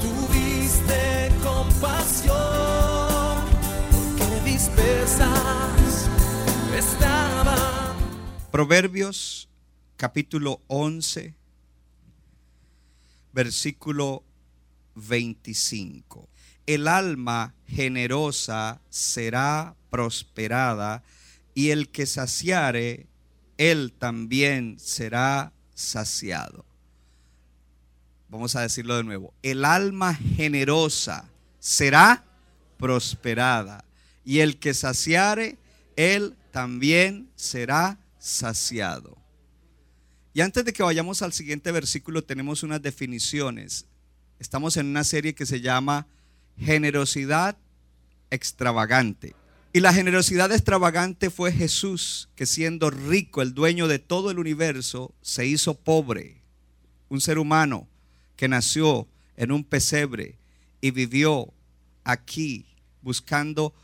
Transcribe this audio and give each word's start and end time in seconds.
tuviste 0.00 1.30
compasión, 1.42 2.34
porque 4.00 4.50
dispersas 4.50 6.08
estaban. 6.76 7.96
Proverbios 8.50 9.48
capítulo 9.96 10.62
11, 10.68 11.34
versículo 13.32 14.24
25. 14.94 16.28
El 16.66 16.88
alma 16.88 17.54
generosa 17.66 18.80
será 18.90 19.76
prosperada 19.90 21.02
y 21.54 21.70
el 21.70 21.90
que 21.90 22.06
saciare, 22.06 23.08
él 23.58 23.92
también 23.92 24.78
será 24.78 25.52
saciado. 25.74 26.69
Vamos 28.30 28.54
a 28.54 28.60
decirlo 28.60 28.96
de 28.96 29.02
nuevo. 29.02 29.34
El 29.42 29.64
alma 29.64 30.14
generosa 30.14 31.28
será 31.58 32.24
prosperada 32.78 33.84
y 34.24 34.38
el 34.38 34.60
que 34.60 34.72
saciare, 34.72 35.58
él 35.96 36.36
también 36.52 37.28
será 37.34 37.98
saciado. 38.20 39.18
Y 40.32 40.42
antes 40.42 40.64
de 40.64 40.72
que 40.72 40.84
vayamos 40.84 41.22
al 41.22 41.32
siguiente 41.32 41.72
versículo, 41.72 42.22
tenemos 42.22 42.62
unas 42.62 42.80
definiciones. 42.80 43.86
Estamos 44.38 44.76
en 44.76 44.86
una 44.86 45.02
serie 45.02 45.34
que 45.34 45.44
se 45.44 45.60
llama 45.60 46.06
Generosidad 46.56 47.58
extravagante. 48.30 49.34
Y 49.72 49.80
la 49.80 49.92
generosidad 49.92 50.52
extravagante 50.52 51.30
fue 51.30 51.50
Jesús, 51.50 52.28
que 52.36 52.46
siendo 52.46 52.90
rico, 52.90 53.42
el 53.42 53.54
dueño 53.54 53.88
de 53.88 53.98
todo 53.98 54.30
el 54.30 54.38
universo, 54.38 55.14
se 55.20 55.46
hizo 55.46 55.74
pobre. 55.74 56.42
Un 57.08 57.20
ser 57.20 57.38
humano 57.38 57.88
que 58.40 58.48
nació 58.48 59.06
en 59.36 59.52
un 59.52 59.64
pesebre 59.64 60.38
y 60.80 60.92
vivió 60.92 61.52
aquí 62.04 62.64
buscando 63.02 63.74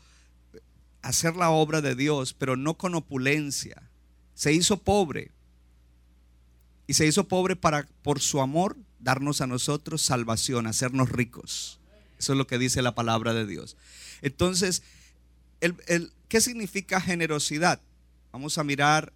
hacer 1.03 1.35
la 1.35 1.51
obra 1.51 1.81
de 1.81 1.93
Dios, 1.93 2.33
pero 2.33 2.55
no 2.57 2.75
con 2.75 2.95
opulencia. 2.95 3.83
Se 4.33 4.53
hizo 4.53 4.77
pobre. 4.77 5.29
Y 6.87 6.93
se 6.93 7.05
hizo 7.05 7.27
pobre 7.27 7.55
para, 7.55 7.87
por 8.01 8.19
su 8.19 8.41
amor, 8.41 8.77
darnos 8.99 9.41
a 9.41 9.47
nosotros 9.47 10.01
salvación, 10.01 10.65
hacernos 10.65 11.09
ricos. 11.09 11.79
Eso 12.17 12.33
es 12.33 12.37
lo 12.39 12.47
que 12.47 12.57
dice 12.57 12.81
la 12.81 12.95
palabra 12.95 13.35
de 13.35 13.45
Dios. 13.45 13.77
Entonces, 14.23 14.81
el, 15.61 16.11
¿qué 16.29 16.41
significa 16.41 16.99
generosidad? 16.99 17.79
Vamos 18.31 18.57
a 18.57 18.63
mirar 18.63 19.13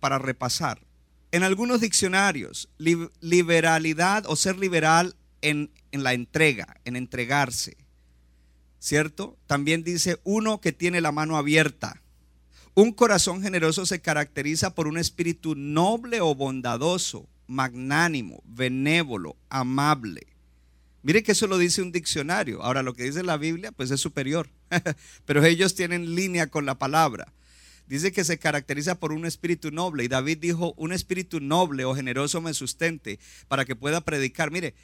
para 0.00 0.18
repasar. 0.18 0.82
En 1.32 1.42
algunos 1.42 1.80
diccionarios, 1.80 2.68
liberalidad 3.20 4.24
o 4.26 4.36
ser 4.36 4.58
liberal 4.58 5.16
en, 5.42 5.70
en 5.92 6.02
la 6.02 6.12
entrega, 6.12 6.80
en 6.84 6.96
entregarse. 6.96 7.76
¿Cierto? 8.78 9.36
También 9.46 9.82
dice 9.82 10.20
uno 10.24 10.60
que 10.60 10.72
tiene 10.72 11.00
la 11.00 11.12
mano 11.12 11.36
abierta. 11.36 12.02
Un 12.74 12.92
corazón 12.92 13.42
generoso 13.42 13.86
se 13.86 14.00
caracteriza 14.00 14.74
por 14.74 14.86
un 14.86 14.98
espíritu 14.98 15.54
noble 15.54 16.20
o 16.20 16.34
bondadoso, 16.34 17.26
magnánimo, 17.46 18.42
benévolo, 18.44 19.36
amable. 19.48 20.26
Mire 21.02 21.22
que 21.22 21.32
eso 21.32 21.46
lo 21.46 21.56
dice 21.56 21.82
un 21.82 21.92
diccionario. 21.92 22.62
Ahora 22.62 22.82
lo 22.82 22.94
que 22.94 23.04
dice 23.04 23.22
la 23.22 23.36
Biblia 23.36 23.72
pues 23.72 23.90
es 23.92 24.00
superior. 24.00 24.50
Pero 25.24 25.44
ellos 25.44 25.74
tienen 25.74 26.14
línea 26.14 26.48
con 26.48 26.66
la 26.66 26.78
palabra. 26.78 27.32
Dice 27.86 28.12
que 28.12 28.24
se 28.24 28.38
caracteriza 28.38 28.98
por 28.98 29.12
un 29.12 29.26
espíritu 29.26 29.70
noble. 29.70 30.04
Y 30.04 30.08
David 30.08 30.38
dijo, 30.38 30.74
un 30.76 30.92
espíritu 30.92 31.40
noble 31.40 31.84
o 31.84 31.94
generoso 31.94 32.40
me 32.40 32.54
sustente 32.54 33.18
para 33.48 33.64
que 33.64 33.76
pueda 33.76 34.00
predicar. 34.00 34.50
Mire, 34.50 34.74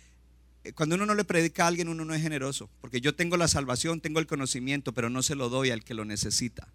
eh, 0.64 0.72
cuando 0.72 0.94
uno 0.94 1.06
no 1.06 1.14
le 1.14 1.24
predica 1.24 1.64
a 1.64 1.68
alguien, 1.68 1.88
uno 1.88 2.04
no 2.04 2.14
es 2.14 2.22
generoso. 2.22 2.70
Porque 2.80 3.00
yo 3.00 3.14
tengo 3.14 3.36
la 3.36 3.48
salvación, 3.48 4.00
tengo 4.00 4.20
el 4.20 4.26
conocimiento, 4.26 4.92
pero 4.92 5.10
no 5.10 5.22
se 5.22 5.34
lo 5.34 5.48
doy 5.48 5.70
al 5.70 5.84
que 5.84 5.94
lo 5.94 6.04
necesita 6.04 6.68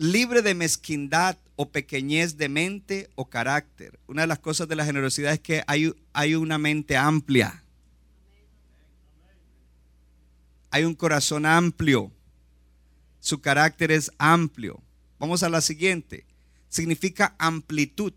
libre 0.00 0.40
de 0.40 0.54
mezquindad 0.54 1.36
o 1.56 1.68
pequeñez 1.68 2.38
de 2.38 2.48
mente 2.48 3.10
o 3.16 3.28
carácter. 3.28 4.00
Una 4.06 4.22
de 4.22 4.28
las 4.28 4.38
cosas 4.38 4.66
de 4.66 4.74
la 4.74 4.86
generosidad 4.86 5.34
es 5.34 5.40
que 5.40 5.62
hay, 5.66 5.94
hay 6.14 6.34
una 6.34 6.56
mente 6.56 6.96
amplia. 6.96 7.62
Hay 10.70 10.84
un 10.84 10.94
corazón 10.94 11.44
amplio. 11.44 12.10
Su 13.20 13.40
carácter 13.40 13.92
es 13.92 14.10
amplio. 14.18 14.82
Vamos 15.18 15.42
a 15.42 15.48
la 15.48 15.60
siguiente. 15.60 16.24
Significa 16.68 17.34
amplitud. 17.38 18.12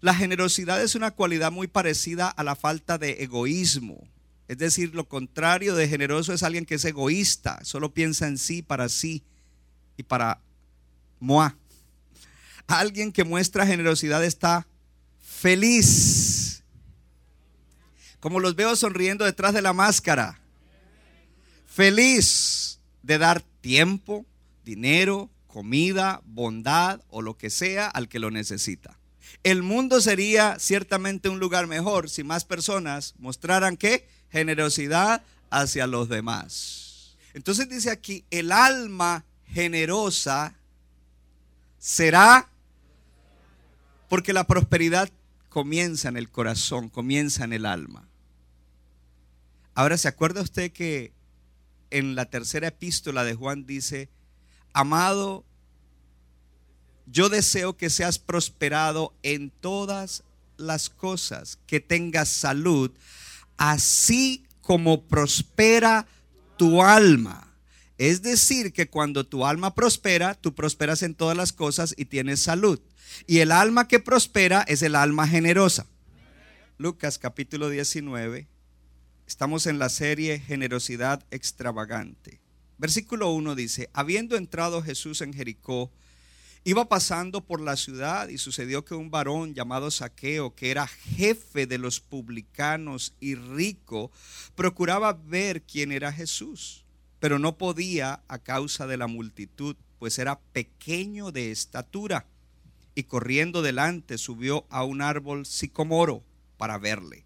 La 0.00 0.14
generosidad 0.14 0.82
es 0.82 0.94
una 0.94 1.10
cualidad 1.10 1.50
muy 1.50 1.66
parecida 1.66 2.28
a 2.28 2.44
la 2.44 2.54
falta 2.54 2.98
de 2.98 3.22
egoísmo. 3.24 4.06
Es 4.46 4.58
decir, 4.58 4.94
lo 4.94 5.08
contrario 5.08 5.74
de 5.74 5.88
generoso 5.88 6.32
es 6.32 6.42
alguien 6.42 6.64
que 6.64 6.76
es 6.76 6.84
egoísta, 6.84 7.60
solo 7.64 7.92
piensa 7.92 8.26
en 8.26 8.38
sí, 8.38 8.62
para 8.62 8.88
sí 8.88 9.22
y 9.96 10.04
para 10.04 10.40
Moa. 11.20 11.56
Alguien 12.66 13.12
que 13.12 13.24
muestra 13.24 13.66
generosidad 13.66 14.24
está 14.24 14.66
feliz. 15.20 16.62
Como 18.20 18.40
los 18.40 18.56
veo 18.56 18.74
sonriendo 18.76 19.24
detrás 19.24 19.52
de 19.52 19.62
la 19.62 19.72
máscara. 19.72 20.40
Feliz 21.66 22.78
de 23.02 23.18
dar 23.18 23.42
tiempo, 23.60 24.26
dinero, 24.68 25.30
comida, 25.46 26.20
bondad 26.26 27.00
o 27.08 27.22
lo 27.22 27.38
que 27.38 27.48
sea 27.48 27.86
al 27.88 28.06
que 28.06 28.18
lo 28.18 28.30
necesita. 28.30 28.98
El 29.42 29.62
mundo 29.62 30.02
sería 30.02 30.58
ciertamente 30.58 31.30
un 31.30 31.38
lugar 31.38 31.66
mejor 31.66 32.10
si 32.10 32.22
más 32.22 32.44
personas 32.44 33.14
mostraran 33.18 33.78
que 33.78 34.06
generosidad 34.30 35.22
hacia 35.48 35.86
los 35.86 36.10
demás. 36.10 37.16
Entonces 37.32 37.70
dice 37.70 37.90
aquí, 37.90 38.26
el 38.30 38.52
alma 38.52 39.24
generosa 39.46 40.54
será 41.78 42.50
porque 44.10 44.34
la 44.34 44.44
prosperidad 44.44 45.08
comienza 45.48 46.10
en 46.10 46.18
el 46.18 46.28
corazón, 46.28 46.90
comienza 46.90 47.44
en 47.44 47.54
el 47.54 47.64
alma. 47.64 48.06
Ahora, 49.74 49.96
¿se 49.96 50.08
acuerda 50.08 50.42
usted 50.42 50.72
que 50.72 51.12
en 51.90 52.14
la 52.14 52.26
tercera 52.26 52.68
epístola 52.68 53.24
de 53.24 53.34
Juan 53.34 53.64
dice, 53.64 54.10
amado, 54.78 55.44
yo 57.06 57.28
deseo 57.28 57.76
que 57.76 57.90
seas 57.90 58.20
prosperado 58.20 59.12
en 59.24 59.50
todas 59.50 60.22
las 60.56 60.88
cosas, 60.88 61.58
que 61.66 61.80
tengas 61.80 62.28
salud, 62.28 62.92
así 63.56 64.46
como 64.60 65.02
prospera 65.02 66.06
tu 66.56 66.80
alma. 66.80 67.52
Es 67.96 68.22
decir, 68.22 68.72
que 68.72 68.88
cuando 68.88 69.26
tu 69.26 69.44
alma 69.44 69.74
prospera, 69.74 70.34
tú 70.34 70.54
prosperas 70.54 71.02
en 71.02 71.16
todas 71.16 71.36
las 71.36 71.52
cosas 71.52 71.92
y 71.96 72.04
tienes 72.04 72.38
salud. 72.38 72.78
Y 73.26 73.38
el 73.38 73.50
alma 73.50 73.88
que 73.88 73.98
prospera 73.98 74.62
es 74.68 74.82
el 74.82 74.94
alma 74.94 75.26
generosa. 75.26 75.86
Lucas 76.76 77.18
capítulo 77.18 77.68
19. 77.68 78.46
Estamos 79.26 79.66
en 79.66 79.80
la 79.80 79.88
serie 79.88 80.38
Generosidad 80.38 81.24
extravagante. 81.32 82.40
Versículo 82.78 83.30
1 83.32 83.54
dice, 83.54 83.90
habiendo 83.92 84.36
entrado 84.36 84.82
Jesús 84.82 85.20
en 85.20 85.32
Jericó, 85.32 85.90
iba 86.64 86.88
pasando 86.88 87.44
por 87.44 87.60
la 87.60 87.76
ciudad 87.76 88.28
y 88.28 88.38
sucedió 88.38 88.84
que 88.84 88.94
un 88.94 89.10
varón 89.10 89.54
llamado 89.54 89.90
Saqueo, 89.90 90.54
que 90.54 90.70
era 90.70 90.86
jefe 90.86 91.66
de 91.66 91.78
los 91.78 92.00
publicanos 92.00 93.14
y 93.20 93.34
rico, 93.34 94.10
procuraba 94.54 95.12
ver 95.12 95.62
quién 95.62 95.92
era 95.92 96.12
Jesús 96.12 96.84
pero 97.20 97.38
no 97.38 97.58
podía 97.58 98.22
a 98.28 98.38
causa 98.38 98.86
de 98.86 98.96
la 98.96 99.06
multitud, 99.06 99.76
pues 99.98 100.18
era 100.18 100.40
pequeño 100.52 101.32
de 101.32 101.50
estatura. 101.50 102.26
Y 102.94 103.04
corriendo 103.04 103.62
delante 103.62 104.18
subió 104.18 104.66
a 104.70 104.84
un 104.84 105.02
árbol 105.02 105.46
sicomoro 105.46 106.24
para 106.56 106.78
verle, 106.78 107.24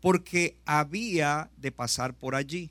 porque 0.00 0.56
había 0.64 1.50
de 1.58 1.72
pasar 1.72 2.14
por 2.14 2.34
allí. 2.34 2.70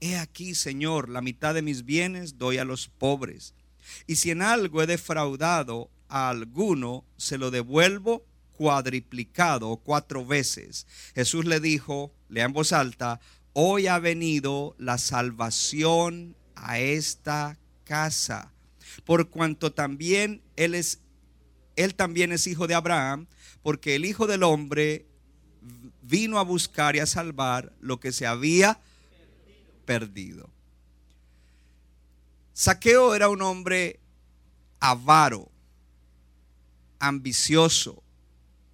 He 0.00 0.16
aquí, 0.18 0.54
Señor, 0.54 1.08
la 1.08 1.20
mitad 1.20 1.54
de 1.54 1.62
mis 1.62 1.84
bienes 1.84 2.38
doy 2.38 2.58
a 2.58 2.64
los 2.64 2.88
pobres. 2.88 3.54
Y 4.06 4.16
si 4.16 4.30
en 4.30 4.42
algo 4.42 4.82
he 4.82 4.86
defraudado 4.86 5.90
a 6.08 6.28
alguno, 6.28 7.04
se 7.16 7.38
lo 7.38 7.50
devuelvo 7.50 8.24
cuadriplicado 8.56 9.76
cuatro 9.76 10.24
veces. 10.24 10.86
Jesús 11.14 11.44
le 11.44 11.60
dijo, 11.60 12.12
lea 12.28 12.46
en 12.46 12.52
voz 12.52 12.72
alta, 12.72 13.20
hoy 13.52 13.86
ha 13.86 13.98
venido 13.98 14.74
la 14.78 14.98
salvación 14.98 16.36
a 16.54 16.78
esta 16.78 17.58
casa, 17.84 18.52
por 19.04 19.28
cuanto 19.28 19.72
también 19.72 20.42
él 20.56 20.74
es 20.74 21.00
él 21.76 21.94
también 21.94 22.32
es 22.32 22.46
hijo 22.46 22.66
de 22.66 22.74
Abraham, 22.74 23.26
porque 23.62 23.94
el 23.94 24.06
hijo 24.06 24.26
del 24.26 24.42
hombre 24.42 25.06
vino 26.02 26.38
a 26.38 26.42
buscar 26.42 26.96
y 26.96 27.00
a 27.00 27.06
salvar 27.06 27.74
lo 27.80 28.00
que 28.00 28.12
se 28.12 28.26
había. 28.26 28.80
Saqueo 32.52 33.14
era 33.14 33.28
un 33.28 33.42
hombre 33.42 34.00
avaro, 34.80 35.50
ambicioso, 36.98 38.02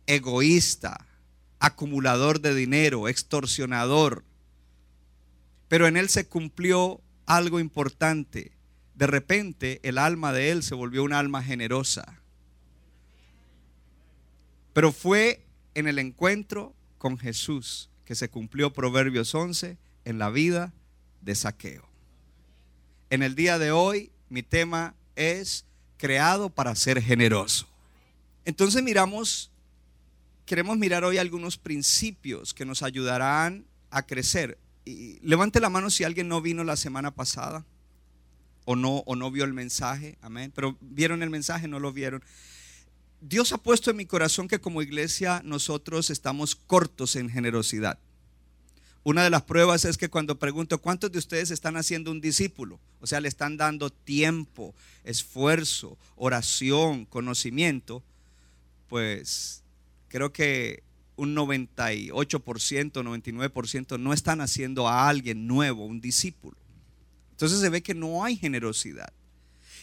egoísta, 0.06 1.06
acumulador 1.59 2.41
de 2.41 2.55
dinero, 2.55 3.09
extorsionador. 3.09 4.25
Pero 5.69 5.87
en 5.87 5.97
él 5.97 6.09
se 6.09 6.26
cumplió 6.26 7.00
algo 7.26 7.61
importante. 7.61 8.53
De 8.94 9.06
repente 9.06 9.81
el 9.82 9.99
alma 9.99 10.32
de 10.32 10.50
él 10.50 10.62
se 10.62 10.75
volvió 10.75 11.03
un 11.03 11.12
alma 11.12 11.43
generosa. 11.43 12.20
Pero 14.73 14.93
fue 14.93 15.44
en 15.75 15.87
el 15.88 15.99
encuentro 15.99 16.75
con 16.99 17.19
Jesús 17.19 17.91
que 18.05 18.15
se 18.15 18.29
cumplió 18.29 18.73
Proverbios 18.73 19.35
11 19.35 19.79
en 20.05 20.19
la 20.19 20.31
vida 20.31 20.73
de 21.23 21.35
saqueo. 21.35 21.89
En 23.11 23.23
el 23.23 23.35
día 23.35 23.59
de 23.59 23.73
hoy 23.73 24.11
mi 24.29 24.43
tema 24.43 24.95
es 25.17 25.65
creado 25.99 26.51
para 26.51 26.75
ser 26.75 27.01
generoso. 27.03 27.69
Entonces 28.45 28.83
miramos, 28.83 29.51
queremos 30.47 30.77
mirar 30.79 31.05
hoy 31.05 31.19
algunos 31.19 31.59
principios 31.59 32.55
que 32.55 32.65
nos 32.65 32.83
ayudarán 32.83 33.65
a 33.91 34.03
crecer. 34.03 34.59
Y 34.85 35.21
levante 35.21 35.61
la 35.61 35.69
mano 35.69 35.91
si 35.91 36.03
alguien 36.03 36.29
no 36.29 36.41
vino 36.41 36.65
la 36.65 36.77
semana 36.77 37.13
pasada 37.13 37.65
o 38.65 38.75
no, 38.75 38.99
o 39.07 39.17
no 39.17 39.31
vio 39.31 39.45
el 39.45 39.53
mensaje, 39.53 40.17
amén. 40.23 40.53
Pero 40.55 40.77
vieron 40.81 41.23
el 41.23 41.31
mensaje, 41.31 41.69
no 41.69 41.79
lo 41.79 41.93
vieron. 41.93 42.23
Dios 43.21 43.53
ha 43.53 43.59
puesto 43.59 43.91
en 43.91 43.97
mi 43.97 44.07
corazón 44.07 44.49
que 44.49 44.61
como 44.61 44.83
iglesia 44.83 45.43
nosotros 45.45 46.11
estamos 46.11 46.57
cortos 46.57 47.15
en 47.15 47.31
generosidad. 47.31 47.99
Una 49.05 49.25
de 49.25 49.31
las 49.31 49.43
pruebas 49.43 49.85
es 49.85 49.99
que 49.99 50.09
cuando 50.09 50.39
pregunto 50.39 50.81
cuántos 50.81 51.11
de 51.11 51.19
ustedes 51.19 51.51
están 51.51 51.77
haciendo 51.77 52.13
un 52.13 52.21
discípulo, 52.21 52.79
o 53.01 53.07
sea, 53.07 53.21
le 53.21 53.29
están 53.29 53.57
dando 53.57 53.91
tiempo, 53.91 54.75
esfuerzo, 55.03 55.99
oración, 56.15 57.05
conocimiento, 57.07 58.05
pues 58.89 59.65
creo 60.09 60.33
que 60.33 60.85
un 61.17 61.35
98%, 61.35 62.13
99% 62.13 63.99
no 63.99 64.13
están 64.13 64.41
haciendo 64.41 64.87
a 64.87 65.09
alguien 65.09 65.49
nuevo, 65.49 65.85
un 65.85 66.01
discípulo. 66.01 66.57
Entonces 67.33 67.59
se 67.59 67.71
ve 67.71 67.83
que 67.83 67.95
no 67.95 68.25
hay 68.25 68.37
generosidad. 68.37 69.13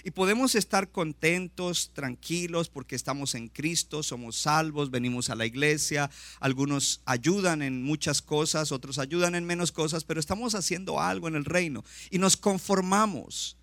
Y 0.04 0.12
podemos 0.12 0.56
estar 0.56 0.92
contentos, 0.92 1.92
tranquilos, 1.94 2.70
porque 2.70 2.96
estamos 2.96 3.36
en 3.36 3.50
Cristo, 3.50 4.04
somos 4.04 4.38
salvos, 4.38 4.92
venimos 4.92 5.30
a 5.30 5.36
la 5.36 5.46
iglesia, 5.46 6.10
algunos 6.40 7.02
ayudan 7.06 7.62
en 7.62 7.84
muchas 7.84 8.22
cosas, 8.22 8.72
otros 8.72 9.00
ayudan 9.00 9.36
en 9.36 9.46
menos 9.46 9.72
cosas, 9.72 10.04
pero 10.04 10.20
estamos 10.20 10.56
haciendo 10.56 11.02
algo 11.02 11.28
en 11.28 11.36
el 11.36 11.46
reino 11.46 11.84
y 12.10 12.18
nos 12.20 12.38
conformamos. 12.38 13.58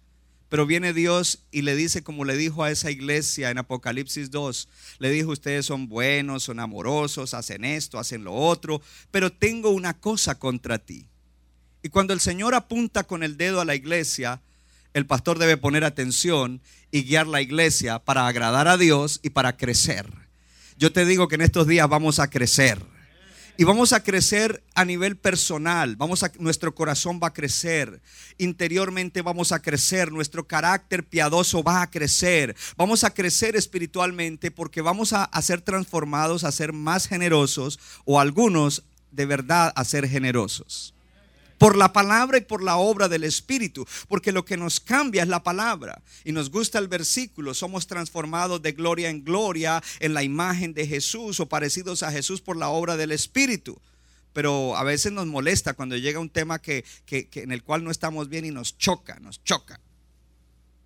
Pero 0.49 0.65
viene 0.65 0.93
Dios 0.93 1.41
y 1.51 1.63
le 1.63 1.75
dice, 1.75 2.05
como 2.05 2.25
le 2.25 2.37
dijo 2.37 2.63
a 2.63 2.71
esa 2.71 2.91
iglesia 2.91 3.51
en 3.51 3.59
Apocalipsis 3.59 4.31
2, 4.31 4.69
le 4.99 5.11
dijo, 5.11 5.33
ustedes 5.33 5.67
son 5.67 5.89
buenos, 5.89 6.45
son 6.45 6.61
amorosos, 6.61 7.35
hacen 7.35 7.65
esto, 7.65 7.99
hacen 7.99 8.23
lo 8.23 8.33
otro, 8.33 8.81
pero 9.11 9.33
tengo 9.33 9.71
una 9.71 9.99
cosa 9.99 10.39
contra 10.39 10.79
ti. 10.79 11.09
Y 11.83 11.89
cuando 11.89 12.13
el 12.13 12.21
Señor 12.21 12.55
apunta 12.55 13.05
con 13.05 13.25
el 13.25 13.37
dedo 13.37 13.61
a 13.61 13.65
la 13.65 13.75
iglesia, 13.75 14.41
el 14.97 15.05
pastor 15.05 15.39
debe 15.39 15.59
poner 15.59 15.85
atención 15.85 16.63
y 16.91 17.03
guiar 17.03 17.27
la 17.27 17.43
iglesia 17.43 17.99
para 17.99 18.27
agradar 18.27 18.67
a 18.67 18.79
Dios 18.79 19.21
y 19.23 19.29
para 19.29 19.59
crecer. 19.59 20.11
Yo 20.79 20.91
te 20.91 21.05
digo 21.05 21.29
que 21.29 21.35
en 21.35 21.43
estos 21.43 21.67
días 21.67 21.87
vamos 21.87 22.19
a 22.19 22.31
crecer. 22.31 22.83
Y 23.59 23.65
vamos 23.65 23.93
a 23.93 24.03
crecer 24.03 24.65
a 24.75 24.87
nivel 24.87 25.19
personal, 25.19 25.97
vamos 25.97 26.23
a, 26.23 26.33
nuestro 26.39 26.75
corazón 26.75 27.21
va 27.23 27.27
a 27.27 27.33
crecer, 27.35 28.01
interiormente 28.39 29.21
vamos 29.21 29.53
a 29.53 29.61
crecer, 29.61 30.11
nuestro 30.13 30.47
carácter 30.47 31.07
piadoso 31.07 31.63
va 31.63 31.83
a 31.83 31.91
crecer, 31.91 32.57
vamos 32.79 33.05
a 33.05 33.13
crecer 33.13 33.55
espiritualmente 33.55 34.51
porque 34.51 34.81
vamos 34.81 35.13
a, 35.13 35.25
a 35.25 35.43
ser 35.43 35.61
transformados 35.61 36.43
a 36.43 36.53
ser 36.53 36.73
más 36.73 37.07
generosos 37.07 37.79
o 38.07 38.19
algunos 38.19 38.85
de 39.11 39.27
verdad 39.27 39.75
a 39.77 39.85
ser 39.85 40.09
generosos 40.09 40.96
por 41.59 41.77
la 41.77 41.93
palabra 41.93 42.39
y 42.39 42.43
por 42.43 42.63
la 42.63 42.77
obra 42.77 43.09
del 43.09 43.25
Espíritu, 43.25 43.87
porque 44.09 44.33
lo 44.33 44.45
que 44.45 44.57
nos 44.57 44.81
cambia 44.81 45.23
es 45.23 45.29
la 45.29 45.43
palabra. 45.43 46.03
Y 46.25 46.33
nos 46.33 46.51
gusta 46.51 46.79
el 46.79 46.89
versículo, 46.89 47.55
somos 47.55 47.87
transformados 47.87 48.63
de 48.63 48.73
gloria 48.73 49.09
en 49.09 49.25
gloria 49.25 49.83
en 50.01 50.15
la 50.15 50.23
imagen 50.23 50.75
de 50.75 50.87
Jesús 50.87 51.41
o 51.41 51.49
parecidos 51.49 52.03
a 52.03 52.13
Jesús 52.13 52.41
por 52.41 52.57
la 52.57 52.69
obra 52.69 52.97
del 52.97 53.13
Espíritu. 53.13 53.81
Pero 54.33 54.77
a 54.77 54.85
veces 54.85 55.13
nos 55.13 55.27
molesta 55.27 55.73
cuando 55.73 55.97
llega 55.97 56.21
un 56.21 56.29
tema 56.29 56.61
que, 56.61 56.85
en 57.09 57.53
el 57.53 57.63
cual 57.63 57.83
no 57.83 57.91
estamos 57.91 58.29
bien 58.29 58.45
y 58.45 58.51
nos 58.51 58.77
choca, 58.77 59.19
nos 59.21 59.43
choca. 59.45 59.81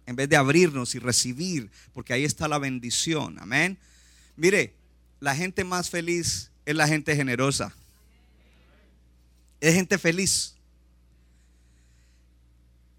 En 0.06 0.14
vez 0.14 0.28
de 0.28 0.36
abrirnos 0.36 0.94
y 0.94 1.00
recibir, 1.00 1.70
porque 1.92 2.12
ahí 2.12 2.24
está 2.24 2.46
la 2.46 2.58
bendición. 2.58 3.38
Amén. 3.40 3.76
Mire, 4.36 4.74
la 5.18 5.34
gente 5.34 5.64
más 5.64 5.90
feliz 5.90 6.50
es 6.64 6.76
la 6.76 6.86
gente 6.86 7.16
generosa. 7.16 7.74
Es 9.60 9.74
gente 9.74 9.98
feliz. 9.98 10.54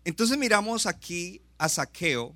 Entonces 0.05 0.37
miramos 0.37 0.85
aquí 0.85 1.41
a 1.57 1.69
Saqueo. 1.69 2.35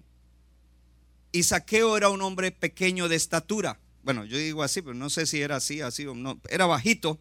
Y 1.32 1.44
Saqueo 1.44 1.98
era 1.98 2.10
un 2.10 2.22
hombre 2.22 2.52
pequeño 2.52 3.08
de 3.10 3.16
estatura. 3.16 3.80
Bueno, 4.04 4.24
yo 4.24 4.38
digo 4.38 4.64
así, 4.64 4.82
pero 4.82 4.94
no 4.94 5.10
sé 5.10 5.26
si 5.26 5.42
era 5.42 5.58
así, 5.58 5.82
así 5.82 6.06
o 6.06 6.14
no. 6.14 6.40
Era 6.50 6.66
bajito, 6.66 7.20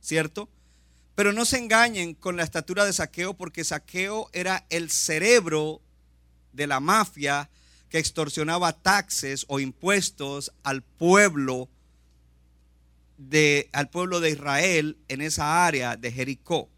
¿cierto? 0.00 0.48
Pero 1.14 1.32
no 1.32 1.44
se 1.44 1.58
engañen 1.58 2.14
con 2.14 2.36
la 2.36 2.42
estatura 2.42 2.84
de 2.84 2.92
Saqueo 2.92 3.34
porque 3.34 3.64
Saqueo 3.64 4.28
era 4.32 4.66
el 4.70 4.90
cerebro 4.90 5.80
de 6.52 6.66
la 6.66 6.80
mafia 6.80 7.50
que 7.88 7.98
extorsionaba 7.98 8.72
taxes 8.72 9.44
o 9.48 9.60
impuestos 9.60 10.52
al 10.62 10.82
pueblo 10.82 11.68
de, 13.18 13.68
al 13.72 13.90
pueblo 13.90 14.20
de 14.20 14.30
Israel 14.30 14.96
en 15.08 15.20
esa 15.20 15.66
área 15.66 15.96
de 15.96 16.12
Jericó. 16.12 16.68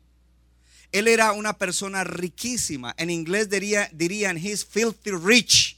Él 0.94 1.08
era 1.08 1.32
una 1.32 1.58
persona 1.58 2.04
riquísima. 2.04 2.94
En 2.96 3.10
inglés 3.10 3.50
diría, 3.50 3.90
dirían, 3.92 4.36
he's 4.36 4.64
filthy 4.64 5.10
rich. 5.10 5.76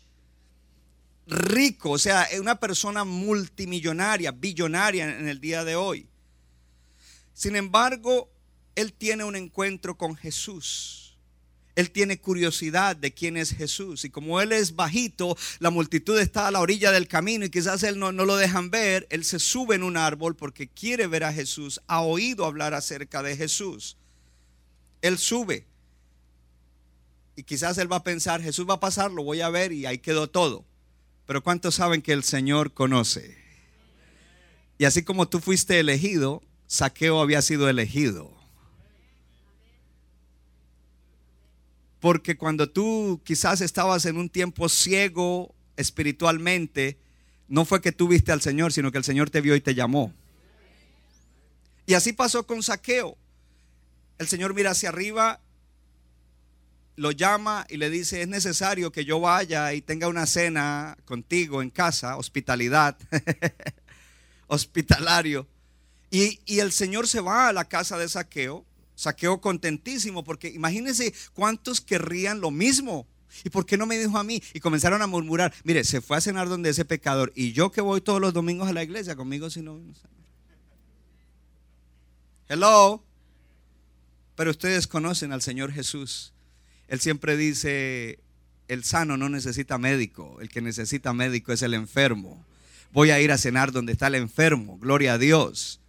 Rico, 1.26 1.92
o 1.92 1.98
sea, 1.98 2.28
una 2.38 2.60
persona 2.60 3.02
multimillonaria, 3.02 4.30
billonaria 4.30 5.18
en 5.18 5.26
el 5.26 5.40
día 5.40 5.64
de 5.64 5.74
hoy. 5.74 6.06
Sin 7.32 7.56
embargo, 7.56 8.30
él 8.74 8.92
tiene 8.92 9.24
un 9.24 9.36
encuentro 9.36 9.96
con 9.96 10.16
Jesús. 10.16 11.16
Él 11.76 11.90
tiene 11.90 12.20
curiosidad 12.20 12.94
de 12.94 13.14
quién 13.14 13.38
es 13.38 13.54
Jesús. 13.54 14.04
Y 14.04 14.10
como 14.10 14.42
él 14.42 14.52
es 14.52 14.76
bajito, 14.76 15.34
la 15.60 15.70
multitud 15.70 16.20
está 16.20 16.46
a 16.46 16.50
la 16.50 16.60
orilla 16.60 16.92
del 16.92 17.08
camino 17.08 17.46
y 17.46 17.50
quizás 17.50 17.82
él 17.84 17.98
no, 17.98 18.12
no, 18.12 18.26
lo 18.26 18.36
dejan 18.36 18.70
ver. 18.70 19.06
Él 19.08 19.24
se 19.24 19.38
sube 19.38 19.76
en 19.76 19.82
un 19.82 19.96
árbol 19.96 20.36
porque 20.36 20.68
quiere 20.68 21.06
ver 21.06 21.24
a 21.24 21.32
Jesús, 21.32 21.80
ha 21.86 22.02
oído 22.02 22.44
hablar 22.44 22.74
acerca 22.74 23.22
de 23.22 23.34
Jesús. 23.34 23.96
Él 25.02 25.18
sube. 25.18 25.66
Y 27.36 27.42
quizás 27.42 27.76
él 27.78 27.90
va 27.90 27.96
a 27.96 28.04
pensar, 28.04 28.42
Jesús 28.42 28.66
va 28.68 28.74
a 28.74 28.80
pasar, 28.80 29.10
lo 29.10 29.22
voy 29.22 29.42
a 29.42 29.50
ver 29.50 29.72
y 29.72 29.84
ahí 29.86 29.98
quedó 29.98 30.28
todo. 30.28 30.64
Pero 31.26 31.42
¿cuántos 31.42 31.74
saben 31.74 32.00
que 32.00 32.12
el 32.12 32.24
Señor 32.24 32.72
conoce? 32.72 33.36
Y 34.78 34.84
así 34.84 35.02
como 35.02 35.28
tú 35.28 35.40
fuiste 35.40 35.78
elegido, 35.78 36.42
Saqueo 36.66 37.20
había 37.20 37.42
sido 37.42 37.68
elegido. 37.68 38.32
Porque 42.00 42.36
cuando 42.36 42.68
tú 42.70 43.20
quizás 43.24 43.60
estabas 43.60 44.06
en 44.06 44.16
un 44.16 44.28
tiempo 44.28 44.68
ciego 44.68 45.54
espiritualmente, 45.76 46.98
no 47.48 47.64
fue 47.64 47.80
que 47.80 47.92
tú 47.92 48.08
viste 48.08 48.32
al 48.32 48.40
Señor, 48.40 48.72
sino 48.72 48.92
que 48.92 48.98
el 48.98 49.04
Señor 49.04 49.30
te 49.30 49.40
vio 49.40 49.56
y 49.56 49.60
te 49.60 49.74
llamó. 49.74 50.12
Y 51.86 51.94
así 51.94 52.12
pasó 52.12 52.46
con 52.46 52.62
Saqueo 52.62 53.16
el 54.18 54.28
Señor 54.28 54.54
mira 54.54 54.70
hacia 54.70 54.88
arriba 54.88 55.40
lo 56.96 57.10
llama 57.10 57.66
y 57.68 57.76
le 57.76 57.90
dice, 57.90 58.22
es 58.22 58.28
necesario 58.28 58.90
que 58.90 59.04
yo 59.04 59.20
vaya 59.20 59.72
y 59.74 59.82
tenga 59.82 60.08
una 60.08 60.26
cena 60.26 60.96
contigo 61.04 61.62
en 61.62 61.70
casa, 61.70 62.16
hospitalidad, 62.16 62.96
hospitalario. 64.46 65.46
Y, 66.10 66.40
y, 66.46 66.60
el 66.60 66.72
Señor 66.72 67.06
se 67.06 67.20
va 67.20 67.48
a 67.48 67.52
la 67.52 67.66
casa 67.66 67.98
de 67.98 68.08
Saqueo, 68.08 68.64
Saqueo 68.94 69.40
contentísimo, 69.40 70.24
porque 70.24 70.48
imagínense 70.48 71.12
cuántos 71.34 71.80
querrían 71.80 72.40
lo 72.40 72.50
mismo. 72.50 73.06
¿Y 73.44 73.50
por 73.50 73.66
qué 73.66 73.76
no 73.76 73.84
me 73.84 73.98
dijo 73.98 74.16
a 74.16 74.24
mí? 74.24 74.42
Y 74.54 74.60
comenzaron 74.60 75.02
a 75.02 75.06
murmurar, 75.06 75.52
mire, 75.64 75.84
se 75.84 76.00
fue 76.00 76.16
a 76.16 76.22
cenar 76.22 76.48
donde 76.48 76.70
ese 76.70 76.86
pecador 76.86 77.32
y 77.34 77.52
yo 77.52 77.70
que 77.70 77.82
voy 77.82 78.00
todos 78.00 78.20
los 78.20 78.32
domingos 78.32 78.68
a 78.68 78.72
la 78.72 78.82
iglesia, 78.82 79.14
conmigo 79.16 79.50
si 79.50 79.60
no... 79.60 79.78
Hello. 82.48 83.02
Pero 84.36 84.50
ustedes 84.50 84.86
conocen 84.86 85.32
al 85.32 85.42
Señor 85.42 85.72
Jesús. 85.72 86.32
Él 86.88 87.00
siempre 87.00 87.36
dice, 87.36 88.20
el 88.68 88.84
sano 88.84 89.16
no 89.16 89.28
necesita 89.28 89.78
médico, 89.78 90.38
el 90.40 90.48
que 90.48 90.60
necesita 90.60 91.12
médico 91.12 91.52
es 91.52 91.62
el 91.62 91.74
enfermo. 91.74 92.44
Voy 92.92 93.10
a 93.10 93.20
ir 93.20 93.32
a 93.32 93.38
cenar 93.38 93.72
donde 93.72 93.92
está 93.92 94.06
el 94.06 94.14
enfermo, 94.14 94.78
gloria 94.78 95.14
a 95.14 95.18
Dios. 95.18 95.80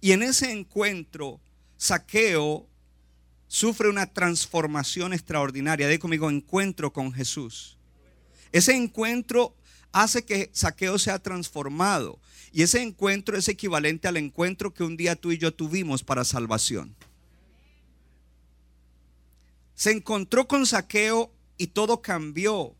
Y 0.00 0.12
en 0.12 0.22
ese 0.22 0.52
encuentro, 0.52 1.40
Saqueo 1.76 2.68
sufre 3.48 3.88
una 3.88 4.06
transformación 4.06 5.12
extraordinaria. 5.12 5.88
De 5.88 5.98
conmigo, 5.98 6.30
encuentro 6.30 6.92
con 6.92 7.12
Jesús. 7.12 7.78
Ese 8.52 8.74
encuentro 8.76 9.56
hace 9.92 10.24
que 10.24 10.50
Saqueo 10.52 10.98
sea 10.98 11.18
transformado. 11.18 12.20
Y 12.52 12.62
ese 12.62 12.82
encuentro 12.82 13.36
es 13.36 13.48
equivalente 13.48 14.08
al 14.08 14.16
encuentro 14.16 14.72
que 14.72 14.84
un 14.84 14.96
día 14.96 15.16
tú 15.16 15.32
y 15.32 15.38
yo 15.38 15.52
tuvimos 15.52 16.02
para 16.02 16.24
salvación. 16.24 16.94
Se 19.78 19.92
encontró 19.92 20.48
con 20.48 20.66
Saqueo 20.66 21.32
y 21.56 21.68
todo 21.68 22.02
cambió. 22.02 22.74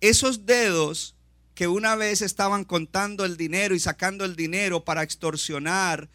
Esos 0.00 0.46
dedos 0.46 1.16
que 1.56 1.66
una 1.66 1.96
vez 1.96 2.22
estaban 2.22 2.62
contando 2.62 3.24
el 3.24 3.36
dinero 3.36 3.74
y 3.74 3.80
sacando 3.80 4.24
el 4.24 4.36
dinero 4.36 4.84
para 4.84 5.02
extorsionar 5.02 6.08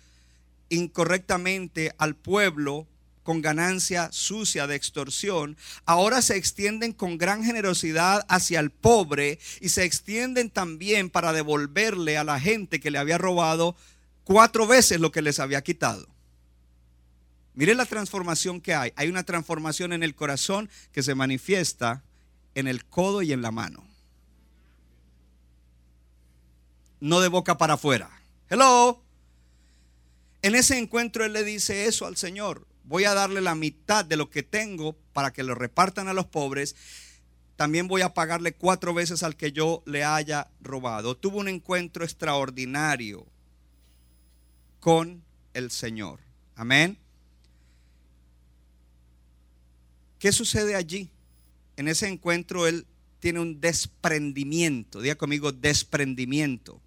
incorrectamente 0.70 1.94
al 1.98 2.16
pueblo, 2.16 2.88
con 3.24 3.42
ganancia 3.42 4.10
sucia 4.14 4.66
de 4.66 4.76
extorsión, 4.76 5.58
ahora 5.86 6.22
se 6.22 6.38
extienden 6.38 6.94
con 6.94 7.18
gran 7.18 7.44
generosidad 7.44 8.26
hacia 8.30 8.62
el 8.62 8.72
pobre 8.72 9.40
y 9.60 9.68
se 9.68 9.84
extienden 9.84 10.50
también 10.50 11.10
para 11.10 11.34
devolverle 11.34 12.18
a 12.18 12.24
la 12.24 12.40
gente 12.40 12.80
que 12.80 12.92
le 12.92 12.98
había 12.98 13.18
robado 13.18 13.76
cuatro 14.24 14.68
veces 14.68 15.02
lo 15.02 15.12
que 15.12 15.22
les 15.22 15.42
había 15.42 15.62
quitado. 15.62 16.08
Mire 17.58 17.74
la 17.74 17.88
transformación 17.88 18.62
que 18.62 18.76
hay. 18.76 18.94
Hay 18.96 19.10
una 19.10 19.24
transformación 19.24 19.92
en 19.92 20.04
el 20.04 20.14
corazón 20.14 20.70
que 20.92 21.02
se 21.02 21.16
manifiesta 21.16 22.04
en 22.54 22.68
el 22.68 22.86
codo 22.86 23.24
y 23.24 23.34
en 23.34 23.42
la 23.42 23.50
mano. 23.50 23.84
No 27.00 27.20
de 27.20 27.30
boca 27.30 27.58
para 27.58 27.74
afuera. 27.74 28.12
Hello. 28.48 29.02
En 30.44 30.54
ese 30.54 30.78
encuentro 30.78 31.26
él 31.26 31.34
le 31.34 31.44
dice 31.44 31.88
eso 31.88 32.06
al 32.06 32.16
Señor 32.16 32.68
voy 32.84 33.06
a 33.06 33.16
darle 33.16 33.42
la 33.42 33.56
mitad 33.56 34.06
de 34.06 34.18
lo 34.18 34.30
que 34.30 34.44
tengo 34.44 34.96
para 35.12 35.34
que 35.34 35.42
lo 35.42 35.56
repartan 35.56 36.08
a 36.08 36.14
los 36.14 36.28
pobres. 36.28 36.76
También 37.56 37.88
voy 37.88 38.02
a 38.04 38.14
pagarle 38.14 38.54
cuatro 38.54 38.94
veces 38.94 39.24
al 39.24 39.36
que 39.36 39.52
yo 39.52 39.82
le 39.88 40.04
haya 40.04 40.52
robado. 40.62 41.18
Tuvo 41.18 41.40
un 41.40 41.48
encuentro 41.48 42.04
extraordinario 42.04 43.26
con 44.80 45.24
el 45.56 45.72
Señor. 45.72 46.20
Amén. 46.56 47.00
¿Qué 50.20 50.32
sucede 50.32 50.76
allí? 50.76 51.10
En 51.76 51.88
ese 51.88 52.08
encuentro 52.08 52.68
él 52.68 52.86
tiene 53.20 53.40
un 53.40 53.60
desprendimiento. 53.62 55.02
Diga 55.02 55.16
conmigo, 55.16 55.52
desprendimiento. 55.52 56.82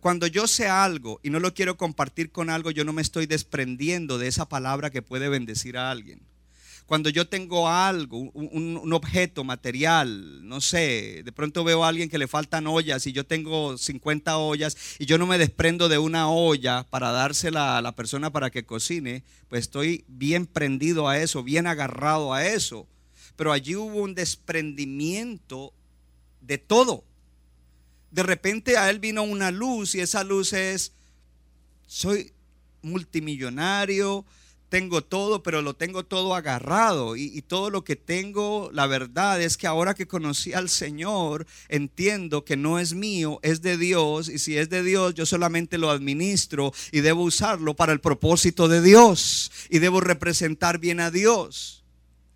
Cuando 0.00 0.26
yo 0.26 0.46
sé 0.46 0.66
algo 0.66 1.20
y 1.22 1.30
no 1.30 1.40
lo 1.40 1.52
quiero 1.52 1.76
compartir 1.76 2.30
con 2.32 2.48
algo, 2.48 2.70
yo 2.70 2.84
no 2.84 2.92
me 2.92 3.02
estoy 3.02 3.26
desprendiendo 3.26 4.18
de 4.18 4.28
esa 4.28 4.48
palabra 4.48 4.90
que 4.90 5.02
puede 5.02 5.28
bendecir 5.28 5.76
a 5.76 5.90
alguien. 5.90 6.22
Cuando 6.90 7.08
yo 7.08 7.28
tengo 7.28 7.68
algo, 7.68 8.18
un, 8.18 8.92
objeto 8.92 9.44
material, 9.44 10.44
no 10.48 10.60
sé, 10.60 11.22
de 11.24 11.30
pronto 11.30 11.62
veo 11.62 11.84
a 11.84 11.88
alguien 11.88 12.08
que 12.08 12.18
le 12.18 12.26
faltan 12.26 12.66
ollas 12.66 13.06
y 13.06 13.12
yo 13.12 13.24
tengo 13.24 13.78
50 13.78 14.36
ollas 14.36 14.76
y 14.98 15.06
yo 15.06 15.16
no 15.16 15.24
me 15.24 15.38
desprendo 15.38 15.88
de 15.88 15.98
una 15.98 16.28
olla 16.28 16.84
para 16.90 17.12
dársela 17.12 17.78
a 17.78 17.80
la 17.80 17.94
persona 17.94 18.32
para 18.32 18.50
que 18.50 18.66
cocine, 18.66 19.22
pues 19.46 19.60
estoy 19.60 20.04
bien 20.08 20.46
prendido 20.46 21.06
a 21.06 21.18
eso, 21.18 21.44
bien 21.44 21.68
agarrado 21.68 22.34
a 22.34 22.44
eso. 22.44 22.88
Pero 23.36 23.52
allí 23.52 23.76
hubo 23.76 24.02
un 24.02 24.16
desprendimiento 24.16 25.72
de 26.40 26.58
todo 26.58 27.04
de 28.10 28.24
repente 28.24 28.76
a 28.76 28.90
él 28.90 28.98
vino 28.98 29.22
una 29.22 29.52
luz 29.52 29.94
y 29.94 30.00
esa 30.00 30.24
luz 30.24 30.54
es, 30.54 30.90
soy 31.86 32.32
multimillonario, 32.82 34.24
tengo 34.70 35.02
todo, 35.02 35.42
pero 35.42 35.60
lo 35.60 35.74
tengo 35.74 36.04
todo 36.04 36.34
agarrado. 36.34 37.16
Y, 37.16 37.42
todo 37.42 37.68
lo 37.68 37.84
que 37.84 37.96
tengo, 37.96 38.70
la 38.72 38.86
verdad 38.86 39.42
es 39.42 39.56
que 39.56 39.66
ahora 39.66 39.94
que 39.94 40.06
conocí 40.06 40.54
al 40.54 40.70
Señor, 40.70 41.46
entiendo 41.68 42.44
que 42.44 42.56
no 42.56 42.78
es 42.78 42.94
mío, 42.94 43.40
es 43.42 43.60
de 43.60 43.76
Dios. 43.76 44.28
Y 44.28 44.38
si 44.38 44.56
es 44.56 44.70
de 44.70 44.82
Dios, 44.82 45.14
yo 45.14 45.26
solamente 45.26 45.76
lo 45.76 45.90
administro 45.90 46.72
y 46.92 47.00
debo 47.00 47.24
usarlo 47.24 47.74
para 47.74 47.92
el 47.92 48.00
propósito 48.00 48.68
de 48.68 48.80
Dios. 48.80 49.50
Y 49.68 49.80
debo 49.80 50.00
representar 50.00 50.78
bien 50.78 51.00
a 51.00 51.10
Dios. 51.10 51.84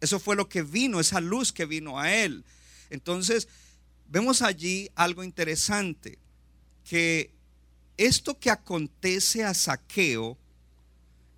Eso 0.00 0.18
fue 0.18 0.36
lo 0.36 0.48
que 0.48 0.62
vino, 0.62 1.00
esa 1.00 1.20
luz 1.20 1.52
que 1.52 1.64
vino 1.64 2.00
a 2.00 2.12
él. 2.12 2.44
Entonces, 2.90 3.48
vemos 4.08 4.42
allí 4.42 4.90
algo 4.96 5.22
interesante, 5.22 6.18
que 6.84 7.30
esto 7.96 8.38
que 8.38 8.50
acontece 8.50 9.44
a 9.44 9.54
Saqueo 9.54 10.36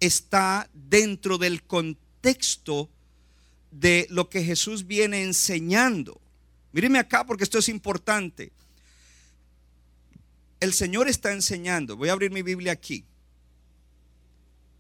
está 0.01 0.69
dentro 0.73 1.39
del 1.39 1.63
contexto 1.63 2.89
de 3.71 4.07
lo 4.11 4.29
que 4.29 4.43
Jesús 4.43 4.87
viene 4.87 5.23
enseñando. 5.23 6.21
Míreme 6.73 6.99
acá 6.99 7.25
porque 7.25 7.45
esto 7.45 7.59
es 7.59 7.69
importante. 7.69 8.53
El 10.61 10.73
Señor 10.73 11.09
está 11.09 11.33
enseñando, 11.33 11.97
voy 11.97 12.09
a 12.09 12.13
abrir 12.13 12.31
mi 12.31 12.43
Biblia 12.43 12.73
aquí. 12.73 13.05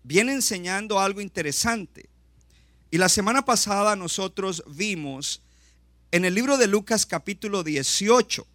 Viene 0.02 0.32
enseñando 0.32 1.00
algo 1.00 1.20
interesante. 1.20 2.08
Y 2.90 2.98
la 2.98 3.08
semana 3.08 3.44
pasada 3.44 3.96
nosotros 3.96 4.62
vimos 4.68 5.42
en 6.12 6.24
el 6.24 6.34
libro 6.34 6.56
de 6.56 6.68
Lucas 6.68 7.04
capítulo 7.04 7.64
18, 7.64 8.46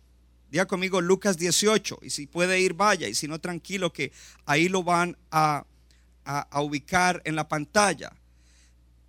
diga 0.49 0.65
conmigo 0.65 1.01
Lucas 1.01 1.37
18, 1.37 1.99
y 2.01 2.09
si 2.09 2.25
puede 2.27 2.59
ir 2.59 2.73
vaya, 2.73 3.07
y 3.07 3.13
si 3.13 3.27
no 3.27 3.39
tranquilo 3.39 3.91
que 3.91 4.11
ahí 4.45 4.69
lo 4.69 4.83
van 4.83 5.17
a, 5.31 5.65
a 6.25 6.61
ubicar 6.61 7.21
en 7.25 7.35
la 7.35 7.47
pantalla, 7.47 8.13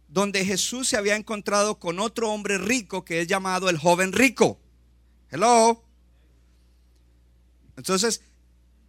donde 0.09 0.45
Jesús 0.45 0.89
se 0.89 0.97
había 0.97 1.17
encontrado 1.17 1.79
con 1.79 1.99
otro 1.99 2.31
hombre 2.31 2.59
rico 2.59 3.05
que 3.05 3.21
es 3.21 3.27
llamado 3.27 3.71
el 3.71 3.79
joven 3.79 4.13
rico. 4.13 4.59
Hello. 5.31 5.83
Entonces, 7.77 8.21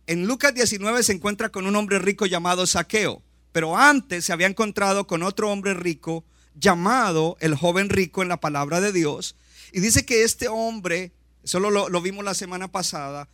en 0.06 0.27
Lucas 0.27 0.53
19 0.53 1.01
se 1.03 1.13
encuentra 1.13 1.50
con 1.50 1.65
un 1.65 1.75
hombre 1.77 2.00
rico 2.00 2.25
llamado 2.25 2.68
Saqueo, 2.68 3.22
pero 3.53 3.77
antes 3.77 4.25
se 4.25 4.34
había 4.34 4.48
encontrado 4.48 5.08
con 5.08 5.24
otro 5.24 5.50
hombre 5.50 5.74
rico 5.74 6.25
llamado 6.56 7.38
el 7.39 7.56
joven 7.56 7.89
rico 7.89 8.22
en 8.22 8.27
la 8.27 8.42
palabra 8.42 8.82
de 8.82 8.92
Dios, 8.92 9.38
y 9.72 9.80
dice 9.80 10.06
que 10.06 10.24
este 10.24 10.50
hombre, 10.50 11.13
solo 11.44 11.72
lo, 11.72 12.01
vimos 12.01 12.25
la 12.25 12.34
semana 12.34 12.72
pasada, 12.72 13.30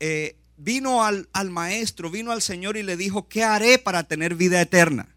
eh, 0.00 0.36
vino 0.56 1.04
al, 1.04 1.28
al 1.32 1.50
maestro, 1.50 2.10
vino 2.10 2.32
al 2.32 2.42
Señor 2.42 2.76
y 2.76 2.82
le 2.82 2.96
dijo, 2.96 3.28
¿qué 3.28 3.44
haré 3.44 3.78
para 3.78 4.04
tener 4.04 4.34
vida 4.34 4.60
eterna? 4.60 5.08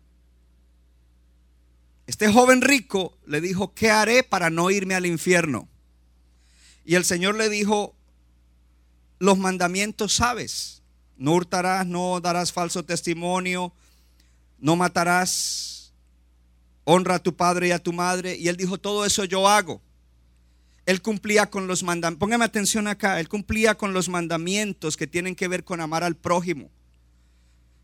Este 2.08 2.32
joven 2.32 2.62
rico 2.62 3.18
le 3.26 3.42
dijo, 3.42 3.74
¿qué 3.74 3.92
haré 3.92 4.24
para 4.24 4.50
no 4.50 4.72
irme 4.72 4.96
al 4.96 5.06
infierno? 5.06 5.68
Y 6.86 6.96
el 6.96 7.04
Señor 7.04 7.36
le 7.36 7.50
dijo, 7.50 7.96
los 9.20 9.38
mandamientos 9.38 10.14
sabes, 10.14 10.82
no 11.18 11.34
hurtarás, 11.34 11.86
no 11.86 12.22
darás 12.22 12.54
falso 12.54 12.86
testimonio, 12.86 13.74
no 14.60 14.76
matarás, 14.76 15.92
honra 16.86 17.16
a 17.16 17.20
tu 17.20 17.36
padre 17.36 17.68
y 17.68 17.72
a 17.72 17.80
tu 17.80 17.92
madre. 17.92 18.38
Y 18.38 18.48
él 18.48 18.56
dijo, 18.56 18.78
todo 18.78 19.06
eso 19.06 19.26
yo 19.26 19.48
hago. 19.50 19.82
Él 20.88 21.02
cumplía 21.02 21.50
con 21.50 21.68
los 21.68 21.84
mandamientos, 21.84 22.18
póngame 22.18 22.46
atención 22.46 22.88
acá, 22.88 23.20
él 23.20 23.28
cumplía 23.28 23.76
con 23.76 23.94
los 23.94 24.08
mandamientos 24.08 24.96
que 24.96 25.06
tienen 25.06 25.36
que 25.36 25.50
ver 25.50 25.66
con 25.66 25.82
amar 25.82 26.06
al 26.06 26.16
prójimo. 26.16 26.72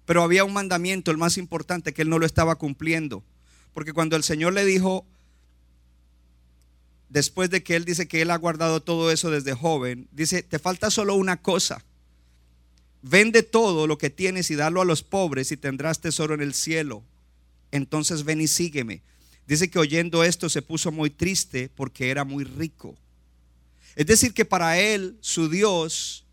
Pero 0.05 0.23
había 0.23 0.45
un 0.45 0.53
mandamiento, 0.53 1.11
el 1.11 1.17
más 1.17 1.37
importante, 1.37 1.93
que 1.93 2.03
él 2.03 2.09
no 2.09 2.17
lo 2.17 2.25
estaba 2.25 2.55
cumpliendo. 2.55 3.21
Porque 3.73 3.91
cuando 3.91 4.15
el 4.15 4.23
Señor 4.23 4.53
le 4.53 4.63
dijo, 4.63 5.05
después 7.09 7.49
de 7.49 7.61
que 7.61 7.75
él 7.75 7.83
dice 7.83 8.07
que 8.07 8.21
él 8.21 8.31
ha 8.31 8.37
guardado 8.37 8.81
todo 8.81 9.11
eso 9.11 9.29
desde 9.29 9.53
joven, 9.53 10.07
dice, 10.13 10.41
te 10.41 10.57
falta 10.57 10.89
solo 10.89 11.15
una 11.15 11.41
cosa. 11.41 11.83
Vende 13.01 13.43
todo 13.43 13.85
lo 13.85 13.97
que 13.97 14.11
tienes 14.11 14.49
y 14.49 14.55
dalo 14.55 14.79
a 14.79 14.85
los 14.85 15.03
pobres 15.03 15.51
y 15.51 15.57
tendrás 15.57 15.99
tesoro 15.99 16.35
en 16.35 16.41
el 16.41 16.53
cielo. 16.53 17.03
Entonces 17.71 18.23
ven 18.23 18.39
y 18.39 18.47
sígueme. 18.47 19.01
Dice 19.47 19.69
que 19.69 19.79
oyendo 19.79 20.23
esto 20.23 20.49
se 20.49 20.61
puso 20.61 20.91
muy 20.91 21.09
triste 21.09 21.69
porque 21.75 22.09
era 22.09 22.23
muy 22.23 22.43
rico. 22.43 22.95
Es 23.95 24.05
decir, 24.05 24.33
que 24.33 24.45
para 24.45 24.79
él, 24.79 25.17
su 25.21 25.49
Dios, 25.49 26.25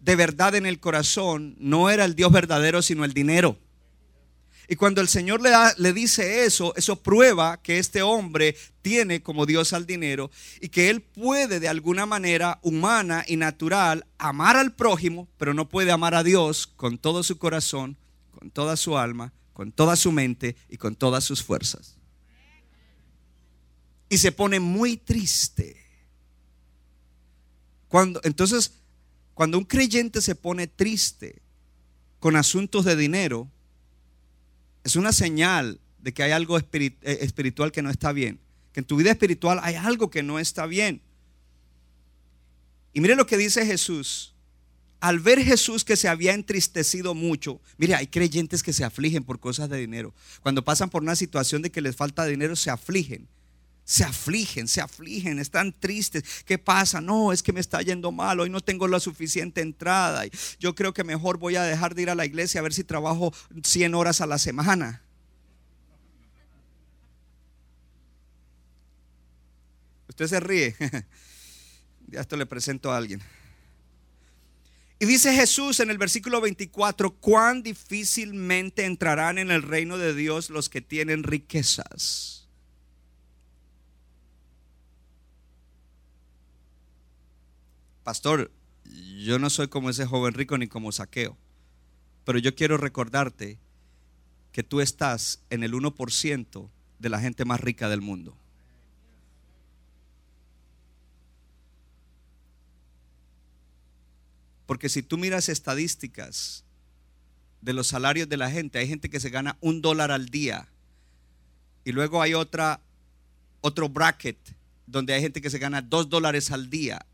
de 0.00 0.16
verdad 0.16 0.54
en 0.54 0.66
el 0.66 0.80
corazón, 0.80 1.56
no 1.58 1.90
era 1.90 2.04
el 2.04 2.14
Dios 2.14 2.32
verdadero, 2.32 2.82
sino 2.82 3.04
el 3.04 3.14
dinero. 3.14 3.56
Y 4.68 4.76
cuando 4.76 5.00
el 5.00 5.08
Señor 5.08 5.42
le, 5.42 5.50
le, 5.78 5.92
dice 5.92 6.44
eso, 6.44 6.74
eso 6.76 7.02
prueba 7.02 7.60
que 7.60 7.78
este 7.78 8.02
hombre 8.02 8.56
tiene 8.82 9.20
como 9.20 9.44
Dios 9.44 9.72
al 9.72 9.84
dinero 9.84 10.30
y 10.60 10.68
que 10.68 10.90
él 10.90 11.00
puede 11.00 11.58
de 11.58 11.68
alguna 11.68 12.06
manera 12.06 12.60
humana 12.62 13.24
y 13.26 13.34
natural 13.34 14.06
amar 14.16 14.56
al 14.56 14.72
prójimo, 14.72 15.26
pero 15.38 15.54
no 15.54 15.68
puede 15.68 15.90
amar 15.90 16.14
a 16.14 16.22
Dios 16.22 16.68
con 16.68 16.98
todo 16.98 17.24
su 17.24 17.36
corazón, 17.36 17.96
con 18.30 18.50
toda 18.50 18.76
su 18.76 18.96
alma, 18.96 19.32
con 19.52 19.72
toda 19.72 19.96
su 19.96 20.12
mente 20.12 20.54
y 20.68 20.76
con 20.76 20.94
todas 20.94 21.24
sus 21.24 21.42
fuerzas. 21.42 21.99
Y 24.10 24.18
se 24.18 24.32
pone 24.32 24.60
muy 24.60 24.98
triste. 24.98 25.76
Cuando, 27.88 28.20
entonces, 28.24 28.74
cuando 29.32 29.56
un 29.56 29.64
creyente 29.64 30.20
se 30.20 30.34
pone 30.34 30.66
triste 30.66 31.40
con 32.18 32.36
asuntos 32.36 32.84
de 32.84 32.96
dinero, 32.96 33.48
es 34.84 34.96
una 34.96 35.12
señal 35.12 35.80
de 35.98 36.12
que 36.12 36.22
hay 36.22 36.32
algo 36.32 36.58
eh, 36.58 36.92
espiritual 37.02 37.72
que 37.72 37.82
no 37.82 37.90
está 37.90 38.12
bien. 38.12 38.38
Que 38.72 38.80
en 38.80 38.86
tu 38.86 38.96
vida 38.96 39.10
espiritual 39.10 39.60
hay 39.62 39.76
algo 39.76 40.10
que 40.10 40.22
no 40.22 40.38
está 40.38 40.66
bien. 40.66 41.00
Y 42.92 43.00
mire 43.00 43.16
lo 43.16 43.26
que 43.26 43.36
dice 43.36 43.64
Jesús. 43.64 44.34
Al 45.00 45.18
ver 45.18 45.42
Jesús 45.42 45.84
que 45.84 45.96
se 45.96 46.08
había 46.08 46.34
entristecido 46.34 47.14
mucho, 47.14 47.60
mire, 47.78 47.94
hay 47.94 48.06
creyentes 48.06 48.62
que 48.62 48.74
se 48.74 48.84
afligen 48.84 49.24
por 49.24 49.40
cosas 49.40 49.70
de 49.70 49.78
dinero. 49.78 50.12
Cuando 50.42 50.62
pasan 50.62 50.90
por 50.90 51.02
una 51.02 51.16
situación 51.16 51.62
de 51.62 51.70
que 51.70 51.80
les 51.80 51.96
falta 51.96 52.26
dinero, 52.26 52.54
se 52.54 52.68
afligen. 52.68 53.26
Se 53.90 54.04
afligen, 54.04 54.68
se 54.68 54.80
afligen, 54.80 55.40
están 55.40 55.72
tristes. 55.72 56.22
¿Qué 56.44 56.58
pasa? 56.58 57.00
No, 57.00 57.32
es 57.32 57.42
que 57.42 57.52
me 57.52 57.58
está 57.58 57.82
yendo 57.82 58.12
mal, 58.12 58.38
hoy 58.38 58.48
no 58.48 58.60
tengo 58.60 58.86
la 58.86 59.00
suficiente 59.00 59.62
entrada. 59.62 60.22
Yo 60.60 60.76
creo 60.76 60.94
que 60.94 61.02
mejor 61.02 61.38
voy 61.38 61.56
a 61.56 61.64
dejar 61.64 61.96
de 61.96 62.02
ir 62.02 62.10
a 62.10 62.14
la 62.14 62.24
iglesia 62.24 62.60
a 62.60 62.62
ver 62.62 62.72
si 62.72 62.84
trabajo 62.84 63.34
100 63.64 63.96
horas 63.96 64.20
a 64.20 64.28
la 64.28 64.38
semana. 64.38 65.02
Usted 70.08 70.28
se 70.28 70.38
ríe. 70.38 70.76
Ya 72.06 72.20
esto 72.20 72.36
le 72.36 72.46
presento 72.46 72.92
a 72.92 72.96
alguien. 72.96 73.20
Y 75.00 75.06
dice 75.06 75.32
Jesús 75.32 75.78
en 75.78 75.90
el 75.90 75.98
versículo 75.98 76.40
24, 76.40 77.10
cuán 77.18 77.62
difícilmente 77.62 78.84
entrarán 78.84 79.38
en 79.38 79.50
el 79.50 79.62
reino 79.62 79.96
de 79.96 80.12
Dios 80.12 80.50
los 80.50 80.68
que 80.68 80.80
tienen 80.80 81.22
riquezas. 81.22 82.39
Pastor, 88.02 88.50
yo 88.84 89.38
no 89.38 89.50
soy 89.50 89.68
como 89.68 89.90
ese 89.90 90.06
joven 90.06 90.34
rico 90.34 90.58
ni 90.58 90.66
como 90.66 90.92
saqueo, 90.92 91.36
pero 92.24 92.38
yo 92.38 92.54
quiero 92.54 92.76
recordarte 92.76 93.58
que 94.52 94.62
tú 94.62 94.80
estás 94.80 95.42
en 95.50 95.62
el 95.62 95.72
1% 95.72 96.68
de 96.98 97.08
la 97.08 97.20
gente 97.20 97.44
más 97.44 97.60
rica 97.60 97.88
del 97.88 98.00
mundo. 98.00 98.36
Porque 104.66 104.88
si 104.88 105.02
tú 105.02 105.18
miras 105.18 105.48
estadísticas 105.48 106.64
de 107.60 107.72
los 107.72 107.88
salarios 107.88 108.28
de 108.28 108.36
la 108.36 108.50
gente, 108.50 108.78
hay 108.78 108.86
gente 108.86 109.10
que 109.10 109.20
se 109.20 109.30
gana 109.30 109.56
un 109.60 109.82
dólar 109.82 110.10
al 110.10 110.28
día. 110.28 110.68
Y 111.84 111.92
luego 111.92 112.22
hay 112.22 112.34
otra, 112.34 112.80
otro 113.60 113.88
bracket 113.88 114.38
donde 114.86 115.12
hay 115.12 115.22
gente 115.22 115.40
que 115.40 115.50
se 115.50 115.58
gana 115.58 115.82
dos 115.82 116.08
dólares 116.08 116.50
al 116.50 116.70
día 116.70 117.04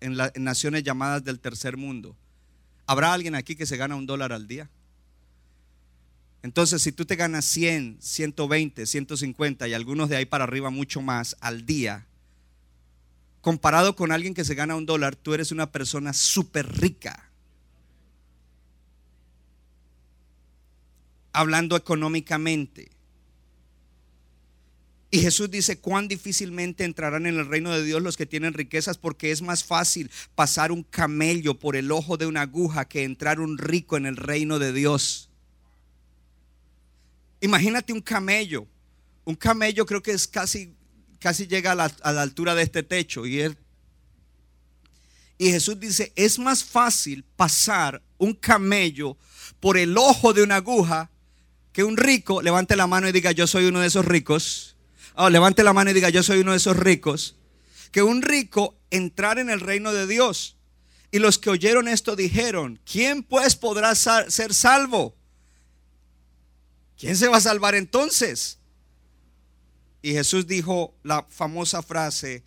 en, 0.00 0.16
las 0.16 0.32
naciones 0.36 0.82
llamadas 0.82 1.24
del 1.24 1.40
tercer 1.40 1.76
mundo. 1.76 2.16
¿Habrá 2.86 3.12
alguien 3.12 3.34
aquí 3.34 3.56
que 3.56 3.66
se 3.66 3.76
gana 3.76 3.96
un 3.96 4.06
dólar 4.06 4.32
al 4.32 4.48
día? 4.48 4.68
Entonces, 6.42 6.82
si 6.82 6.92
tú 6.92 7.04
te 7.04 7.16
ganas 7.16 7.44
100, 7.44 7.98
120, 8.00 8.86
150 8.86 9.68
y 9.68 9.74
algunos 9.74 10.08
de 10.08 10.16
ahí 10.16 10.24
para 10.24 10.44
arriba 10.44 10.70
mucho 10.70 11.02
más 11.02 11.36
al 11.40 11.66
día, 11.66 12.06
comparado 13.42 13.94
con 13.94 14.10
alguien 14.10 14.34
que 14.34 14.44
se 14.44 14.54
gana 14.54 14.74
un 14.74 14.86
dólar, 14.86 15.16
tú 15.16 15.34
eres 15.34 15.52
una 15.52 15.70
persona 15.70 16.12
súper 16.12 16.66
rica. 16.80 17.30
Hablando 21.32 21.76
económicamente. 21.76 22.90
Y 25.12 25.18
Jesús 25.18 25.50
dice, 25.50 25.80
cuán 25.80 26.06
difícilmente 26.06 26.84
entrarán 26.84 27.26
en 27.26 27.36
el 27.36 27.46
reino 27.46 27.72
de 27.72 27.82
Dios 27.82 28.00
los 28.00 28.16
que 28.16 28.26
tienen 28.26 28.54
riquezas, 28.54 28.96
porque 28.96 29.32
es 29.32 29.42
más 29.42 29.64
fácil 29.64 30.08
pasar 30.36 30.70
un 30.70 30.84
camello 30.84 31.54
por 31.58 31.74
el 31.74 31.90
ojo 31.90 32.16
de 32.16 32.26
una 32.26 32.42
aguja 32.42 32.84
que 32.84 33.02
entrar 33.02 33.40
un 33.40 33.58
rico 33.58 33.96
en 33.96 34.06
el 34.06 34.16
reino 34.16 34.60
de 34.60 34.72
Dios. 34.72 35.28
Imagínate 37.40 37.92
un 37.92 38.00
camello. 38.00 38.68
Un 39.24 39.34
camello 39.34 39.84
creo 39.84 40.00
que 40.00 40.12
es 40.12 40.28
casi, 40.28 40.74
casi 41.18 41.48
llega 41.48 41.72
a 41.72 41.74
la, 41.74 42.22
altura 42.22 42.54
de 42.54 42.62
este 42.62 42.84
techo. 42.84 43.26
Y 43.26 43.52
Jesús 45.38 45.80
dice, 45.80 46.12
es 46.14 46.38
más 46.38 46.62
fácil 46.62 47.24
pasar 47.34 48.00
un 48.16 48.32
camello 48.32 49.16
por 49.58 49.76
el 49.76 49.98
ojo 49.98 50.32
de 50.32 50.44
una 50.44 50.56
aguja 50.56 51.10
que 51.72 51.82
un 51.82 51.96
rico 51.96 52.42
levante 52.42 52.76
la 52.76 52.86
mano 52.86 53.08
y 53.08 53.12
diga, 53.12 53.32
yo 53.32 53.48
soy 53.48 53.64
uno 53.64 53.80
de 53.80 53.88
esos 53.88 54.04
ricos 54.04 54.69
Oh, 55.22 55.28
levante 55.28 55.62
la 55.62 55.74
mano 55.74 55.90
y 55.90 55.92
diga, 55.92 56.08
yo 56.08 56.22
soy 56.22 56.40
uno 56.40 56.52
de 56.52 56.56
esos 56.56 56.78
ricos. 56.78 57.36
Que 57.92 58.02
un 58.02 58.22
rico 58.22 58.78
entrar 58.90 59.38
en 59.38 59.50
el 59.50 59.60
reino 59.60 59.92
de 59.92 60.06
Dios. 60.06 60.56
Y 61.10 61.18
los 61.18 61.36
que 61.36 61.50
oyeron 61.50 61.88
esto 61.88 62.16
dijeron, 62.16 62.80
¿quién 62.90 63.22
pues 63.22 63.54
podrá 63.54 63.94
ser 63.94 64.54
salvo? 64.54 65.14
¿Quién 66.98 67.18
se 67.18 67.28
va 67.28 67.36
a 67.36 67.42
salvar 67.42 67.74
entonces? 67.74 68.60
Y 70.00 70.12
Jesús 70.12 70.46
dijo 70.46 70.94
la 71.02 71.26
famosa 71.28 71.82
frase, 71.82 72.42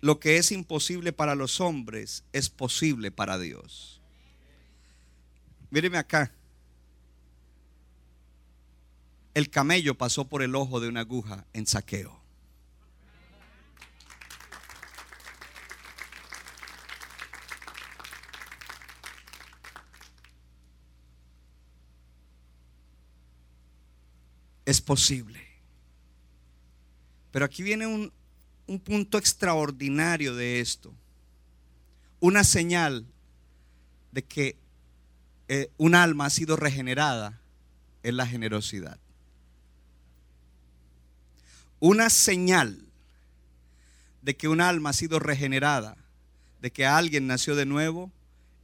lo 0.00 0.20
que 0.20 0.38
es 0.38 0.50
imposible 0.50 1.12
para 1.12 1.34
los 1.34 1.60
hombres 1.60 2.24
es 2.32 2.48
posible 2.48 3.10
para 3.10 3.38
Dios. 3.38 4.00
Míreme 5.68 5.98
acá 5.98 6.32
el 9.34 9.50
camello 9.50 9.98
pasó 9.98 10.28
por 10.28 10.42
el 10.42 10.54
ojo 10.54 10.78
de 10.80 10.88
una 10.88 11.00
aguja 11.00 11.44
en 11.52 11.66
saqueo. 11.66 12.22
Es 24.64 24.80
posible. 24.80 25.40
Pero 27.32 27.44
aquí 27.44 27.62
viene 27.62 27.86
un, 27.86 28.12
punto 28.82 29.18
extraordinario 29.18 30.34
de 30.34 30.60
esto. 30.60 30.94
Una 32.20 32.44
señal 32.44 33.04
de 34.12 34.24
que 34.24 34.56
eh, 35.48 35.70
un 35.76 35.94
alma 35.94 36.26
ha 36.26 36.30
sido 36.30 36.56
regenerada 36.56 37.42
es 38.02 38.14
la 38.14 38.26
generosidad. 38.26 38.98
Una 41.80 42.10
señal 42.10 42.80
de 44.22 44.36
que 44.36 44.48
un 44.48 44.60
alma 44.60 44.90
ha 44.90 44.94
sido 44.94 45.18
regenerada, 45.18 45.96
de 46.60 46.72
que 46.72 46.86
alguien 46.86 47.26
nació 47.26 47.56
de 47.56 47.66
nuevo, 47.66 48.10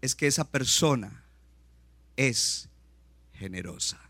es 0.01 0.15
que 0.15 0.27
esa 0.27 0.45
persona 0.45 1.25
es 2.17 2.69
generosa. 3.35 4.01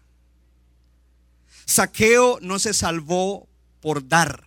Saqueo 1.64 2.38
no 2.40 2.58
se 2.58 2.72
salvó 2.72 3.48
por 3.80 4.06
dar, 4.06 4.44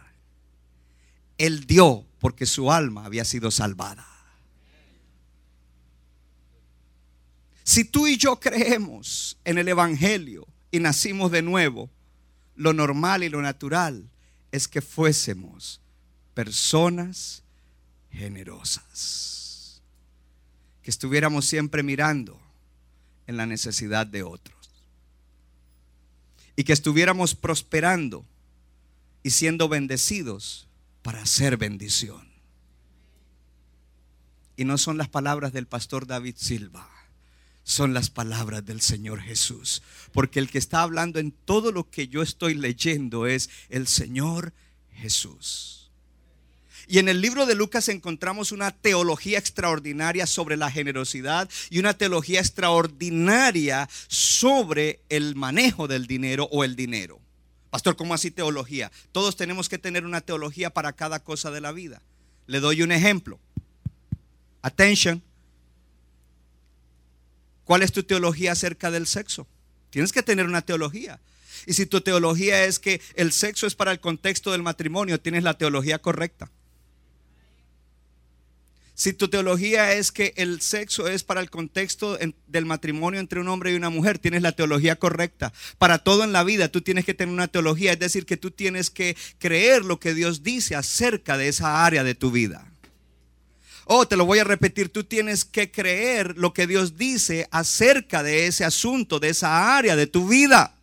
él 1.37 1.65
dio 1.65 2.05
porque 2.19 2.45
su 2.45 2.71
alma 2.71 3.05
había 3.05 3.25
sido 3.25 3.51
salvada. 3.51 4.07
Si 7.63 7.85
tú 7.85 8.07
y 8.07 8.17
yo 8.17 8.39
creemos 8.39 9.37
en 9.45 9.57
el 9.57 9.67
Evangelio 9.67 10.47
y 10.71 10.79
nacimos 10.79 11.31
de 11.31 11.41
nuevo, 11.41 11.89
lo 12.55 12.73
normal 12.73 13.23
y 13.23 13.29
lo 13.29 13.41
natural 13.41 14.09
es 14.53 14.67
que 14.67 14.81
fuésemos 14.81 15.81
personas 16.35 17.41
generosas. 18.11 19.81
Que 20.83 20.91
estuviéramos 20.91 21.45
siempre 21.45 21.81
mirando 21.81 22.39
en 23.25 23.35
la 23.35 23.47
necesidad 23.47 24.05
de 24.05 24.21
otros. 24.21 24.69
Y 26.55 26.65
que 26.65 26.73
estuviéramos 26.73 27.33
prosperando 27.33 28.23
y 29.23 29.31
siendo 29.31 29.67
bendecidos 29.69 30.67
para 31.01 31.23
hacer 31.23 31.57
bendición. 31.57 32.27
Y 34.55 34.65
no 34.65 34.77
son 34.77 34.99
las 34.99 35.09
palabras 35.09 35.51
del 35.51 35.65
pastor 35.65 36.05
David 36.05 36.35
Silva, 36.37 36.87
son 37.63 37.93
las 37.93 38.09
palabras 38.09 38.65
del 38.65 38.81
Señor 38.81 39.21
Jesús. 39.21 39.81
Porque 40.11 40.39
el 40.39 40.49
que 40.49 40.57
está 40.57 40.81
hablando 40.81 41.19
en 41.19 41.31
todo 41.31 41.71
lo 41.71 41.89
que 41.89 42.07
yo 42.07 42.21
estoy 42.21 42.53
leyendo 42.55 43.25
es 43.27 43.49
el 43.69 43.87
Señor 43.87 44.53
Jesús. 44.93 45.83
Y 46.87 46.99
en 46.99 47.07
el 47.07 47.21
libro 47.21 47.45
de 47.45 47.55
Lucas 47.55 47.87
encontramos 47.87 48.51
una 48.51 48.71
teología 48.71 49.39
extraordinaria 49.39 50.27
sobre 50.27 50.57
la 50.57 50.69
generosidad 50.69 51.49
y 51.69 51.79
una 51.79 51.93
teología 51.93 52.39
extraordinaria 52.39 53.89
sobre 54.07 54.99
el 55.09 55.35
manejo 55.35 55.87
del 55.87 56.07
dinero 56.07 56.49
o 56.51 56.63
el 56.63 56.75
dinero. 56.75 57.21
Pastor, 57.69 57.95
¿cómo 57.95 58.13
así 58.13 58.31
teología? 58.31 58.91
Todos 59.11 59.35
tenemos 59.35 59.69
que 59.69 59.77
tener 59.77 60.05
una 60.05 60.21
teología 60.21 60.69
para 60.71 60.93
cada 60.93 61.23
cosa 61.23 61.51
de 61.51 61.61
la 61.61 61.71
vida. 61.71 62.01
Le 62.45 62.59
doy 62.59 62.81
un 62.81 62.91
ejemplo. 62.91 63.39
Attention. 64.61 65.23
¿Cuál 67.73 67.81
es 67.81 67.91
tu 67.91 68.03
teología 68.03 68.51
acerca 68.51 68.91
del 68.91 69.07
sexo? 69.07 69.47
Tienes 69.89 70.11
que 70.11 70.21
tener 70.21 70.45
una 70.45 70.61
teología. 70.61 71.19
Y 71.65 71.73
si 71.73 71.87
tu 71.87 72.01
teología 72.01 72.65
es 72.65 72.77
que 72.77 73.01
el 73.15 73.31
sexo 73.31 73.65
es 73.65 73.73
para 73.73 73.91
el 73.91 73.99
contexto 73.99 74.51
del 74.51 74.61
matrimonio, 74.61 75.19
tienes 75.19 75.41
la 75.41 75.57
teología 75.57 75.97
correcta. 75.97 76.51
Si 78.93 79.11
tu 79.13 79.27
teología 79.27 79.93
es 79.93 80.11
que 80.11 80.35
el 80.37 80.61
sexo 80.61 81.07
es 81.07 81.23
para 81.23 81.41
el 81.41 81.49
contexto 81.49 82.15
del 82.45 82.65
matrimonio 82.67 83.19
entre 83.19 83.39
un 83.39 83.47
hombre 83.47 83.71
y 83.71 83.75
una 83.75 83.89
mujer, 83.89 84.19
tienes 84.19 84.43
la 84.43 84.51
teología 84.51 84.97
correcta. 84.97 85.51
Para 85.79 85.97
todo 85.97 86.23
en 86.23 86.31
la 86.31 86.43
vida 86.43 86.67
tú 86.67 86.81
tienes 86.81 87.05
que 87.05 87.15
tener 87.15 87.33
una 87.33 87.47
teología, 87.47 87.93
es 87.93 87.99
decir, 87.99 88.27
que 88.27 88.37
tú 88.37 88.51
tienes 88.51 88.91
que 88.91 89.17
creer 89.39 89.83
lo 89.83 89.99
que 89.99 90.13
Dios 90.13 90.43
dice 90.43 90.75
acerca 90.75 91.39
de 91.39 91.47
esa 91.47 91.83
área 91.87 92.03
de 92.03 92.13
tu 92.13 92.29
vida. 92.29 92.71
Oh, 93.85 94.07
te 94.07 94.15
lo 94.15 94.25
voy 94.25 94.39
a 94.39 94.43
repetir, 94.43 94.89
tú 94.89 95.03
tienes 95.03 95.43
que 95.43 95.71
creer 95.71 96.37
lo 96.37 96.53
que 96.53 96.67
Dios 96.67 96.97
dice 96.97 97.47
acerca 97.51 98.23
de 98.23 98.47
ese 98.47 98.63
asunto, 98.63 99.19
de 99.19 99.29
esa 99.29 99.75
área 99.77 99.95
de 99.95 100.07
tu 100.07 100.27
vida. 100.27 100.77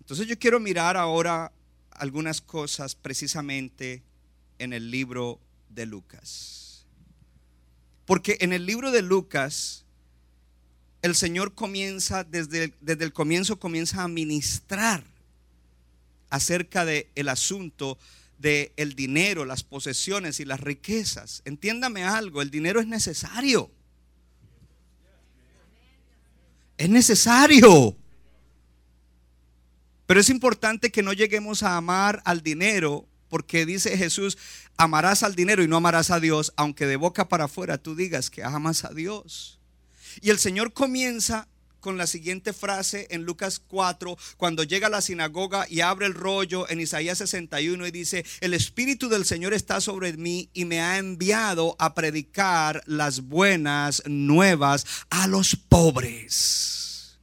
Entonces 0.00 0.26
yo 0.26 0.38
quiero 0.38 0.58
mirar 0.58 0.96
ahora 0.96 1.52
algunas 1.90 2.40
cosas 2.40 2.94
precisamente 2.94 4.02
en 4.58 4.72
el 4.72 4.90
libro 4.90 5.38
de 5.68 5.84
Lucas. 5.84 6.86
Porque 8.06 8.38
en 8.40 8.54
el 8.54 8.64
libro 8.64 8.90
de 8.90 9.02
Lucas 9.02 9.84
el 11.02 11.14
Señor 11.14 11.54
comienza, 11.54 12.24
desde, 12.24 12.72
desde 12.80 13.04
el 13.04 13.12
comienzo 13.12 13.58
comienza 13.58 14.02
a 14.02 14.08
ministrar 14.08 15.04
acerca 16.30 16.84
del 16.84 17.06
el 17.14 17.28
asunto 17.28 17.98
del 18.38 18.72
el 18.76 18.94
dinero, 18.94 19.44
las 19.44 19.62
posesiones 19.62 20.40
y 20.40 20.44
las 20.44 20.60
riquezas. 20.60 21.42
Entiéndame 21.44 22.04
algo, 22.04 22.40
el 22.42 22.50
dinero 22.50 22.80
es 22.80 22.86
necesario. 22.86 23.70
Es 26.76 26.88
necesario. 26.88 27.96
Pero 30.06 30.20
es 30.20 30.30
importante 30.30 30.90
que 30.90 31.02
no 31.02 31.12
lleguemos 31.12 31.62
a 31.62 31.76
amar 31.76 32.22
al 32.24 32.42
dinero 32.42 33.06
porque 33.28 33.66
dice 33.66 33.96
Jesús, 33.96 34.38
amarás 34.76 35.22
al 35.22 35.34
dinero 35.34 35.62
y 35.62 35.68
no 35.68 35.76
amarás 35.76 36.10
a 36.10 36.20
Dios, 36.20 36.52
aunque 36.56 36.86
de 36.86 36.96
boca 36.96 37.28
para 37.28 37.44
afuera 37.44 37.78
tú 37.78 37.94
digas 37.94 38.30
que 38.30 38.42
amas 38.42 38.84
a 38.84 38.94
Dios. 38.94 39.58
Y 40.22 40.30
el 40.30 40.38
Señor 40.38 40.72
comienza 40.72 41.46
con 41.80 41.96
la 41.96 42.06
siguiente 42.06 42.52
frase 42.52 43.06
en 43.10 43.24
Lucas 43.24 43.60
4, 43.66 44.16
cuando 44.36 44.64
llega 44.64 44.88
a 44.88 44.90
la 44.90 45.00
sinagoga 45.00 45.66
y 45.68 45.80
abre 45.80 46.06
el 46.06 46.14
rollo 46.14 46.68
en 46.68 46.80
Isaías 46.80 47.18
61 47.18 47.86
y 47.86 47.90
dice, 47.90 48.24
el 48.40 48.54
Espíritu 48.54 49.08
del 49.08 49.24
Señor 49.24 49.54
está 49.54 49.80
sobre 49.80 50.12
mí 50.14 50.50
y 50.52 50.64
me 50.64 50.80
ha 50.80 50.98
enviado 50.98 51.76
a 51.78 51.94
predicar 51.94 52.82
las 52.86 53.22
buenas 53.22 54.02
nuevas 54.06 54.86
a 55.10 55.26
los 55.26 55.56
pobres. 55.56 57.18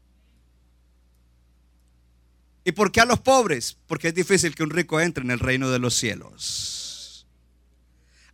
¿Y 2.64 2.72
por 2.72 2.92
qué 2.92 3.02
a 3.02 3.06
los 3.06 3.20
pobres? 3.20 3.78
Porque 3.86 4.08
es 4.08 4.16
difícil 4.16 4.56
que 4.56 4.64
un 4.64 4.72
rico 4.72 5.00
entre 5.00 5.24
en 5.24 5.32
el 5.32 5.40
reino 5.40 5.70
de 5.70 5.80
los 5.80 5.94
cielos. 5.94 6.85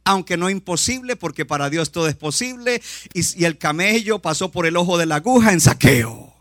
Aunque 0.04 0.38
no 0.38 0.50
imposible, 0.50 1.16
porque 1.16 1.46
para 1.46 1.70
Dios 1.70 1.92
todo 1.92 2.08
es 2.08 2.16
posible. 2.16 2.82
Y, 3.14 3.44
el 3.44 3.58
camello 3.58 4.20
pasó 4.20 4.52
por 4.52 4.66
el 4.66 4.78
ojo 4.78 4.98
de 4.98 5.06
la 5.06 5.18
aguja 5.18 5.54
en 5.54 5.62
saqueo. 5.62 6.34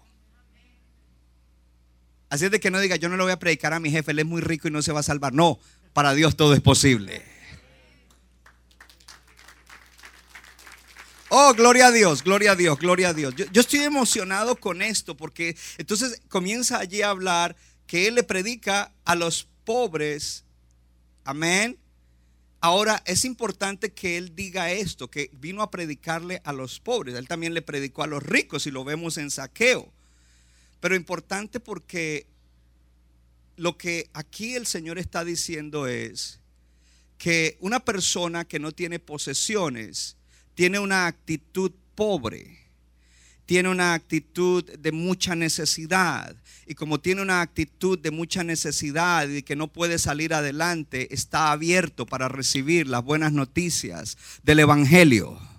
Así 2.31 2.45
es 2.45 2.51
de 2.51 2.61
que 2.61 2.71
no 2.71 2.81
diga, 2.81 2.97
yo 2.97 3.09
no 3.09 3.17
le 3.17 3.25
voy 3.25 3.33
a 3.33 3.39
predicar 3.39 3.73
a 3.73 3.81
mi 3.81 3.91
jefe, 3.91 4.13
él 4.13 4.21
es 4.21 4.27
muy 4.27 4.41
rico 4.41 4.69
y 4.69 4.71
no 4.71 4.83
se 4.83 4.93
va 4.93 5.01
a 5.01 5.03
salvar. 5.03 5.33
No, 5.33 5.59
para 5.93 6.15
Dios 6.15 6.37
todo 6.37 6.55
es 6.55 6.61
posible. 6.61 7.23
Oh, 11.33 11.55
gloria 11.55 11.87
a 11.87 11.93
Dios, 11.93 12.25
gloria 12.25 12.53
a 12.53 12.57
Dios, 12.57 12.77
gloria 12.77 13.11
a 13.11 13.15
Dios. 13.15 13.35
Yo, 13.37 13.61
estoy 13.61 13.81
emocionado 13.81 14.57
con 14.57 14.83
esto 14.83 15.17
porque 15.17 15.57
entonces 15.79 16.21
comienza 16.29 16.79
allí 16.79 17.03
a 17.03 17.11
hablar 17.11 17.55
que 17.87 18.09
Él 18.09 18.17
le 18.17 18.25
predica 18.25 18.93
a 19.05 19.15
los 19.15 19.47
pobres. 19.65 20.45
Amén. 21.25 21.79
Ahora 22.61 23.03
es 23.07 23.25
importante 23.25 23.93
que 23.93 24.19
Él 24.19 24.35
diga 24.37 24.71
esto, 24.71 25.11
que 25.11 25.31
vino 25.33 25.63
a 25.63 25.71
predicarle 25.71 26.43
a 26.45 26.53
los 26.53 26.79
pobres. 26.79 27.15
Él 27.15 27.27
también 27.27 27.55
le 27.55 27.63
predicó 27.63 28.03
a 28.03 28.07
los 28.07 28.23
ricos 28.23 28.67
y 28.67 28.71
lo 28.71 28.85
vemos 28.85 29.17
en 29.17 29.31
saqueo. 29.31 29.91
Pero 30.81 30.95
importante 30.95 31.59
porque 31.59 32.27
lo 33.57 33.79
que 33.79 34.11
aquí 34.13 34.55
el 34.55 34.67
Señor 34.67 34.99
está 34.99 35.25
diciendo 35.25 35.87
es 35.87 36.41
que 37.17 37.57
una 37.61 37.81
persona 37.81 38.47
que 38.47 38.59
no 38.59 38.73
tiene 38.73 38.99
posesiones 38.99 40.17
tiene 40.55 40.79
una 40.79 41.07
actitud 41.07 41.73
pobre, 41.95 42.60
tiene 43.51 43.69
una 43.69 43.95
actitud 43.95 44.63
de 44.79 44.93
mucha 44.93 45.35
necesidad, 45.35 46.37
y 46.69 46.77
como 46.77 47.01
tiene 47.01 47.21
una 47.21 47.41
actitud 47.41 47.99
de 47.99 48.13
mucha 48.13 48.45
necesidad 48.45 49.29
y 49.29 49.43
que 49.43 49.57
no 49.57 49.67
puede 49.67 49.99
salir 49.99 50.35
adelante, 50.35 51.13
está 51.13 51.51
abierto 51.51 52.07
para 52.07 52.29
recibir 52.29 52.87
las 52.87 53.03
buenas 53.03 53.33
noticias 53.33 54.17
del 54.45 54.61
Evangelio. 54.61 55.50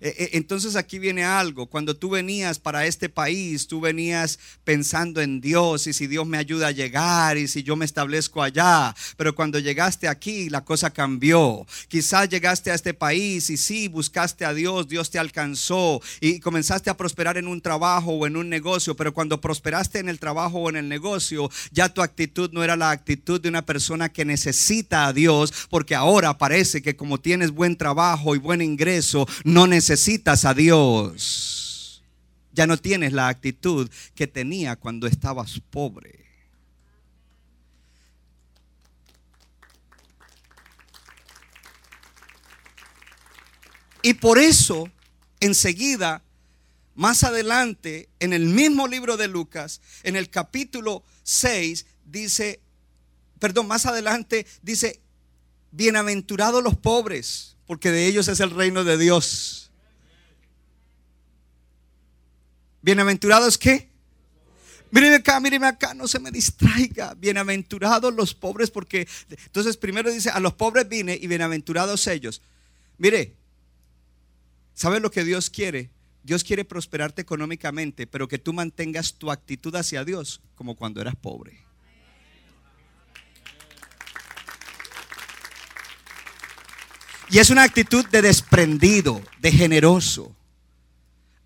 Eh, 0.00 0.14
eh, 0.18 0.30
entonces 0.32 0.76
aquí 0.76 0.98
viene 0.98 1.24
algo, 1.24 1.66
cuando 1.66 1.96
tú 1.96 2.10
venías 2.10 2.58
para 2.58 2.86
este 2.86 3.08
país, 3.08 3.66
tú 3.66 3.80
venías 3.80 4.38
pensando 4.64 5.22
en 5.22 5.40
Dios 5.40 5.86
y 5.86 5.92
si 5.92 6.06
Dios 6.06 6.26
me 6.26 6.38
ayuda 6.38 6.68
a 6.68 6.72
llegar 6.72 7.38
y 7.38 7.48
si 7.48 7.62
yo 7.62 7.76
me 7.76 7.84
establezco 7.84 8.42
allá, 8.42 8.94
pero 9.16 9.34
cuando 9.34 9.58
llegaste 9.58 10.08
aquí 10.08 10.50
la 10.50 10.64
cosa 10.64 10.90
cambió. 10.90 11.66
Quizás 11.88 12.28
llegaste 12.28 12.70
a 12.70 12.74
este 12.74 12.94
país 12.94 13.48
y 13.50 13.56
sí, 13.56 13.88
buscaste 13.88 14.44
a 14.44 14.52
Dios, 14.52 14.88
Dios 14.88 15.10
te 15.10 15.18
alcanzó 15.18 16.00
y 16.20 16.40
comenzaste 16.40 16.90
a 16.90 16.96
prosperar 16.96 17.38
en 17.38 17.48
un 17.48 17.60
trabajo 17.60 18.12
o 18.12 18.26
en 18.26 18.36
un 18.36 18.48
negocio, 18.48 18.96
pero 18.96 19.14
cuando 19.14 19.40
prosperaste 19.40 19.98
en 19.98 20.08
el 20.08 20.18
trabajo 20.18 20.58
o 20.58 20.68
en 20.68 20.76
el 20.76 20.88
negocio, 20.88 21.50
ya 21.72 21.88
tu 21.88 22.02
actitud 22.02 22.50
no 22.52 22.62
era 22.62 22.76
la 22.76 22.90
actitud 22.90 23.40
de 23.40 23.48
una 23.48 23.64
persona 23.64 24.10
que 24.10 24.24
necesita 24.24 25.06
a 25.06 25.12
Dios, 25.12 25.52
porque 25.70 25.94
ahora 25.94 26.36
parece 26.38 26.82
que 26.82 26.96
como 26.96 27.18
tienes 27.18 27.50
buen 27.50 27.76
trabajo 27.76 28.34
y 28.34 28.38
buen 28.38 28.60
ingreso, 28.60 29.26
no 29.44 29.66
necesitas 29.66 29.85
necesitas 29.88 30.44
a 30.44 30.52
Dios. 30.52 32.02
Ya 32.52 32.66
no 32.66 32.76
tienes 32.76 33.12
la 33.12 33.28
actitud 33.28 33.88
que 34.16 34.26
tenía 34.26 34.74
cuando 34.74 35.06
estabas 35.06 35.60
pobre. 35.70 36.26
Y 44.02 44.14
por 44.14 44.38
eso, 44.38 44.90
enseguida, 45.38 46.22
más 46.96 47.22
adelante, 47.22 48.08
en 48.18 48.32
el 48.32 48.46
mismo 48.46 48.88
libro 48.88 49.16
de 49.16 49.28
Lucas, 49.28 49.80
en 50.02 50.16
el 50.16 50.30
capítulo 50.30 51.04
6, 51.22 51.86
dice, 52.04 52.58
perdón, 53.38 53.68
más 53.68 53.86
adelante 53.86 54.46
dice, 54.62 54.98
bienaventurados 55.70 56.64
los 56.64 56.76
pobres, 56.76 57.54
porque 57.66 57.92
de 57.92 58.06
ellos 58.06 58.26
es 58.26 58.40
el 58.40 58.50
reino 58.50 58.82
de 58.82 58.98
Dios. 58.98 59.65
Bienaventurados 62.86 63.58
qué? 63.58 63.88
Mírenme 64.92 65.16
acá, 65.16 65.40
mírenme 65.40 65.66
acá, 65.66 65.92
no 65.92 66.06
se 66.06 66.20
me 66.20 66.30
distraiga. 66.30 67.14
Bienaventurados 67.14 68.14
los 68.14 68.32
pobres, 68.32 68.70
porque 68.70 69.08
entonces 69.28 69.76
primero 69.76 70.08
dice, 70.08 70.30
a 70.30 70.38
los 70.38 70.52
pobres 70.52 70.88
vine 70.88 71.18
y 71.20 71.26
bienaventurados 71.26 72.06
ellos. 72.06 72.42
Mire, 72.96 73.34
¿sabes 74.72 75.02
lo 75.02 75.10
que 75.10 75.24
Dios 75.24 75.50
quiere? 75.50 75.90
Dios 76.22 76.44
quiere 76.44 76.64
prosperarte 76.64 77.22
económicamente, 77.22 78.06
pero 78.06 78.28
que 78.28 78.38
tú 78.38 78.52
mantengas 78.52 79.14
tu 79.14 79.32
actitud 79.32 79.74
hacia 79.74 80.04
Dios 80.04 80.40
como 80.54 80.76
cuando 80.76 81.00
eras 81.00 81.16
pobre. 81.16 81.58
Y 87.30 87.40
es 87.40 87.50
una 87.50 87.64
actitud 87.64 88.06
de 88.10 88.22
desprendido, 88.22 89.20
de 89.40 89.50
generoso. 89.50 90.35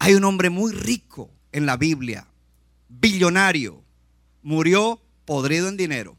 Hay 0.00 0.14
un 0.14 0.24
hombre 0.24 0.48
muy 0.48 0.72
rico 0.72 1.30
en 1.52 1.66
la 1.66 1.76
Biblia, 1.76 2.26
billonario, 2.88 3.84
murió 4.42 4.98
podrido 5.26 5.68
en 5.68 5.76
dinero. 5.76 6.16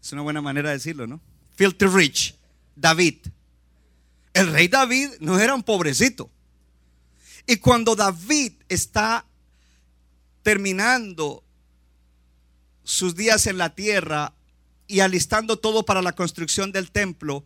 Es 0.00 0.12
una 0.12 0.22
buena 0.22 0.40
manera 0.40 0.68
de 0.70 0.76
decirlo, 0.76 1.08
¿no? 1.08 1.20
Filthy 1.56 1.86
rich, 1.86 2.36
David. 2.76 3.26
El 4.32 4.52
rey 4.52 4.68
David 4.68 5.10
no 5.18 5.40
era 5.40 5.54
un 5.56 5.64
pobrecito. 5.64 6.30
Y 7.44 7.56
cuando 7.56 7.96
David 7.96 8.52
está 8.68 9.26
terminando 10.44 11.42
sus 12.84 13.16
días 13.16 13.48
en 13.48 13.58
la 13.58 13.74
tierra 13.74 14.32
y 14.86 15.00
alistando 15.00 15.58
todo 15.58 15.84
para 15.84 16.02
la 16.02 16.12
construcción 16.12 16.70
del 16.70 16.92
templo, 16.92 17.44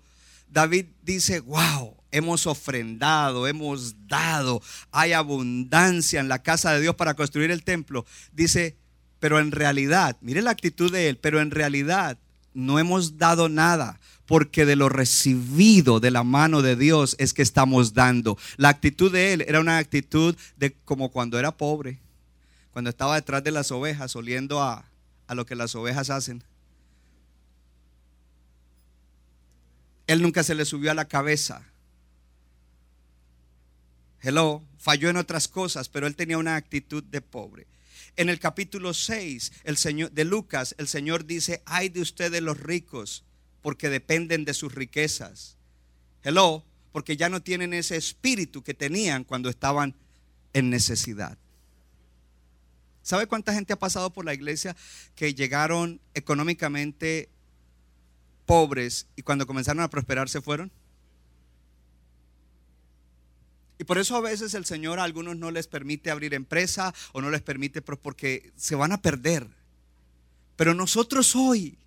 David 0.50 0.86
dice, 1.02 1.40
wow, 1.40 1.95
hemos 2.16 2.46
ofrendado, 2.46 3.46
hemos 3.46 3.94
dado, 4.08 4.62
hay 4.90 5.12
abundancia 5.12 6.18
en 6.18 6.28
la 6.28 6.42
casa 6.42 6.72
de 6.72 6.80
Dios 6.80 6.94
para 6.94 7.14
construir 7.14 7.50
el 7.50 7.62
templo. 7.62 8.06
Dice, 8.32 8.76
pero 9.20 9.38
en 9.38 9.52
realidad, 9.52 10.16
mire 10.22 10.40
la 10.40 10.50
actitud 10.50 10.90
de 10.90 11.08
él, 11.08 11.18
pero 11.18 11.40
en 11.40 11.50
realidad 11.50 12.18
no 12.54 12.78
hemos 12.78 13.18
dado 13.18 13.50
nada, 13.50 14.00
porque 14.24 14.64
de 14.64 14.76
lo 14.76 14.88
recibido 14.88 16.00
de 16.00 16.10
la 16.10 16.24
mano 16.24 16.62
de 16.62 16.74
Dios 16.74 17.16
es 17.18 17.34
que 17.34 17.42
estamos 17.42 17.92
dando. 17.92 18.38
La 18.56 18.70
actitud 18.70 19.12
de 19.12 19.34
él 19.34 19.44
era 19.46 19.60
una 19.60 19.76
actitud 19.76 20.34
de 20.56 20.72
como 20.86 21.10
cuando 21.10 21.38
era 21.38 21.54
pobre, 21.54 22.00
cuando 22.72 22.88
estaba 22.88 23.14
detrás 23.14 23.44
de 23.44 23.50
las 23.50 23.70
ovejas, 23.70 24.16
oliendo 24.16 24.62
a, 24.62 24.86
a 25.26 25.34
lo 25.34 25.44
que 25.44 25.54
las 25.54 25.74
ovejas 25.74 26.08
hacen. 26.08 26.42
Él 30.06 30.22
nunca 30.22 30.42
se 30.42 30.54
le 30.54 30.64
subió 30.64 30.92
a 30.92 30.94
la 30.94 31.06
cabeza. 31.06 31.62
Hello, 34.20 34.64
falló 34.78 35.10
en 35.10 35.16
otras 35.16 35.48
cosas, 35.48 35.88
pero 35.88 36.06
él 36.06 36.16
tenía 36.16 36.38
una 36.38 36.56
actitud 36.56 37.02
de 37.02 37.20
pobre. 37.20 37.66
En 38.16 38.28
el 38.28 38.38
capítulo 38.38 38.94
6 38.94 39.52
el 39.64 39.76
Señor, 39.76 40.10
de 40.12 40.24
Lucas, 40.24 40.74
el 40.78 40.88
Señor 40.88 41.26
dice, 41.26 41.62
ay 41.66 41.88
de 41.90 42.00
ustedes 42.00 42.42
los 42.42 42.58
ricos, 42.58 43.24
porque 43.62 43.90
dependen 43.90 44.44
de 44.44 44.54
sus 44.54 44.74
riquezas. 44.74 45.56
Hello, 46.22 46.64
porque 46.92 47.16
ya 47.16 47.28
no 47.28 47.42
tienen 47.42 47.74
ese 47.74 47.96
espíritu 47.96 48.62
que 48.62 48.74
tenían 48.74 49.24
cuando 49.24 49.50
estaban 49.50 49.94
en 50.54 50.70
necesidad. 50.70 51.36
¿Sabe 53.02 53.26
cuánta 53.26 53.52
gente 53.52 53.72
ha 53.72 53.78
pasado 53.78 54.10
por 54.10 54.24
la 54.24 54.34
iglesia 54.34 54.74
que 55.14 55.34
llegaron 55.34 56.00
económicamente 56.14 57.28
pobres 58.46 59.06
y 59.14 59.22
cuando 59.22 59.46
comenzaron 59.46 59.82
a 59.82 59.90
prosperar 59.90 60.28
se 60.28 60.40
fueron? 60.40 60.72
Y 63.75 63.75
por 63.86 63.98
eso 63.98 64.16
a 64.16 64.20
veces 64.20 64.54
el 64.54 64.66
Señor 64.66 64.98
a 64.98 65.04
algunos 65.04 65.36
no 65.36 65.50
les 65.50 65.66
permite 65.66 66.10
abrir 66.10 66.34
empresa 66.34 66.92
o 67.12 67.20
no 67.20 67.30
les 67.30 67.42
permite 67.42 67.82
porque 67.82 68.52
se 68.56 68.74
van 68.74 68.92
a 68.92 69.00
perder. 69.00 69.46
Pero 70.56 70.74
nosotros 70.74 71.34
hoy 71.36 71.78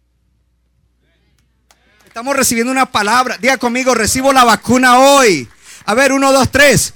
estamos 2.05 2.35
recibiendo 2.35 2.71
una 2.71 2.85
palabra. 2.85 3.37
Diga 3.37 3.57
conmigo, 3.57 3.93
recibo 3.93 4.33
la 4.33 4.43
vacuna 4.43 4.99
hoy. 4.99 5.47
A 5.85 5.93
ver, 5.93 6.11
uno, 6.11 6.31
dos, 6.31 6.51
tres. 6.51 6.93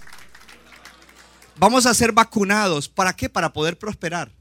Vamos 1.58 1.86
a 1.86 1.94
ser 1.94 2.12
vacunados. 2.12 2.90
¿Para 2.90 3.14
qué? 3.14 3.30
Para 3.30 3.54
poder 3.54 3.78
prosperar. 3.78 4.32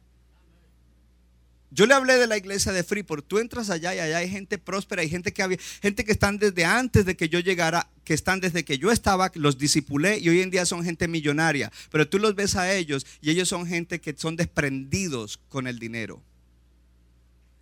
Yo 1.74 1.86
le 1.86 1.94
hablé 1.94 2.18
de 2.18 2.26
la 2.26 2.36
iglesia 2.36 2.70
de 2.70 2.84
Freeport. 2.84 3.26
Tú 3.26 3.38
entras 3.38 3.70
allá 3.70 3.94
y 3.94 3.98
allá 3.98 4.18
hay 4.18 4.28
gente 4.28 4.58
próspera, 4.58 5.00
hay 5.00 5.08
gente 5.08 5.32
que 5.32 5.42
había, 5.42 5.58
gente 5.80 6.04
que 6.04 6.12
están 6.12 6.36
desde 6.36 6.66
antes 6.66 7.06
de 7.06 7.16
que 7.16 7.30
yo 7.30 7.40
llegara, 7.40 7.88
que 8.04 8.12
están 8.12 8.40
desde 8.40 8.62
que 8.62 8.76
yo 8.76 8.92
estaba, 8.92 9.32
los 9.34 9.56
disipulé 9.56 10.18
y 10.18 10.28
hoy 10.28 10.42
en 10.42 10.50
día 10.50 10.66
son 10.66 10.84
gente 10.84 11.08
millonaria. 11.08 11.72
Pero 11.90 12.06
tú 12.06 12.18
los 12.18 12.34
ves 12.34 12.56
a 12.56 12.70
ellos 12.74 13.06
y 13.22 13.30
ellos 13.30 13.48
son 13.48 13.66
gente 13.66 14.02
que 14.02 14.14
son 14.14 14.36
desprendidos 14.36 15.40
con 15.48 15.66
el 15.66 15.78
dinero. 15.78 16.22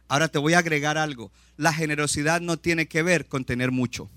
Ahora 0.08 0.26
te 0.26 0.38
voy 0.38 0.54
a 0.54 0.58
agregar 0.58 0.98
algo. 0.98 1.30
La 1.56 1.72
generosidad 1.72 2.40
no 2.40 2.58
tiene 2.58 2.88
que 2.88 3.02
ver 3.02 3.26
con 3.26 3.44
tener 3.44 3.70
mucho. 3.70 4.10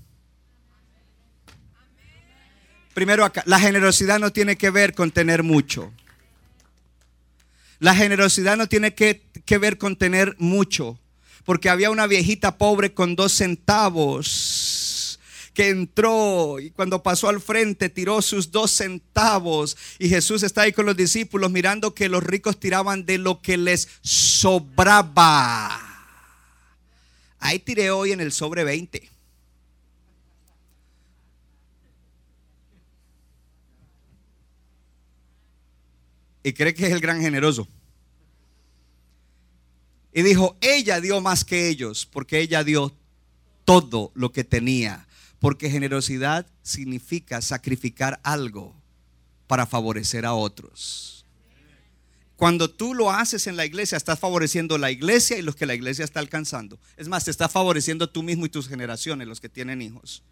Primero 2.95 3.25
acá, 3.25 3.43
la 3.45 3.59
generosidad 3.59 4.19
no 4.19 4.31
tiene 4.31 4.55
que 4.55 4.71
ver 4.71 4.95
con 4.95 5.11
tener 5.11 5.43
mucho. 5.43 5.93
La 7.83 7.93
generosidad 7.93 8.55
no 8.55 8.69
tiene 8.69 8.95
que, 8.95 9.21
ver 9.59 9.77
con 9.77 9.97
tener 9.97 10.37
mucho, 10.39 10.97
porque 11.43 11.67
había 11.67 11.91
una 11.91 12.07
viejita 12.07 12.57
pobre 12.57 12.93
con 12.93 13.17
dos 13.17 13.33
centavos 13.33 15.19
que 15.53 15.67
entró 15.67 16.61
y 16.61 16.71
cuando 16.71 17.03
pasó 17.03 17.27
al 17.27 17.41
frente 17.41 17.89
tiró 17.89 18.21
sus 18.21 18.51
dos 18.51 18.71
centavos 18.71 19.75
y 19.99 20.07
Jesús 20.07 20.43
está 20.43 20.61
ahí 20.61 20.71
con 20.71 20.85
los 20.85 20.95
discípulos 20.95 21.51
mirando 21.51 21.93
que 21.93 22.07
los 22.07 22.23
ricos 22.23 22.57
tiraban 22.57 23.05
de 23.05 23.17
lo 23.17 23.41
que 23.41 23.57
les 23.57 23.89
sobraba. 24.01 25.77
Ahí 27.37 27.59
tiré 27.59 27.91
hoy 27.91 28.13
en 28.13 28.21
el 28.21 28.31
sobre 28.31 28.63
20. 28.63 29.12
Y 36.43 36.53
cree 36.53 36.73
que 36.73 36.85
es 36.85 36.91
el 36.91 36.99
gran 36.99 37.21
generoso. 37.21 37.67
Y 40.13 40.21
dijo, 40.21 40.57
ella 40.61 41.01
dio 41.01 41.21
más 41.21 41.43
que 41.43 41.69
ellos, 41.69 42.05
porque 42.05 42.39
ella 42.39 42.63
dio 42.63 42.95
todo 43.65 44.11
lo 44.13 44.31
que 44.31 44.43
tenía. 44.43 45.07
Porque 45.39 45.69
generosidad 45.69 46.45
significa 46.61 47.41
sacrificar 47.41 48.19
algo 48.23 48.75
para 49.47 49.65
favorecer 49.65 50.25
a 50.25 50.33
otros. 50.33 51.25
Cuando 52.35 52.69
tú 52.69 52.93
lo 52.93 53.11
haces 53.11 53.47
en 53.47 53.55
la 53.55 53.65
iglesia, 53.65 53.97
estás 53.97 54.19
favoreciendo 54.19 54.77
la 54.77 54.91
iglesia 54.91 55.37
y 55.37 55.41
los 55.41 55.55
que 55.55 55.65
la 55.65 55.75
iglesia 55.75 56.05
está 56.05 56.19
alcanzando. 56.19 56.79
Es 56.97 57.07
más, 57.07 57.25
te 57.25 57.31
estás 57.31 57.51
favoreciendo 57.51 58.09
tú 58.09 58.23
mismo 58.23 58.45
y 58.45 58.49
tus 58.49 58.67
generaciones, 58.67 59.27
los 59.27 59.39
que 59.39 59.49
tienen 59.49 59.81
hijos. 59.81 60.23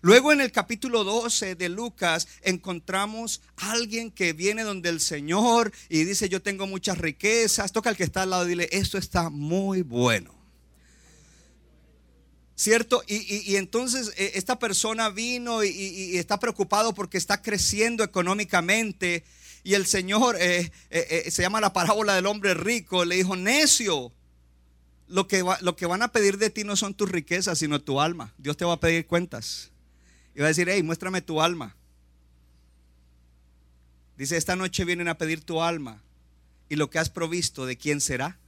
Luego 0.00 0.32
en 0.32 0.40
el 0.40 0.52
capítulo 0.52 1.02
12 1.02 1.56
de 1.56 1.68
Lucas 1.68 2.28
encontramos 2.42 3.40
a 3.56 3.72
alguien 3.72 4.10
que 4.10 4.32
viene 4.32 4.62
donde 4.62 4.88
el 4.88 5.00
Señor 5.00 5.72
y 5.88 6.04
dice, 6.04 6.28
yo 6.28 6.40
tengo 6.40 6.66
muchas 6.66 6.98
riquezas. 6.98 7.72
Toca 7.72 7.90
al 7.90 7.96
que 7.96 8.04
está 8.04 8.22
al 8.22 8.30
lado 8.30 8.46
y 8.46 8.50
dile, 8.50 8.68
esto 8.70 8.98
está 8.98 9.28
muy 9.28 9.82
bueno. 9.82 10.34
¿Cierto? 12.54 13.02
Y, 13.06 13.54
entonces 13.56 14.12
eh, 14.16 14.32
esta 14.34 14.58
persona 14.58 15.10
vino 15.10 15.62
y, 15.62 16.16
está 16.16 16.40
preocupado 16.40 16.92
porque 16.92 17.18
está 17.18 17.42
creciendo 17.42 18.04
económicamente. 18.04 19.24
Y 19.64 19.74
el 19.74 19.86
Señor, 19.86 20.36
eh, 20.40 20.70
eh, 20.90 21.30
se 21.30 21.42
llama 21.42 21.60
la 21.60 21.72
parábola 21.72 22.14
del 22.14 22.26
hombre 22.26 22.54
rico, 22.54 23.04
le 23.04 23.16
dijo, 23.16 23.36
necio, 23.36 24.12
lo 25.08 25.26
que, 25.26 25.44
lo 25.60 25.76
que 25.76 25.86
van 25.86 26.02
a 26.02 26.12
pedir 26.12 26.38
de 26.38 26.50
ti 26.50 26.64
no 26.64 26.76
son 26.76 26.94
tus 26.94 27.10
riquezas, 27.10 27.58
sino 27.58 27.80
tu 27.80 28.00
alma. 28.00 28.34
Dios 28.38 28.56
te 28.56 28.64
va 28.64 28.74
a 28.74 28.80
pedir 28.80 29.06
cuentas. 29.06 29.70
Y 30.38 30.40
va 30.40 30.46
a 30.46 30.48
decir, 30.50 30.68
hey, 30.70 30.84
muéstrame 30.84 31.20
tu 31.20 31.42
alma. 31.42 31.74
Dice, 34.16 34.36
esta 34.36 34.54
noche 34.54 34.84
vienen 34.84 35.08
a 35.08 35.18
pedir 35.18 35.40
tu 35.40 35.60
alma. 35.60 36.00
Y 36.68 36.76
lo 36.76 36.90
que 36.90 37.00
has 37.00 37.10
provisto, 37.10 37.66
¿de 37.66 37.76
quién 37.76 38.00
será? 38.00 38.38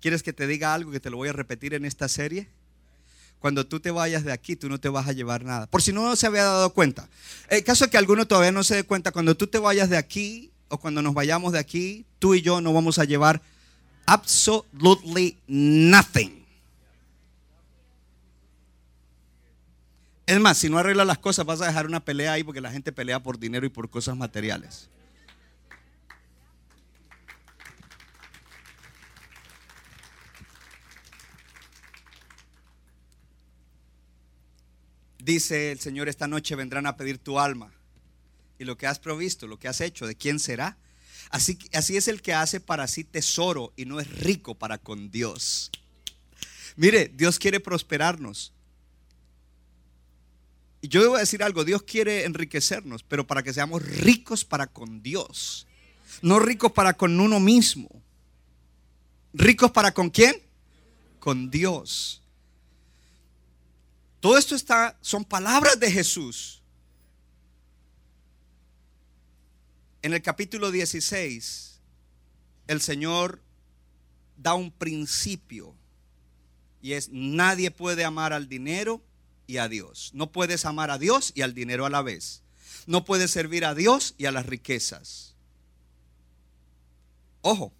¿Quieres 0.00 0.22
que 0.22 0.32
te 0.32 0.46
diga 0.46 0.72
algo 0.72 0.90
que 0.90 1.00
te 1.00 1.10
lo 1.10 1.18
voy 1.18 1.28
a 1.28 1.34
repetir 1.34 1.74
en 1.74 1.84
esta 1.84 2.08
serie? 2.08 2.48
Cuando 3.40 3.66
tú 3.66 3.78
te 3.78 3.90
vayas 3.90 4.24
de 4.24 4.32
aquí, 4.32 4.56
tú 4.56 4.70
no 4.70 4.80
te 4.80 4.88
vas 4.88 5.06
a 5.06 5.12
llevar 5.12 5.44
nada. 5.44 5.66
Por 5.66 5.82
si 5.82 5.92
no 5.92 6.16
se 6.16 6.28
había 6.28 6.44
dado 6.44 6.72
cuenta. 6.72 7.10
El 7.50 7.62
caso 7.62 7.84
es 7.84 7.90
que 7.90 7.98
alguno 7.98 8.26
todavía 8.26 8.50
no 8.50 8.64
se 8.64 8.76
dé 8.76 8.84
cuenta, 8.84 9.12
cuando 9.12 9.36
tú 9.36 9.46
te 9.48 9.58
vayas 9.58 9.90
de 9.90 9.98
aquí 9.98 10.50
o 10.68 10.78
cuando 10.78 11.02
nos 11.02 11.12
vayamos 11.12 11.52
de 11.52 11.58
aquí, 11.58 12.06
tú 12.18 12.34
y 12.34 12.40
yo 12.40 12.62
no 12.62 12.72
vamos 12.72 12.98
a 12.98 13.04
llevar 13.04 13.42
absolutely 14.06 15.36
nothing. 15.46 16.43
Es 20.26 20.40
más, 20.40 20.56
si 20.56 20.70
no 20.70 20.78
arreglas 20.78 21.06
las 21.06 21.18
cosas, 21.18 21.44
vas 21.44 21.60
a 21.60 21.66
dejar 21.66 21.86
una 21.86 22.04
pelea 22.04 22.32
ahí 22.32 22.42
porque 22.42 22.62
la 22.62 22.70
gente 22.70 22.92
pelea 22.92 23.22
por 23.22 23.38
dinero 23.38 23.66
y 23.66 23.68
por 23.68 23.90
cosas 23.90 24.16
materiales. 24.16 24.88
Dice 35.18 35.72
el 35.72 35.80
Señor, 35.80 36.08
esta 36.08 36.26
noche 36.26 36.54
vendrán 36.54 36.86
a 36.86 36.96
pedir 36.96 37.18
tu 37.18 37.38
alma. 37.38 37.72
Y 38.58 38.64
lo 38.64 38.78
que 38.78 38.86
has 38.86 38.98
provisto, 38.98 39.46
lo 39.46 39.58
que 39.58 39.68
has 39.68 39.82
hecho, 39.82 40.06
¿de 40.06 40.16
quién 40.16 40.38
será? 40.38 40.78
Así, 41.28 41.58
así 41.74 41.96
es 41.96 42.08
el 42.08 42.22
que 42.22 42.32
hace 42.32 42.60
para 42.60 42.86
sí 42.88 43.04
tesoro 43.04 43.74
y 43.76 43.84
no 43.84 44.00
es 44.00 44.10
rico 44.20 44.54
para 44.54 44.78
con 44.78 45.10
Dios. 45.10 45.70
Mire, 46.76 47.10
Dios 47.14 47.38
quiere 47.38 47.60
prosperarnos. 47.60 48.53
Y 50.84 50.88
yo 50.88 51.00
debo 51.00 51.16
decir 51.16 51.42
algo, 51.42 51.64
Dios 51.64 51.82
quiere 51.82 52.26
enriquecernos, 52.26 53.02
pero 53.02 53.26
para 53.26 53.42
que 53.42 53.54
seamos 53.54 53.82
ricos 53.82 54.44
para 54.44 54.66
con 54.66 55.02
Dios. 55.02 55.66
No 56.20 56.38
ricos 56.38 56.72
para 56.72 56.92
con 56.92 57.18
uno 57.18 57.40
mismo. 57.40 57.88
¿Ricos 59.32 59.70
para 59.70 59.94
con 59.94 60.10
quién? 60.10 60.42
Con 61.20 61.50
Dios. 61.50 62.20
Todo 64.20 64.36
esto 64.36 64.54
está, 64.54 64.98
son 65.00 65.24
palabras 65.24 65.80
de 65.80 65.90
Jesús. 65.90 66.60
En 70.02 70.12
el 70.12 70.20
capítulo 70.20 70.70
16, 70.70 71.80
el 72.66 72.82
Señor 72.82 73.40
da 74.36 74.52
un 74.52 74.70
principio 74.70 75.74
y 76.82 76.92
es 76.92 77.08
nadie 77.10 77.70
puede 77.70 78.04
amar 78.04 78.34
al 78.34 78.50
dinero 78.50 79.00
y 79.46 79.58
a 79.58 79.68
Dios. 79.68 80.10
No 80.14 80.32
puedes 80.32 80.64
amar 80.64 80.90
a 80.90 80.98
Dios 80.98 81.32
y 81.34 81.42
al 81.42 81.54
dinero 81.54 81.86
a 81.86 81.90
la 81.90 82.02
vez. 82.02 82.42
No 82.86 83.04
puedes 83.04 83.30
servir 83.30 83.64
a 83.64 83.74
Dios 83.74 84.14
y 84.18 84.26
a 84.26 84.32
las 84.32 84.46
riquezas. 84.46 85.34
Ojo. 87.42 87.72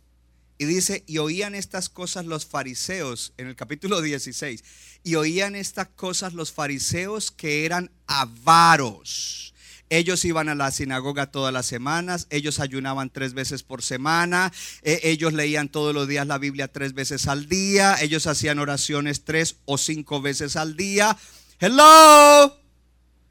Y 0.56 0.66
dice, 0.66 1.02
y 1.06 1.18
oían 1.18 1.56
estas 1.56 1.88
cosas 1.88 2.26
los 2.26 2.46
fariseos 2.46 3.32
en 3.38 3.48
el 3.48 3.56
capítulo 3.56 4.00
16. 4.00 4.62
Y 5.02 5.16
oían 5.16 5.56
estas 5.56 5.88
cosas 5.88 6.32
los 6.32 6.52
fariseos 6.52 7.32
que 7.32 7.64
eran 7.64 7.90
avaros. 8.06 9.54
Ellos 9.90 10.24
iban 10.24 10.48
a 10.48 10.54
la 10.54 10.70
sinagoga 10.70 11.30
todas 11.30 11.52
las 11.52 11.66
semanas, 11.66 12.26
ellos 12.30 12.58
ayunaban 12.58 13.10
tres 13.10 13.34
veces 13.34 13.62
por 13.62 13.82
semana, 13.82 14.52
e, 14.82 15.00
ellos 15.04 15.34
leían 15.34 15.68
todos 15.68 15.94
los 15.94 16.08
días 16.08 16.26
la 16.26 16.38
Biblia 16.38 16.68
tres 16.68 16.94
veces 16.94 17.28
al 17.28 17.48
día, 17.48 17.96
ellos 18.00 18.26
hacían 18.26 18.58
oraciones 18.58 19.24
tres 19.24 19.56
o 19.66 19.76
cinco 19.76 20.22
veces 20.22 20.56
al 20.56 20.76
día. 20.76 21.16
Hello, 21.60 22.56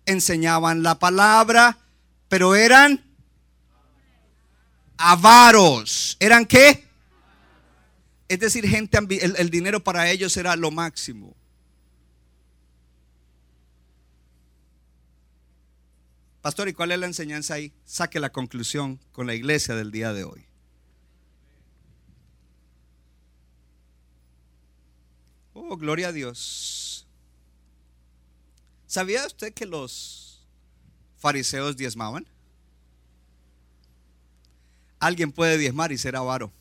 enseñaban 0.06 0.84
la 0.84 0.98
palabra, 0.98 1.78
pero 2.30 2.56
eran 2.56 3.04
avaros. 4.98 6.18
¿Eran 6.20 6.46
qué? 6.46 6.88
Es 8.28 8.40
decir, 8.40 8.68
gente, 8.68 8.98
el, 8.98 9.36
el 9.38 9.50
dinero 9.50 9.84
para 9.84 10.10
ellos 10.10 10.36
era 10.38 10.56
lo 10.56 10.72
máximo. 10.72 11.36
Pastor, 16.42 16.68
¿y 16.68 16.74
cuál 16.74 16.92
es 16.92 17.00
la 17.00 17.06
enseñanza 17.06 17.54
ahí? 17.54 17.72
Saque 17.86 18.20
la 18.20 18.32
conclusión 18.32 19.00
con 19.14 19.28
la 19.28 19.34
iglesia 19.34 19.76
del 19.76 19.92
día 19.92 20.12
de 20.12 20.26
hoy. 20.26 20.46
Oh, 25.54 25.78
gloria 25.78 26.10
a 26.10 26.12
Dios. 26.12 26.83
¿Sabía 28.94 29.26
usted 29.26 29.52
que 29.56 29.66
los 29.66 30.46
fariseos 31.18 31.76
diezmaban? 31.76 32.28
Alguien 35.00 35.32
puede 35.32 35.58
diezmar 35.58 35.92
y 35.92 35.98
ser 35.98 36.16
avaro. 36.16 36.54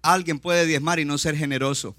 Alguien 0.00 0.38
puede 0.38 0.64
diezmar 0.64 0.98
y 0.98 1.04
no 1.04 1.18
ser 1.18 1.36
generoso. 1.36 1.94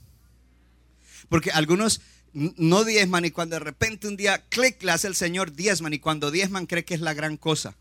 Porque 1.29 1.51
algunos 1.51 2.01
no 2.33 2.83
diezman 2.83 3.25
y 3.25 3.29
cuando 3.29 3.57
de 3.57 3.59
repente 3.59 4.07
un 4.07 4.17
día, 4.17 4.43
clic, 4.49 4.81
le 4.81 4.91
hace 4.91 5.05
el 5.05 5.13
Señor 5.13 5.53
diezman 5.53 5.93
y 5.93 5.99
cuando 5.99 6.31
diezman 6.31 6.65
cree 6.65 6.85
que 6.85 6.95
es 6.95 7.01
la 7.01 7.13
gran 7.13 7.37
cosa. 7.37 7.75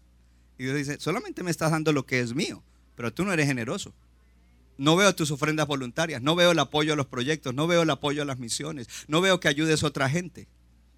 Y 0.58 0.64
Dios 0.64 0.76
dice, 0.76 1.00
solamente 1.00 1.42
me 1.42 1.50
estás 1.50 1.70
dando 1.70 1.90
lo 1.94 2.04
que 2.04 2.20
es 2.20 2.34
mío, 2.34 2.62
pero 2.96 3.14
tú 3.14 3.24
no 3.24 3.32
eres 3.32 3.46
generoso. 3.46 3.94
No 4.78 4.96
veo 4.96 5.14
tus 5.14 5.30
ofrendas 5.30 5.66
voluntarias, 5.66 6.22
no 6.22 6.34
veo 6.34 6.52
el 6.52 6.58
apoyo 6.58 6.94
a 6.94 6.96
los 6.96 7.06
proyectos, 7.06 7.54
no 7.54 7.66
veo 7.66 7.82
el 7.82 7.90
apoyo 7.90 8.22
a 8.22 8.24
las 8.24 8.38
misiones, 8.38 8.88
no 9.06 9.20
veo 9.20 9.38
que 9.38 9.48
ayudes 9.48 9.82
a 9.82 9.86
otra 9.86 10.08
gente. 10.08 10.48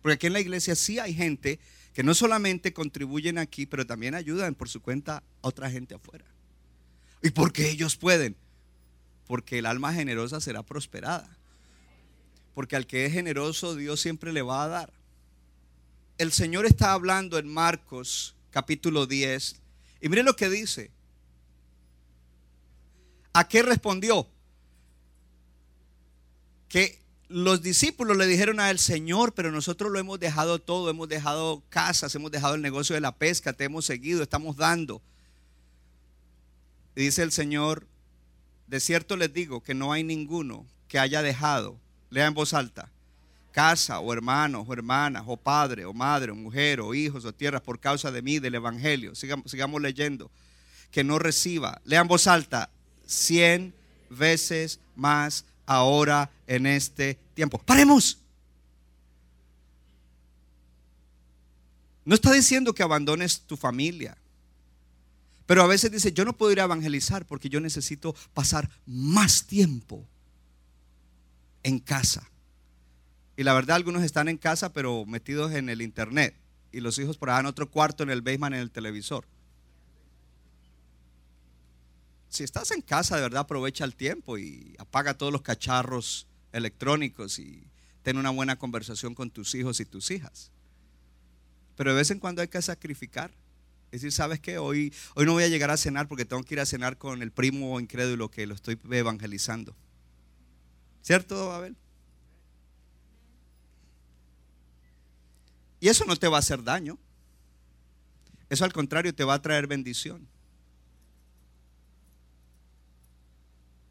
Porque 0.01 0.15
aquí 0.15 0.27
en 0.27 0.33
la 0.33 0.41
iglesia 0.41 0.75
sí 0.75 0.99
hay 0.99 1.15
gente 1.15 1.59
que 1.93 2.03
no 2.03 2.15
solamente 2.15 2.73
contribuyen 2.73 3.39
aquí, 3.39 3.67
pero 3.67 3.87
también 3.87 4.15
ayudan 4.15 4.55
por 4.55 4.69
su 4.69 4.83
cuenta 4.83 5.19
a 5.19 5.23
otra 5.49 5.71
gente 5.71 5.95
afuera. 5.95 6.25
¿Y 7.23 7.31
por 7.31 7.53
qué 7.53 7.71
ellos 7.71 7.97
pueden? 7.97 8.37
Porque 9.27 9.59
el 9.59 9.67
alma 9.67 9.95
generosa 9.95 10.41
será 10.41 10.63
prosperada. 10.63 11.39
Porque 12.55 12.77
al 12.77 12.87
que 12.87 13.07
es 13.07 13.13
generoso, 13.13 13.75
Dios 13.75 14.01
siempre 14.01 14.33
le 14.33 14.43
va 14.43 14.65
a 14.65 14.69
dar. 14.69 14.93
El 16.19 16.33
Señor 16.33 16.67
está 16.67 16.93
hablando 16.93 17.39
en 17.39 17.49
Marcos 17.49 18.37
capítulo 18.51 19.07
10. 19.07 19.61
Y 20.01 20.09
mire 20.09 20.23
lo 20.23 20.37
que 20.37 20.49
dice. 20.49 20.91
¿A 23.35 23.47
qué 23.47 23.63
respondió? 23.63 24.27
Que 26.69 26.99
los 27.29 27.61
discípulos 27.61 28.17
le 28.17 28.27
dijeron 28.27 28.61
a 28.61 28.71
él, 28.71 28.79
Señor, 28.79 29.35
pero 29.35 29.53
nosotros 29.53 29.93
lo 29.93 29.99
hemos 29.99 30.19
dejado 30.19 30.59
todo, 30.59 30.89
hemos 30.89 31.09
dejado 31.09 31.63
casas, 31.69 32.15
hemos 32.15 32.31
dejado 32.31 32.55
el 32.55 32.63
negocio 32.63 32.95
de 32.95 33.03
la 33.03 33.15
pesca, 33.15 33.53
te 33.53 33.65
hemos 33.65 33.85
seguido, 33.85 34.23
estamos 34.23 34.57
dando. 34.57 35.03
Dice 36.97 37.23
el 37.23 37.33
Señor, 37.33 37.87
de 38.69 38.81
cierto 38.81 39.17
les 39.17 39.35
digo 39.35 39.63
que 39.63 39.75
no 39.75 39.93
hay 39.93 40.05
ninguno 40.05 40.67
que 40.89 40.99
haya 40.99 41.21
dejado 41.21 41.79
Lea 42.15 42.27
en 42.27 42.35
voz 42.35 42.55
alta. 42.55 42.93
Casa 43.51 43.99
o 43.99 44.13
hermanos 44.13 44.67
o 44.69 44.73
hermanas 44.73 45.25
o 45.27 45.37
padre 45.37 45.85
o 45.85 45.93
madre 45.93 46.31
o 46.31 46.37
mujer 46.37 46.81
o 46.81 46.95
hijos 46.95 47.25
o 47.25 47.35
tierras 47.35 47.61
por 47.61 47.81
causa 47.81 48.13
de 48.13 48.23
mí, 48.23 48.39
del 48.39 48.55
Evangelio. 48.55 49.17
Sigamos, 49.17 49.51
sigamos 49.51 49.83
leyendo. 49.83 50.31
Que 50.93 51.03
no 51.03 51.19
reciba. 51.19 51.81
Lea 51.85 52.03
en 52.03 52.07
voz 52.07 52.29
alta. 52.29 52.71
Cien 53.07 53.75
veces 54.11 54.81
más 54.97 55.45
ahora 55.67 56.31
en 56.47 56.67
este 56.67 57.19
tiempo. 57.35 57.59
Paremos. 57.59 58.19
No 62.05 62.15
está 62.15 62.33
diciendo 62.33 62.75
que 62.75 62.83
abandones 62.83 63.41
tu 63.41 63.57
familia. 63.57 64.17
Pero 65.47 65.63
a 65.63 65.67
veces 65.67 65.91
dice, 65.91 66.13
yo 66.13 66.25
no 66.25 66.37
puedo 66.37 66.53
ir 66.53 66.61
a 66.61 66.65
evangelizar 66.65 67.27
porque 67.27 67.49
yo 67.49 67.61
necesito 67.61 68.15
pasar 68.33 68.71
más 68.87 69.47
tiempo 69.47 70.07
en 71.63 71.79
casa. 71.79 72.31
Y 73.37 73.43
la 73.43 73.53
verdad, 73.53 73.77
algunos 73.77 74.03
están 74.03 74.29
en 74.29 74.39
casa, 74.39 74.73
pero 74.73 75.05
metidos 75.07 75.53
en 75.53 75.69
el 75.69 75.83
internet. 75.83 76.35
Y 76.73 76.81
los 76.81 76.99
hijos 76.99 77.19
por 77.19 77.31
allá 77.31 77.41
en 77.41 77.47
otro 77.47 77.71
cuarto, 77.71 78.03
en 78.03 78.11
el 78.11 78.23
basement, 78.23 78.55
en 78.55 78.61
el 78.61 78.71
televisor. 78.71 79.27
Si 82.35 82.43
estás 82.43 82.73
en 82.73 82.81
casa, 82.81 83.15
de 83.15 83.23
verdad, 83.23 83.43
aprovecha 83.43 83.85
el 83.85 83.95
tiempo 83.95 84.39
y 84.39 84.75
apaga 84.81 85.17
todos 85.17 85.33
los 85.33 85.43
cacharros 85.43 86.27
electrónicos 86.51 87.39
y 87.39 87.63
ten 88.03 88.17
una 88.17 88.31
buena 88.31 88.57
conversación 88.57 89.15
con 89.15 89.31
tus 89.31 89.55
hijos 89.55 89.79
y 89.79 89.85
tus 89.85 90.11
hijas. 90.11 90.51
Pero 91.77 91.93
de 91.93 91.99
vez 91.99 92.11
en 92.11 92.19
cuando 92.19 92.43
hay 92.43 92.49
que 92.49 92.61
sacrificar. 92.61 93.31
Es 93.93 94.01
decir, 94.01 94.11
¿sabes 94.11 94.41
qué? 94.41 94.59
Hoy, 94.59 94.93
hoy 95.15 95.27
no 95.27 95.35
voy 95.35 95.45
a 95.45 95.49
llegar 95.49 95.71
a 95.71 95.77
cenar 95.77 96.09
porque 96.09 96.25
tengo 96.25 96.43
que 96.43 96.55
ir 96.55 96.61
a 96.61 96.67
cenar 96.67 96.99
con 96.99 97.23
el 97.23 97.31
primo 97.31 97.79
incrédulo 97.79 98.29
que 98.29 98.49
lo 98.49 98.57
estoy 98.57 98.81
evangelizando. 98.91 99.77
¿Cierto, 101.03 101.53
Abel? 101.53 101.77
Y 105.79 105.87
eso 105.87 106.05
no 106.05 106.17
te 106.17 106.27
va 106.27 106.39
a 106.39 106.41
hacer 106.41 106.65
daño. 106.65 106.99
Eso 108.51 108.65
al 108.65 108.73
contrario 108.73 109.15
te 109.15 109.23
va 109.23 109.35
a 109.35 109.43
traer 109.43 109.69
bendición. 109.69 110.34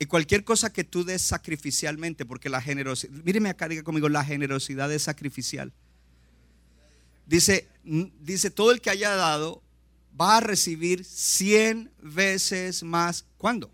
Y 0.04 0.06
cualquier 0.06 0.44
cosa 0.44 0.74
que 0.74 0.84
tú 0.84 1.06
des 1.06 1.22
sacrificialmente, 1.22 2.26
porque 2.26 2.50
la 2.50 2.62
generosidad, 2.62 3.14
míreme 3.24 3.48
acá, 3.48 3.70
diga 3.70 3.84
conmigo, 3.84 4.10
la 4.10 4.26
generosidad 4.26 4.92
es 4.92 5.04
sacrificial. 5.04 5.72
Dice, 7.26 7.70
dice, 8.20 8.52
todo 8.52 8.74
el 8.74 8.82
que 8.82 8.90
haya 8.90 9.16
dado 9.16 9.64
va 10.20 10.36
a 10.36 10.40
recibir 10.42 11.06
cien 11.06 11.90
veces 12.02 12.84
más. 12.84 13.24
¿Cuándo? 13.38 13.72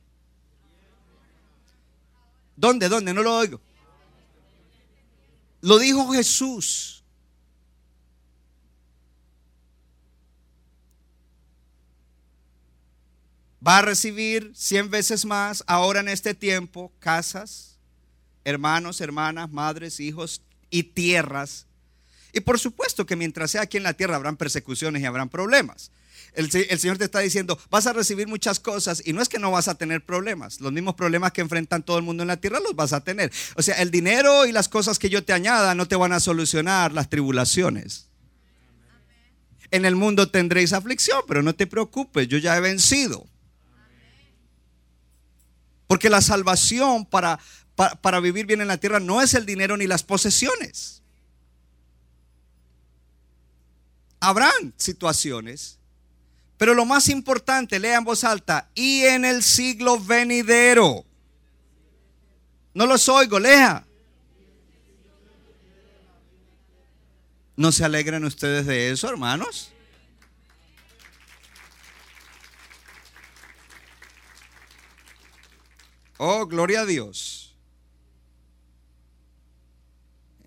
¿Dónde? 2.56 2.90
¿Dónde? 2.90 3.12
No 3.12 3.24
lo 3.24 3.36
oigo. 3.36 3.60
Lo 5.62 5.80
dijo 5.80 6.12
Jesús. 6.12 6.99
Va 13.66 13.80
a 13.80 13.82
recibir 13.82 14.52
cien 14.56 14.90
veces 14.90 15.26
más 15.26 15.64
ahora 15.68 16.00
en 16.00 16.08
este 16.08 16.34
tiempo 16.34 16.94
casas, 17.00 17.78
hermanos, 18.46 19.02
hermanas, 19.02 19.52
madres, 19.52 20.00
hijos 20.00 20.42
y 20.70 20.84
tierras. 20.84 21.68
Y 22.32 22.40
por 22.40 22.60
supuesto 22.60 23.06
que 23.06 23.16
mientras 23.16 23.52
sea 23.52 23.64
aquí 23.64 23.78
en 23.78 23.84
la 23.84 23.94
tierra 23.94 24.16
habrán 24.16 24.38
persecuciones 24.38 25.02
y 25.02 25.06
habrán 25.06 25.30
problemas. 25.30 25.92
El, 26.34 26.50
Señor 26.52 26.98
te 26.98 27.06
está 27.06 27.20
diciendo, 27.20 27.60
vas 27.70 27.88
a 27.88 27.94
recibir 27.94 28.28
muchas 28.28 28.60
cosas 28.60 29.02
y 29.04 29.14
no 29.14 29.22
es 29.22 29.30
que 29.30 29.40
no 29.40 29.52
vas 29.52 29.68
a 29.68 29.76
tener 29.76 30.06
problemas. 30.06 30.62
Los 30.62 30.72
mismos 30.72 30.94
problemas 30.94 31.32
que 31.32 31.42
enfrentan 31.42 31.84
todo 31.84 31.98
el 31.98 32.04
mundo 32.04 32.24
en 32.24 32.28
la 32.28 32.38
tierra 32.38 32.60
los 32.60 32.76
vas 32.76 32.94
a 32.94 33.04
tener. 33.04 33.32
O 33.56 33.62
sea, 33.62 33.76
el 33.82 33.92
dinero 33.92 34.46
y 34.46 34.52
las 34.52 34.70
cosas 34.70 35.00
que 35.00 35.10
yo 35.10 35.24
te 35.24 35.34
añada 35.34 35.76
no 35.76 35.88
te 35.88 35.96
van 35.96 36.14
a 36.14 36.20
solucionar 36.20 36.94
las 36.94 37.10
tribulaciones. 37.10 38.08
En 39.72 39.86
el 39.86 39.96
mundo 39.96 40.30
tendréis 40.30 40.72
aflicción, 40.72 41.22
pero 41.28 41.44
no 41.44 41.54
te 41.54 41.68
preocupes, 41.68 42.28
yo 42.28 42.38
ya 42.38 42.56
he 42.56 42.62
vencido. 42.62 43.26
Porque 45.90 46.10
la 46.10 46.22
salvación 46.22 47.06
para, 47.06 47.38
para 47.76 48.22
vivir 48.22 48.46
bien 48.46 48.62
en 48.62 48.70
la 48.70 48.78
tierra 48.78 49.02
no 49.02 49.22
es 49.22 49.34
el 49.34 49.46
dinero 49.46 49.76
ni 49.76 49.88
las 49.88 50.04
posesiones. 50.04 51.02
Habrán 54.22 54.74
situaciones 54.78 55.80
pero 56.60 56.74
lo 56.74 56.84
más 56.84 57.08
importante, 57.08 57.80
lea 57.80 58.00
en 58.00 58.04
voz 58.04 58.26
alta, 58.26 58.70
y 58.76 59.04
en 59.06 59.24
el 59.24 59.44
siglo 59.44 59.98
venidero. 59.98 61.06
No 62.74 62.86
los 62.86 63.08
oigo, 63.08 63.40
lea. 63.40 63.86
¿No 67.56 67.72
se 67.72 67.86
alegran 67.86 68.26
ustedes 68.26 68.66
de 68.66 68.92
eso, 68.92 69.08
hermanos? 69.08 69.72
Oh, 76.22 76.46
gloria 76.46 76.82
a 76.82 76.86
Dios. 76.86 77.56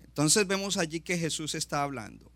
Entonces 0.03 0.45
vemos 0.45 0.77
allí 0.77 0.99
que 0.99 1.17
Jesús 1.17 1.55
está 1.55 1.81
hablando. 1.81 2.31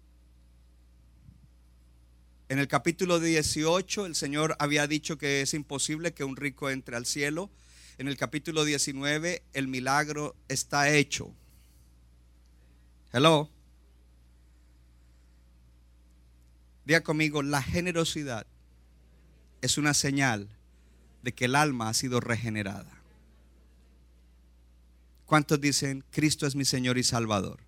En 2.49 2.57
el 2.57 2.67
capítulo 2.67 3.19
18 3.19 4.07
el 4.07 4.15
Señor 4.15 4.55
había 4.57 4.87
dicho 4.87 5.19
que 5.19 5.41
es 5.41 5.53
imposible 5.53 6.15
que 6.15 6.23
un 6.23 6.35
rico 6.35 6.71
entre 6.71 6.95
al 6.95 7.05
cielo. 7.05 7.51
En 7.99 8.07
el 8.07 8.17
capítulo 8.17 8.65
19 8.65 9.43
el 9.53 9.67
milagro 9.67 10.35
está 10.47 10.89
hecho. 10.89 11.31
Hello. 13.13 13.51
Diga 16.85 17.01
conmigo, 17.03 17.43
la 17.43 17.61
generosidad 17.61 18.47
es 19.61 19.77
una 19.77 19.93
señal 19.93 20.49
de 21.21 21.35
que 21.35 21.45
el 21.45 21.53
alma 21.53 21.89
ha 21.89 21.93
sido 21.93 22.19
regenerada. 22.19 22.96
¿Cuántos 25.27 25.59
dicen, 25.59 26.05
Cristo 26.09 26.47
es 26.47 26.55
mi 26.55 26.63
Señor 26.63 26.97
y 26.97 27.03
Salvador? 27.03 27.59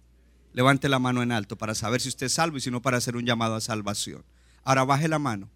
Levante 0.53 0.87
la 0.87 0.97
mano 0.97 1.21
en 1.21 1.33
alto 1.33 1.57
para 1.57 1.75
saber 1.75 1.99
si 1.99 2.07
usted 2.07 2.27
es 2.27 2.33
salvo 2.33 2.55
y 2.55 2.61
si 2.61 2.71
no 2.71 2.81
para 2.81 2.97
hacer 2.97 3.17
un 3.17 3.25
llamado 3.25 3.55
a 3.55 3.61
salvación. 3.61 4.23
Ahora 4.63 4.85
baje 4.85 5.09
la 5.09 5.19
mano. 5.19 5.49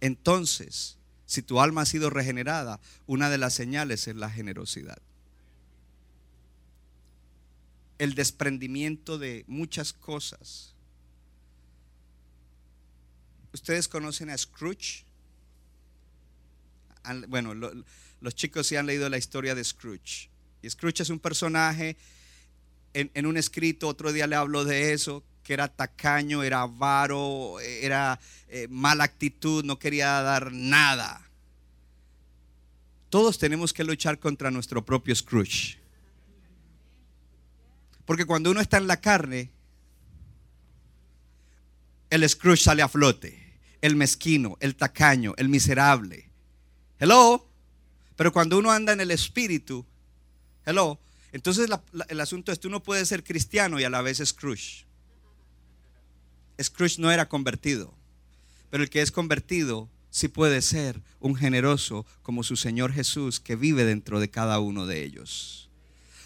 Entonces, 0.00 0.98
si 1.24 1.40
tu 1.40 1.60
alma 1.60 1.82
ha 1.82 1.86
sido 1.86 2.10
regenerada, 2.10 2.80
una 3.06 3.30
de 3.30 3.38
las 3.38 3.54
señales 3.54 4.08
es 4.08 4.16
la 4.16 4.30
generosidad. 4.30 5.00
El 7.98 8.16
desprendimiento 8.16 9.16
de 9.16 9.44
muchas 9.46 9.92
cosas. 9.92 10.74
¿Ustedes 13.52 13.86
conocen 13.86 14.28
a 14.30 14.36
Scrooge? 14.36 15.04
Bueno, 17.28 17.54
los 18.20 18.34
chicos 18.34 18.66
sí 18.66 18.74
han 18.74 18.86
leído 18.86 19.08
la 19.08 19.18
historia 19.18 19.54
de 19.54 19.62
Scrooge. 19.62 20.31
Y 20.62 20.70
Scrooge 20.70 21.02
es 21.02 21.10
un 21.10 21.18
personaje, 21.18 21.96
en, 22.94 23.26
un 23.26 23.36
escrito, 23.36 23.88
otro 23.88 24.12
día 24.12 24.26
le 24.26 24.36
hablo 24.36 24.64
de 24.64 24.92
eso, 24.92 25.24
que 25.42 25.54
era 25.54 25.68
tacaño, 25.68 26.42
era 26.42 26.62
avaro, 26.62 27.58
era 27.60 28.20
eh, 28.48 28.68
mala 28.70 29.04
actitud, 29.04 29.64
no 29.64 29.78
quería 29.78 30.22
dar 30.22 30.52
nada. 30.52 31.28
Todos 33.08 33.38
tenemos 33.38 33.72
que 33.72 33.84
luchar 33.84 34.18
contra 34.18 34.50
nuestro 34.50 34.84
propio 34.84 35.14
Scrooge. 35.14 35.78
Porque 38.04 38.24
cuando 38.24 38.50
uno 38.50 38.60
está 38.60 38.76
en 38.76 38.86
la 38.86 39.00
carne, 39.00 39.50
el 42.10 42.28
Scrooge 42.28 42.62
sale 42.62 42.82
a 42.82 42.88
flote. 42.88 43.40
El 43.80 43.96
mezquino, 43.96 44.56
el 44.60 44.76
tacaño, 44.76 45.34
el 45.38 45.48
miserable. 45.48 46.30
Hello. 46.98 47.48
Pero 48.16 48.32
cuando 48.32 48.58
uno 48.58 48.70
anda 48.70 48.92
en 48.92 49.00
el 49.00 49.10
espíritu, 49.10 49.84
hello. 50.64 50.98
Entonces 51.32 51.68
el 52.08 52.20
asunto 52.20 52.52
es, 52.52 52.60
tú 52.60 52.68
no 52.68 52.82
puedes 52.82 53.08
ser 53.08 53.24
cristiano 53.24 53.80
y 53.80 53.84
a 53.84 53.90
la 53.90 54.02
vez 54.02 54.18
Scrooge. 54.24 54.86
Scrooge 56.62 56.98
no 56.98 57.10
era 57.10 57.28
convertido, 57.28 57.94
pero 58.70 58.82
el 58.82 58.90
que 58.90 59.00
es 59.00 59.10
convertido 59.10 59.88
sí 60.10 60.28
puede 60.28 60.60
ser 60.60 61.00
un 61.20 61.34
generoso 61.34 62.06
como 62.22 62.42
su 62.42 62.56
Señor 62.56 62.92
Jesús 62.92 63.40
que 63.40 63.56
vive 63.56 63.84
dentro 63.84 64.20
de 64.20 64.30
cada 64.30 64.60
uno 64.60 64.86
de 64.86 65.02
ellos. 65.02 65.70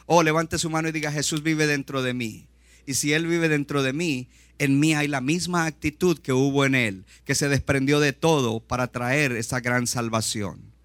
Oh, 0.07 0.23
levante 0.23 0.59
su 0.59 0.71
mano 0.71 0.89
y 0.89 0.93
diga, 0.93 1.13
Jesús 1.13 1.43
vive 1.43 1.67
dentro 1.67 2.03
de 2.03 2.15
mí. 2.15 2.47
Y 2.85 2.95
si 2.95 3.13
Él 3.13 3.27
vive 3.27 3.49
dentro 3.49 3.83
de 3.83 3.93
mí, 3.93 4.29
en 4.59 4.79
mí 4.79 4.95
hay 4.95 5.09
la 5.09 5.21
misma 5.21 5.67
actitud 5.67 6.19
que 6.19 6.33
hubo 6.33 6.65
en 6.65 6.75
Él, 6.75 7.05
que 7.25 7.35
se 7.35 7.49
desprendió 7.49 8.01
de 8.01 8.13
todo 8.13 8.61
para 8.61 8.89
traer 8.89 9.33
esa 9.33 9.61
gran 9.61 9.87
salvación. 9.87 10.76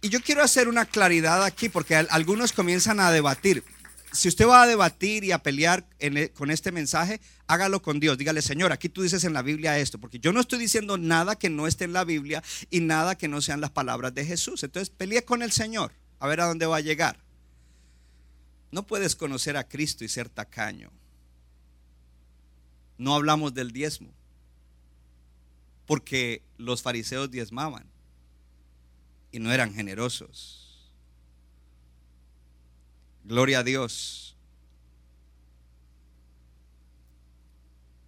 Y 0.00 0.08
yo 0.08 0.20
quiero 0.20 0.42
hacer 0.42 0.68
una 0.68 0.86
claridad 0.86 1.44
aquí 1.44 1.68
porque 1.68 1.96
algunos 1.96 2.52
comienzan 2.52 3.00
a 3.00 3.10
debatir 3.10 3.64
si 4.12 4.28
usted 4.28 4.46
va 4.46 4.62
a 4.62 4.66
debatir 4.66 5.24
y 5.24 5.32
a 5.32 5.42
pelear 5.42 5.86
e, 5.98 6.30
con 6.30 6.50
este 6.50 6.72
mensaje, 6.72 7.20
hágalo 7.46 7.80
con 7.80 8.00
Dios. 8.00 8.18
Dígale, 8.18 8.42
Señor, 8.42 8.72
aquí 8.72 8.88
tú 8.88 9.02
dices 9.02 9.24
en 9.24 9.32
la 9.32 9.42
Biblia 9.42 9.78
esto, 9.78 9.98
porque 9.98 10.18
yo 10.18 10.32
no 10.32 10.40
estoy 10.40 10.58
diciendo 10.58 10.98
nada 10.98 11.36
que 11.36 11.50
no 11.50 11.66
esté 11.66 11.84
en 11.84 11.92
la 11.92 12.04
Biblia 12.04 12.42
y 12.70 12.80
nada 12.80 13.16
que 13.16 13.28
no 13.28 13.40
sean 13.40 13.60
las 13.60 13.70
palabras 13.70 14.14
de 14.14 14.24
Jesús. 14.24 14.62
Entonces, 14.62 14.90
pelee 14.90 15.24
con 15.24 15.42
el 15.42 15.52
Señor, 15.52 15.92
a 16.18 16.26
ver 16.26 16.40
a 16.40 16.46
dónde 16.46 16.66
va 16.66 16.78
a 16.78 16.80
llegar. 16.80 17.18
No 18.72 18.86
puedes 18.86 19.16
conocer 19.16 19.56
a 19.56 19.68
Cristo 19.68 20.04
y 20.04 20.08
ser 20.08 20.28
tacaño. 20.28 20.90
No 22.98 23.14
hablamos 23.14 23.54
del 23.54 23.72
diezmo, 23.72 24.12
porque 25.86 26.42
los 26.58 26.82
fariseos 26.82 27.30
diezmaban 27.30 27.89
y 29.32 29.38
no 29.38 29.52
eran 29.52 29.74
generosos. 29.74 30.90
Gloria 33.24 33.60
a 33.60 33.62
Dios. 33.62 34.36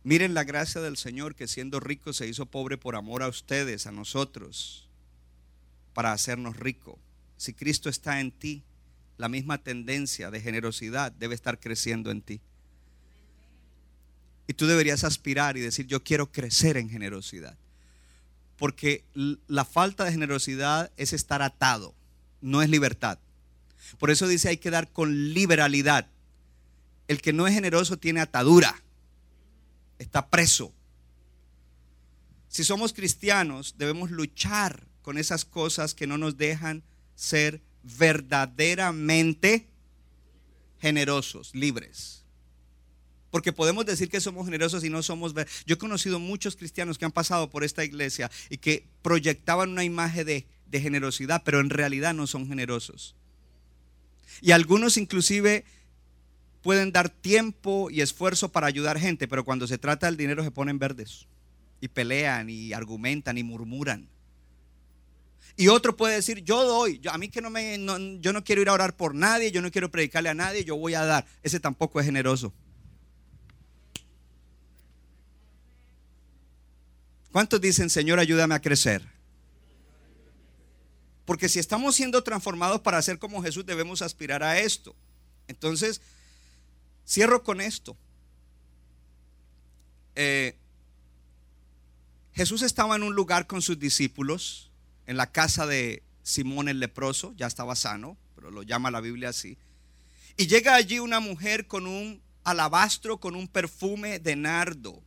Miren 0.05 0.35
la 0.35 0.45
gracia 0.45 0.81
del 0.81 0.97
Señor 0.97 1.37
que 1.37 1.47
siendo 1.47 1.79
rico 1.79 2.13
se 2.13 2.27
hizo 2.27 2.47
pobre 2.47 2.77
por 2.77 2.97
amor 2.97 3.23
a 3.23 3.29
ustedes, 3.29 3.87
a 3.87 3.93
nosotros, 3.93 4.89
para 5.95 6.13
hacernos 6.13 6.57
rico. 6.57 6.99
Si 7.37 7.53
Cristo 7.53 7.89
está 7.89 8.21
en 8.21 8.33
ti, 8.33 8.65
la 9.17 9.29
misma 9.29 9.59
tendencia 9.59 10.31
de 10.31 10.41
generosidad 10.41 11.13
debe 11.13 11.37
estar 11.37 11.61
creciendo 11.61 12.11
en 12.11 12.23
ti. 12.23 12.41
Y 14.49 14.55
tú 14.55 14.67
deberías 14.67 15.05
aspirar 15.05 15.57
y 15.57 15.61
decir, 15.61 15.87
yo 15.87 16.03
quiero 16.03 16.33
crecer 16.33 16.77
en 16.77 16.91
generosidad. 16.91 17.57
Porque 18.63 19.05
la 19.49 19.65
falta 19.65 20.05
de 20.05 20.13
generosidad 20.13 20.93
es 20.97 21.13
estar 21.13 21.43
atado, 21.43 21.97
no 22.41 22.63
es 22.63 22.71
libertad. 22.71 23.19
Por 23.99 24.13
eso 24.13 24.29
dice 24.29 24.51
hay 24.51 24.59
que 24.59 24.71
dar 24.71 24.93
con 24.93 25.35
liberalidad. 25.35 26.09
El 27.09 27.21
que 27.21 27.33
no 27.33 27.49
es 27.49 27.55
generoso 27.55 27.97
tiene 27.97 28.21
atadura, 28.21 28.81
está 29.99 30.29
preso. 30.29 30.73
Si 32.47 32.63
somos 32.63 32.93
cristianos, 32.93 33.75
debemos 33.79 34.13
luchar 34.13 34.87
con 35.03 35.19
esas 35.19 35.45
cosas 35.45 35.93
que 35.93 36.07
no 36.07 36.17
nos 36.17 36.37
dejan 36.37 36.85
ser 37.17 37.61
verdaderamente 37.83 39.67
generosos, 40.79 41.53
libres. 41.53 42.22
Porque 43.33 43.51
podemos 43.51 43.87
decir 43.87 44.11
que 44.11 44.21
somos 44.21 44.45
generosos 44.45 44.85
y 44.85 44.91
no 44.91 45.03
somos... 45.03 45.33
Yo 45.65 45.75
he 45.75 45.79
conocido 45.79 46.19
muchos 46.19 46.55
cristianos 46.55 46.99
que 46.99 47.07
han 47.07 47.13
pasado 47.13 47.49
por 47.49 47.65
esta 47.65 47.83
iglesia 47.83 48.31
y 48.51 48.59
que 48.59 48.87
proyectaban 49.01 49.71
una 49.71 49.85
imagen 49.85 50.27
de, 50.27 50.47
generosidad, 50.71 51.43
pero 51.43 51.61
en 51.61 51.71
realidad 51.71 52.13
no 52.13 52.27
son 52.27 52.47
generosos. 52.47 53.17
Y 54.43 54.53
algunos 54.53 54.99
inclusive 54.99 55.65
pueden 56.61 56.93
dar 56.93 57.09
tiempo 57.09 57.89
y 57.91 58.03
esfuerzo 58.03 58.53
para 58.53 58.67
ayudar 58.67 59.01
gente, 59.01 59.27
pero 59.27 59.47
cuando 59.47 59.67
se 59.67 59.79
trata 59.79 60.07
del 60.07 60.19
dinero 60.19 60.45
se 60.45 60.51
ponen 60.51 60.79
verdes 60.79 61.27
y 61.81 61.89
pelean 61.89 62.51
y 62.51 62.75
argumentan 62.75 63.39
y 63.39 63.43
murmuran. 63.45 64.09
Y 65.57 65.69
otro 65.69 65.97
puede 65.97 66.17
decir, 66.17 66.45
yo 66.45 66.65
doy, 66.65 67.01
a 67.11 67.17
mí 67.17 67.31
que 67.31 67.41
no 67.41 67.49
me, 67.49 67.79
yo 68.21 68.35
no 68.35 68.45
quiero 68.45 68.61
ir 68.61 68.69
a 68.69 68.75
orar 68.75 68.95
por 68.95 69.15
nadie, 69.15 69.51
yo 69.51 69.63
no 69.63 69.71
quiero 69.71 69.91
predicarle 69.91 70.29
a 70.29 70.35
nadie, 70.35 70.65
yo 70.65 70.77
voy 70.77 70.93
a 70.93 71.05
dar. 71.07 71.27
Ese 71.43 71.61
tampoco 71.61 71.99
es 71.99 72.05
generoso. 72.05 72.53
¿Cuántos 77.33 77.63
dicen, 77.63 77.89
Señor, 77.89 78.19
ayúdame 78.19 78.55
a 78.55 78.61
crecer? 78.61 79.03
Porque 81.25 81.49
si 81.49 81.59
estamos 81.59 81.97
siendo 81.97 82.23
transformados 82.23 82.83
para 82.83 83.01
ser 83.01 83.19
como 83.19 83.43
Jesús, 83.43 83.65
debemos 83.65 84.03
aspirar 84.03 84.43
a 84.43 84.59
esto. 84.59 84.95
Entonces, 85.49 86.03
cierro 87.09 87.43
con 87.43 87.63
esto. 87.63 87.97
Eh, 90.15 90.57
Jesús 92.35 92.61
estaba 92.61 92.97
en 92.97 93.03
un 93.03 93.15
lugar 93.15 93.47
con 93.47 93.63
sus 93.63 93.79
discípulos, 93.79 94.71
en 95.07 95.17
la 95.17 95.33
casa 95.33 95.67
de 95.67 96.03
Simón 96.23 96.69
el 96.69 96.81
leproso, 96.81 97.33
ya 97.37 97.47
estaba 97.47 97.77
sano, 97.77 98.19
pero 98.35 98.51
lo 98.51 98.63
llama 98.63 98.91
la 98.91 99.01
Biblia 99.01 99.31
así. 99.31 99.57
Y 100.37 100.49
llega 100.49 100.75
allí 100.75 100.99
una 100.99 101.21
mujer 101.21 101.67
con 101.67 101.87
un 101.87 102.23
alabastro, 102.45 103.19
con 103.19 103.37
un 103.37 103.49
perfume 103.49 104.19
de 104.19 104.37
nardo, 104.37 105.03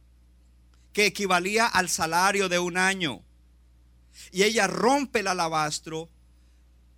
que 0.95 1.05
equivalía 1.05 1.67
al 1.67 1.89
salario 1.89 2.47
de 2.47 2.57
un 2.57 2.77
año. 2.77 3.21
Y 4.31 4.43
ella 4.43 4.65
rompe 4.65 5.19
el 5.19 5.27
alabastro 5.27 6.09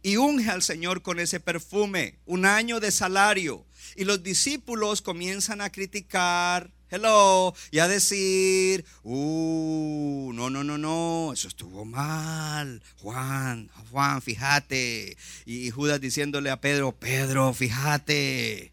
y 0.04 0.18
unge 0.18 0.52
al 0.52 0.62
Señor 0.62 1.02
con 1.02 1.20
ese 1.20 1.40
perfume, 1.40 2.20
un 2.28 2.46
año 2.46 2.80
de 2.80 2.92
salario. 2.92 3.66
Y 3.96 4.04
los 4.04 4.22
discípulos 4.22 5.02
comienzan 5.02 5.62
a 5.62 5.72
criticar, 5.72 6.70
hello, 6.92 7.56
y 7.72 7.80
a 7.80 7.88
decir, 7.88 8.86
uh, 9.02 10.32
no, 10.32 10.52
no, 10.52 10.64
no, 10.64 10.78
no, 10.78 11.34
eso 11.34 11.48
estuvo 11.48 11.84
mal. 11.84 12.84
Juan, 12.98 13.72
Juan, 13.90 14.22
fíjate. 14.22 15.18
Y 15.48 15.72
Judas 15.72 16.00
diciéndole 16.00 16.52
a 16.52 16.62
Pedro, 16.62 16.92
Pedro, 16.92 17.52
fíjate. 17.52 18.72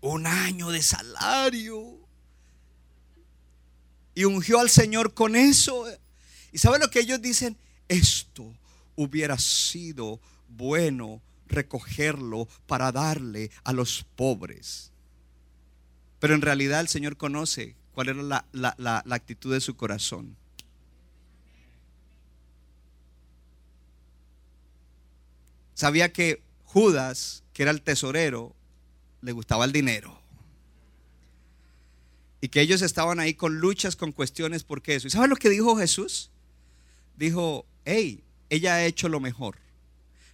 Un 0.00 0.26
año 0.26 0.70
de 0.70 0.82
salario. 0.82 2.05
Y 4.16 4.24
ungió 4.24 4.58
al 4.60 4.70
Señor 4.70 5.12
con 5.14 5.36
eso. 5.36 5.84
¿Y 6.50 6.56
sabe 6.58 6.78
lo 6.78 6.90
que 6.90 7.00
ellos 7.00 7.20
dicen? 7.20 7.56
Esto 7.86 8.50
hubiera 8.96 9.38
sido 9.38 10.18
bueno 10.48 11.20
recogerlo 11.46 12.48
para 12.66 12.90
darle 12.90 13.50
a 13.62 13.74
los 13.74 14.06
pobres. 14.16 14.90
Pero 16.18 16.34
en 16.34 16.40
realidad 16.40 16.80
el 16.80 16.88
Señor 16.88 17.18
conoce 17.18 17.76
cuál 17.92 18.08
era 18.08 18.22
la- 18.22 18.74
la 18.78 19.14
actitud 19.14 19.52
de 19.52 19.60
su 19.60 19.76
corazón. 19.76 20.34
Sabía 25.74 26.12
que 26.12 26.42
Judas, 26.64 27.44
que 27.52 27.62
era 27.62 27.70
el 27.70 27.82
tesorero, 27.82 28.54
le 29.20 29.32
gustaba 29.32 29.64
el 29.64 29.72
dinero. 29.72 30.18
Y 32.40 32.48
que 32.48 32.60
ellos 32.60 32.82
estaban 32.82 33.18
ahí 33.20 33.34
con 33.34 33.58
luchas, 33.58 33.96
con 33.96 34.12
cuestiones 34.12 34.62
por 34.62 34.82
qué 34.82 34.96
eso. 34.96 35.08
¿Y 35.08 35.10
sabes 35.10 35.30
lo 35.30 35.36
que 35.36 35.48
dijo 35.48 35.76
Jesús? 35.76 36.30
Dijo, 37.16 37.66
hey, 37.84 38.22
ella 38.50 38.74
ha 38.74 38.84
hecho 38.84 39.08
lo 39.08 39.20
mejor. 39.20 39.56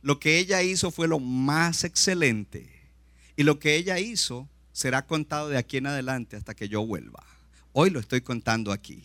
Lo 0.03 0.18
que 0.18 0.38
ella 0.38 0.62
hizo 0.62 0.90
fue 0.90 1.07
lo 1.07 1.20
más 1.20 1.84
excelente. 1.84 2.68
Y 3.36 3.44
lo 3.44 3.59
que 3.59 3.76
ella 3.76 3.98
hizo 3.98 4.48
será 4.72 5.07
contado 5.07 5.48
de 5.48 5.59
aquí 5.59 5.76
en 5.76 5.86
adelante 5.86 6.36
hasta 6.36 6.55
que 6.55 6.68
yo 6.68 6.84
vuelva. 6.84 7.24
Hoy 7.72 7.90
lo 7.90 8.00
estoy 8.00 8.20
contando 8.20 8.72
aquí. 8.72 9.05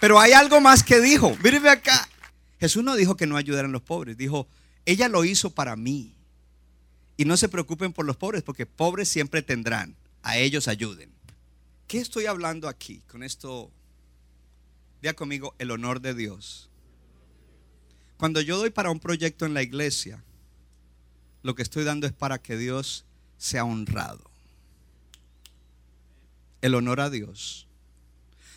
Pero 0.00 0.18
hay 0.18 0.32
algo 0.32 0.60
más 0.60 0.82
que 0.82 1.00
dijo. 1.00 1.36
Míreme 1.42 1.68
acá. 1.68 2.08
Jesús 2.58 2.82
no 2.82 2.94
dijo 2.96 3.16
que 3.16 3.26
no 3.26 3.36
ayudaran 3.36 3.72
los 3.72 3.82
pobres. 3.82 4.16
Dijo, 4.16 4.48
ella 4.86 5.08
lo 5.08 5.24
hizo 5.24 5.50
para 5.50 5.76
mí. 5.76 6.14
Y 7.20 7.26
no 7.26 7.36
se 7.36 7.50
preocupen 7.50 7.92
por 7.92 8.06
los 8.06 8.16
pobres, 8.16 8.42
porque 8.42 8.64
pobres 8.64 9.06
siempre 9.06 9.42
tendrán. 9.42 9.94
A 10.22 10.38
ellos 10.38 10.68
ayuden. 10.68 11.12
¿Qué 11.86 11.98
estoy 11.98 12.24
hablando 12.24 12.66
aquí 12.66 13.02
con 13.08 13.22
esto? 13.22 13.70
Diga 15.02 15.12
conmigo, 15.12 15.54
el 15.58 15.70
honor 15.70 16.00
de 16.00 16.14
Dios. 16.14 16.70
Cuando 18.16 18.40
yo 18.40 18.56
doy 18.56 18.70
para 18.70 18.90
un 18.90 19.00
proyecto 19.00 19.44
en 19.44 19.52
la 19.52 19.60
iglesia, 19.60 20.24
lo 21.42 21.54
que 21.54 21.60
estoy 21.60 21.84
dando 21.84 22.06
es 22.06 22.14
para 22.14 22.40
que 22.40 22.56
Dios 22.56 23.04
sea 23.36 23.66
honrado. 23.66 24.30
El 26.62 26.74
honor 26.74 27.02
a 27.02 27.10
Dios. 27.10 27.68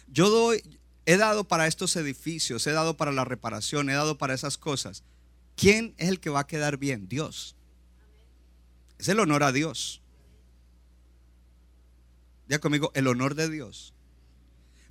Yo 0.08 0.30
doy, 0.30 0.80
he 1.06 1.18
dado 1.18 1.44
para 1.44 1.68
estos 1.68 1.98
edificios, 1.98 2.66
he 2.66 2.72
dado 2.72 2.96
para 2.96 3.12
la 3.12 3.26
reparación, 3.26 3.90
he 3.90 3.94
dado 3.94 4.18
para 4.18 4.34
esas 4.34 4.58
cosas. 4.58 5.04
¿Quién 5.58 5.94
es 5.98 6.08
el 6.08 6.22
que 6.22 6.30
va 6.30 6.40
a 6.40 6.48
quedar 6.48 6.78
bien? 6.78 7.10
Dios. 7.10 7.58
Es 9.04 9.10
el 9.10 9.20
honor 9.20 9.44
a 9.44 9.52
Dios. 9.52 10.00
Diga 12.48 12.60
conmigo, 12.60 12.90
el 12.96 13.08
honor 13.08 13.36
de 13.36 13.50
Dios. 13.50 13.94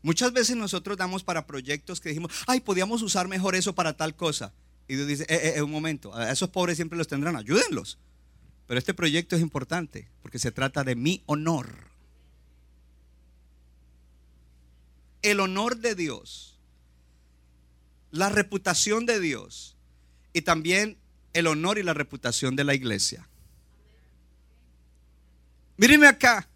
Muchas 0.02 0.34
veces 0.34 0.54
nosotros 0.54 0.98
damos 0.98 1.24
para 1.24 1.46
proyectos 1.46 1.98
que 1.98 2.10
dijimos, 2.10 2.30
ay, 2.46 2.60
podíamos 2.60 3.00
usar 3.00 3.26
mejor 3.26 3.54
eso 3.54 3.74
para 3.74 3.96
tal 3.96 4.14
cosa. 4.14 4.52
Y 4.86 4.96
Dios 4.96 5.08
dice, 5.08 5.22
eh, 5.30 5.40
eh, 5.44 5.52
eh, 5.56 5.62
un 5.62 5.70
momento, 5.70 6.14
a 6.14 6.30
esos 6.30 6.50
pobres 6.50 6.76
siempre 6.76 6.98
los 6.98 7.08
tendrán, 7.08 7.36
ayúdenlos. 7.36 7.96
Pero 8.66 8.78
este 8.78 8.92
proyecto 8.92 9.34
es 9.34 9.40
importante 9.40 10.06
porque 10.20 10.38
se 10.38 10.52
trata 10.52 10.84
de 10.84 10.94
mi 10.94 11.22
honor. 11.24 11.70
El 15.22 15.40
honor 15.40 15.78
de 15.78 15.94
Dios, 15.94 16.58
la 18.10 18.28
reputación 18.28 19.06
de 19.06 19.20
Dios 19.20 19.78
y 20.34 20.42
también 20.42 20.98
el 21.32 21.46
honor 21.46 21.78
y 21.78 21.82
la 21.82 21.94
reputación 21.94 22.56
de 22.56 22.64
la 22.64 22.74
iglesia. 22.74 23.26
Mírenme 25.76 26.06
acá. 26.06 26.48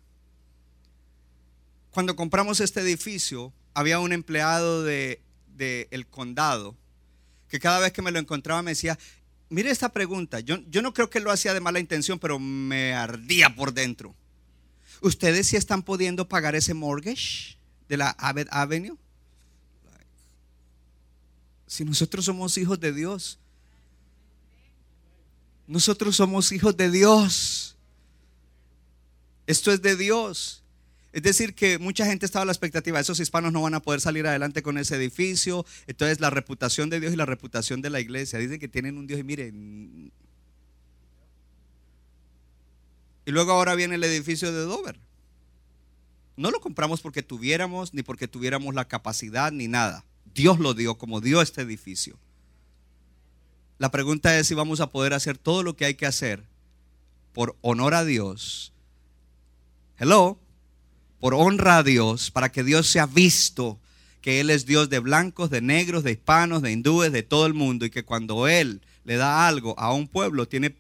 Cuando 1.90 2.14
compramos 2.14 2.60
este 2.60 2.80
edificio, 2.80 3.52
había 3.74 3.98
un 3.98 4.12
empleado 4.12 4.82
del 4.82 5.18
de, 5.56 5.88
el 5.90 6.06
condado 6.06 6.76
que 7.48 7.60
cada 7.60 7.78
vez 7.78 7.92
que 7.92 8.02
me 8.02 8.10
lo 8.10 8.18
encontraba 8.18 8.62
me 8.62 8.72
decía, 8.72 8.98
mire 9.48 9.70
esta 9.70 9.90
pregunta, 9.90 10.40
yo, 10.40 10.56
yo 10.68 10.82
no 10.82 10.92
creo 10.92 11.10
que 11.10 11.20
lo 11.20 11.30
hacía 11.30 11.54
de 11.54 11.60
mala 11.60 11.78
intención, 11.78 12.18
pero 12.18 12.38
me 12.38 12.92
ardía 12.92 13.54
por 13.54 13.72
dentro. 13.72 14.14
¿Ustedes 15.00 15.48
sí 15.48 15.56
están 15.56 15.82
pudiendo 15.82 16.28
pagar 16.28 16.54
ese 16.54 16.74
mortgage 16.74 17.56
de 17.88 17.96
la 17.96 18.10
Abbott 18.10 18.48
Avenue? 18.50 18.96
Si 21.66 21.84
nosotros 21.84 22.24
somos 22.24 22.56
hijos 22.58 22.78
de 22.80 22.92
Dios, 22.92 23.38
nosotros 25.66 26.16
somos 26.16 26.52
hijos 26.52 26.76
de 26.76 26.90
Dios. 26.90 27.76
Esto 29.47 29.72
es 29.72 29.82
de 29.82 29.97
Dios. 29.97 30.62
Es 31.12 31.22
decir, 31.22 31.55
que 31.55 31.78
mucha 31.78 32.05
gente 32.05 32.26
estaba 32.26 32.42
a 32.42 32.47
la 32.47 32.53
expectativa, 32.53 33.01
esos 33.01 33.20
hispanos 33.20 33.53
no 33.53 33.62
van 33.62 33.72
a 33.74 33.80
poder 33.80 34.03
salir 34.03 34.26
adelante 34.26 34.62
con 34.62 34.76
ese 34.76 34.97
edificio. 34.97 35.64
Entonces 35.86 36.20
la 36.20 36.28
reputación 36.28 36.90
de 36.90 37.01
Dios 37.01 37.14
y 37.14 37.16
la 37.16 37.24
reputación 37.24 37.80
de 37.80 37.90
la 37.90 38.01
iglesia. 38.01 38.38
Dicen 38.38 38.61
que 38.61 38.68
tienen 38.68 38.99
un 38.99 39.07
Dios 39.07 39.20
y 39.20 39.24
miren. 39.24 40.12
Y 43.24 43.30
luego 43.30 43.53
ahora 43.53 43.74
viene 43.74 43.94
el 43.94 44.05
edificio 44.05 44.53
de 44.53 44.61
Dover. 44.61 45.01
No 46.36 46.51
lo 46.51 46.61
compramos 46.61 47.01
porque 47.01 47.22
tuviéramos, 47.22 47.94
ni 47.94 48.03
porque 48.03 48.28
tuviéramos 48.28 48.74
la 48.74 48.86
capacidad, 48.86 49.51
ni 49.51 49.68
nada. 49.68 50.05
Dios 50.34 50.61
lo 50.61 50.74
dio 50.74 50.99
como 50.99 51.22
dio 51.22 51.40
este 51.40 51.62
edificio. 51.62 52.18
La 53.78 53.90
pregunta 53.90 54.38
es 54.38 54.47
si 54.47 54.55
vamos 54.55 54.80
a 54.80 54.90
poder 54.90 55.14
hacer 55.14 55.38
todo 55.38 55.62
lo 55.62 55.76
que 55.76 55.86
hay 55.86 55.94
que 55.94 56.05
hacer 56.05 56.44
por 57.32 57.57
honor 57.62 57.94
a 57.94 58.05
Dios. 58.05 58.74
Hello 59.99 60.38
por 61.20 61.34
honra 61.34 61.78
a 61.78 61.82
Dios, 61.82 62.30
para 62.30 62.53
que 62.53 62.62
Dios 62.62 62.88
sea 62.88 63.07
visto 63.07 63.80
que 64.20 64.40
Él 64.40 64.51
es 64.51 64.66
Dios 64.66 64.90
de 64.90 64.99
blancos, 64.99 65.51
de 65.51 65.61
negros, 65.61 66.05
de 66.05 66.12
hispanos, 66.12 66.62
de 66.62 66.72
hindúes, 66.72 67.12
de 67.12 67.22
todo 67.22 67.47
el 67.47 67.55
mundo, 67.55 67.84
y 67.86 67.90
que 67.90 68.05
cuando 68.05 68.49
Él 68.49 68.82
le 69.05 69.16
da 69.16 69.47
algo 69.47 69.78
a 69.78 69.92
un 69.92 70.09
pueblo, 70.09 70.47
tiene, 70.47 70.76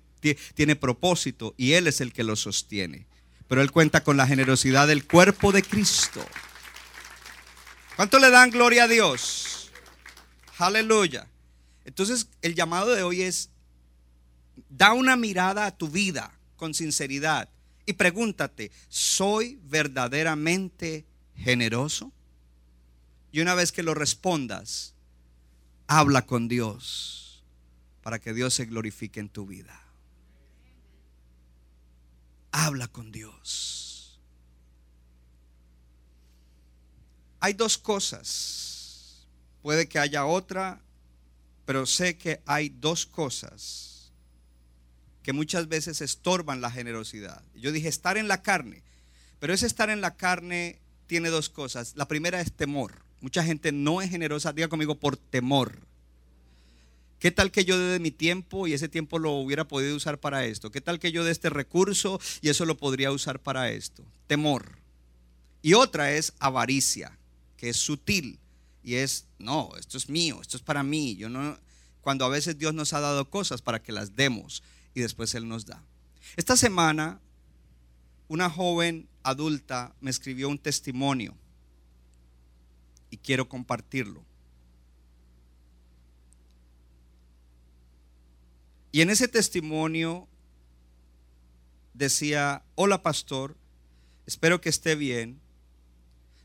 tiene 0.54 0.76
propósito 0.76 1.54
y 1.56 1.72
Él 1.72 1.86
es 1.86 2.00
el 2.00 2.12
que 2.12 2.24
lo 2.24 2.36
sostiene. 2.36 3.06
Pero 3.48 3.62
Él 3.62 3.70
cuenta 3.70 4.02
con 4.02 4.16
la 4.16 4.26
generosidad 4.26 4.88
del 4.88 5.06
cuerpo 5.06 5.52
de 5.52 5.62
Cristo. 5.62 6.24
¿Cuánto 7.94 8.18
le 8.18 8.30
dan 8.30 8.50
gloria 8.50 8.84
a 8.84 8.88
Dios? 8.88 9.70
Aleluya. 10.58 11.28
Entonces, 11.84 12.28
el 12.42 12.54
llamado 12.54 12.94
de 12.94 13.04
hoy 13.04 13.22
es, 13.22 13.50
da 14.68 14.92
una 14.92 15.16
mirada 15.16 15.66
a 15.66 15.76
tu 15.76 15.88
vida 15.88 16.32
con 16.56 16.74
sinceridad 16.74 17.48
y 17.86 17.92
pregúntate, 17.92 18.72
¿soy 18.88 19.60
verdaderamente 19.62 21.06
generoso? 21.36 22.12
Y 23.30 23.40
una 23.40 23.54
vez 23.54 23.70
que 23.70 23.84
lo 23.84 23.94
respondas, 23.94 24.94
habla 25.86 26.26
con 26.26 26.48
Dios 26.48 27.44
para 28.02 28.18
que 28.18 28.34
Dios 28.34 28.54
se 28.54 28.64
glorifique 28.64 29.20
en 29.20 29.28
tu 29.28 29.46
vida. 29.46 29.80
Habla 32.50 32.88
con 32.88 33.12
Dios. 33.12 34.18
Hay 37.38 37.52
dos 37.52 37.78
cosas. 37.78 39.28
Puede 39.62 39.88
que 39.88 40.00
haya 40.00 40.24
otra, 40.24 40.80
pero 41.64 41.86
sé 41.86 42.16
que 42.18 42.40
hay 42.46 42.70
dos 42.70 43.06
cosas 43.06 43.95
que 45.26 45.32
muchas 45.32 45.66
veces 45.66 46.02
estorban 46.02 46.60
la 46.60 46.70
generosidad. 46.70 47.42
Yo 47.56 47.72
dije 47.72 47.88
estar 47.88 48.16
en 48.16 48.28
la 48.28 48.42
carne, 48.42 48.84
pero 49.40 49.52
ese 49.52 49.66
estar 49.66 49.90
en 49.90 50.00
la 50.00 50.14
carne 50.14 50.78
tiene 51.08 51.30
dos 51.30 51.48
cosas. 51.48 51.94
La 51.96 52.06
primera 52.06 52.40
es 52.40 52.52
temor. 52.52 53.02
Mucha 53.20 53.42
gente 53.42 53.72
no 53.72 54.00
es 54.00 54.08
generosa, 54.08 54.52
diga 54.52 54.68
conmigo, 54.68 54.94
por 54.94 55.16
temor. 55.16 55.80
¿Qué 57.18 57.32
tal 57.32 57.50
que 57.50 57.64
yo 57.64 57.76
dé 57.76 57.98
mi 57.98 58.12
tiempo 58.12 58.68
y 58.68 58.72
ese 58.72 58.88
tiempo 58.88 59.18
lo 59.18 59.32
hubiera 59.32 59.66
podido 59.66 59.96
usar 59.96 60.20
para 60.20 60.44
esto? 60.44 60.70
¿Qué 60.70 60.80
tal 60.80 61.00
que 61.00 61.10
yo 61.10 61.24
dé 61.24 61.32
este 61.32 61.50
recurso 61.50 62.20
y 62.40 62.50
eso 62.50 62.64
lo 62.64 62.76
podría 62.76 63.10
usar 63.10 63.40
para 63.40 63.68
esto? 63.72 64.04
Temor. 64.28 64.78
Y 65.60 65.74
otra 65.74 66.12
es 66.12 66.34
avaricia, 66.38 67.18
que 67.56 67.70
es 67.70 67.76
sutil 67.78 68.38
y 68.84 68.94
es, 68.94 69.26
no, 69.40 69.72
esto 69.76 69.98
es 69.98 70.08
mío, 70.08 70.38
esto 70.40 70.56
es 70.56 70.62
para 70.62 70.84
mí. 70.84 71.16
Yo 71.16 71.28
no, 71.28 71.58
cuando 72.00 72.24
a 72.24 72.28
veces 72.28 72.58
Dios 72.58 72.74
nos 72.74 72.92
ha 72.92 73.00
dado 73.00 73.28
cosas 73.28 73.60
para 73.60 73.82
que 73.82 73.90
las 73.90 74.14
demos 74.14 74.62
y 74.96 75.02
después 75.02 75.34
Él 75.34 75.46
nos 75.46 75.66
da. 75.66 75.84
Esta 76.36 76.56
semana, 76.56 77.20
una 78.28 78.48
joven 78.48 79.06
adulta 79.22 79.94
me 80.00 80.10
escribió 80.10 80.48
un 80.48 80.58
testimonio 80.58 81.36
y 83.10 83.18
quiero 83.18 83.46
compartirlo. 83.46 84.24
Y 88.90 89.02
en 89.02 89.10
ese 89.10 89.28
testimonio 89.28 90.26
decía, 91.92 92.64
hola 92.74 93.02
pastor, 93.02 93.54
espero 94.24 94.62
que 94.62 94.70
esté 94.70 94.94
bien. 94.94 95.38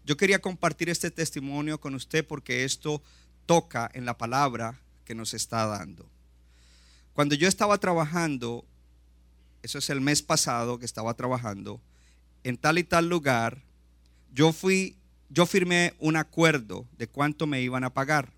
Yo 0.03 0.17
quería 0.17 0.41
compartir 0.41 0.89
este 0.89 1.09
testimonio 1.09 1.79
con 1.79 1.95
usted 1.95 2.27
porque 2.27 2.65
esto 2.65 3.01
toca 3.45 3.89
en 3.93 4.03
la 4.03 4.17
palabra 4.17 4.81
que 5.05 5.15
nos 5.15 5.33
está 5.33 5.65
dando. 5.67 6.11
Cuando 7.13 7.35
yo 7.35 7.47
estaba 7.47 7.77
trabajando, 7.77 8.65
eso 9.63 9.77
es 9.79 9.89
el 9.89 10.01
mes 10.01 10.21
pasado 10.21 10.79
que 10.79 10.85
estaba 10.85 11.13
trabajando, 11.13 11.81
en 12.43 12.57
tal 12.57 12.77
y 12.77 12.83
tal 12.83 13.09
lugar, 13.09 13.61
yo 14.33 14.53
fui, 14.53 14.95
yo 15.29 15.45
firmé 15.45 15.93
un 15.99 16.15
acuerdo 16.15 16.85
de 16.97 17.07
cuánto 17.07 17.47
me 17.47 17.61
iban 17.61 17.83
a 17.83 17.93
pagar. 17.93 18.31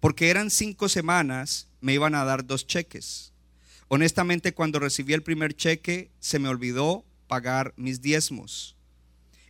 porque 0.00 0.30
eran 0.30 0.50
cinco 0.50 0.88
semanas, 0.88 1.66
me 1.80 1.92
iban 1.94 2.14
a 2.14 2.24
dar 2.24 2.46
dos 2.46 2.66
cheques. 2.66 3.32
Honestamente, 3.88 4.54
cuando 4.54 4.78
recibí 4.78 5.12
el 5.12 5.22
primer 5.22 5.54
cheque, 5.54 6.10
se 6.20 6.38
me 6.38 6.48
olvidó 6.48 7.04
pagar 7.26 7.74
mis 7.76 8.00
diezmos. 8.00 8.76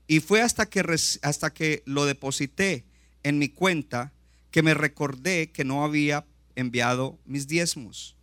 Y 0.07 0.21
fue 0.21 0.41
hasta 0.41 0.67
que, 0.67 0.81
hasta 1.23 1.53
que 1.53 1.83
lo 1.85 2.07
deposité 2.07 2.85
en 3.23 3.39
mi 3.39 3.49
cuenta 3.51 4.13
que 4.51 4.63
me 4.63 4.73
recordé 4.73 5.51
que 5.51 5.65
no 5.65 5.85
había 5.85 6.25
enviado 6.59 7.19
mis 7.25 7.47
diezmos. 7.47 8.17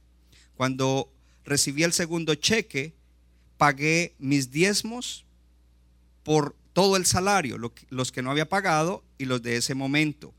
Cuando 0.55 1.11
recibí 1.45 1.83
el 1.83 1.93
segundo 1.93 2.35
cheque, 2.35 2.93
pagué 3.57 4.13
mis 4.19 4.51
diezmos 4.51 5.25
por 6.23 6.55
todo 6.73 6.97
el 6.97 7.05
salario, 7.05 7.57
los 7.89 8.11
que 8.11 8.21
no 8.21 8.31
había 8.31 8.49
pagado 8.49 9.03
y 9.17 9.25
los 9.25 9.41
de 9.41 9.55
ese 9.57 9.75
momento. 9.75 10.33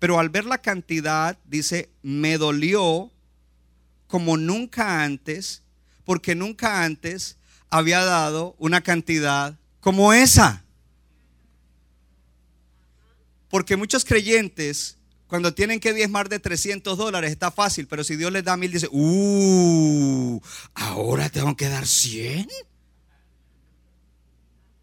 Pero 0.00 0.18
al 0.18 0.30
ver 0.30 0.44
la 0.44 0.58
cantidad, 0.58 1.38
dice, 1.44 1.90
me 2.02 2.38
dolió 2.38 3.10
como 4.08 4.36
nunca 4.36 5.04
antes, 5.04 5.62
porque 6.04 6.34
nunca 6.34 6.82
antes 6.84 7.36
había 7.68 8.04
dado 8.04 8.56
una 8.58 8.80
cantidad 8.80 9.56
como 9.78 10.12
esa. 10.12 10.64
Porque 13.48 13.76
muchos 13.76 14.04
creyentes, 14.04 14.96
cuando 15.30 15.54
tienen 15.54 15.78
que 15.78 15.94
diezmar 15.94 16.28
de 16.28 16.40
300 16.40 16.98
dólares, 16.98 17.30
está 17.30 17.52
fácil, 17.52 17.86
pero 17.86 18.02
si 18.02 18.16
Dios 18.16 18.32
les 18.32 18.42
da 18.42 18.56
mil, 18.56 18.72
dice, 18.72 18.88
uh, 18.90 20.40
ahora 20.74 21.30
tengo 21.30 21.56
que 21.56 21.68
dar 21.68 21.86
100. 21.86 22.48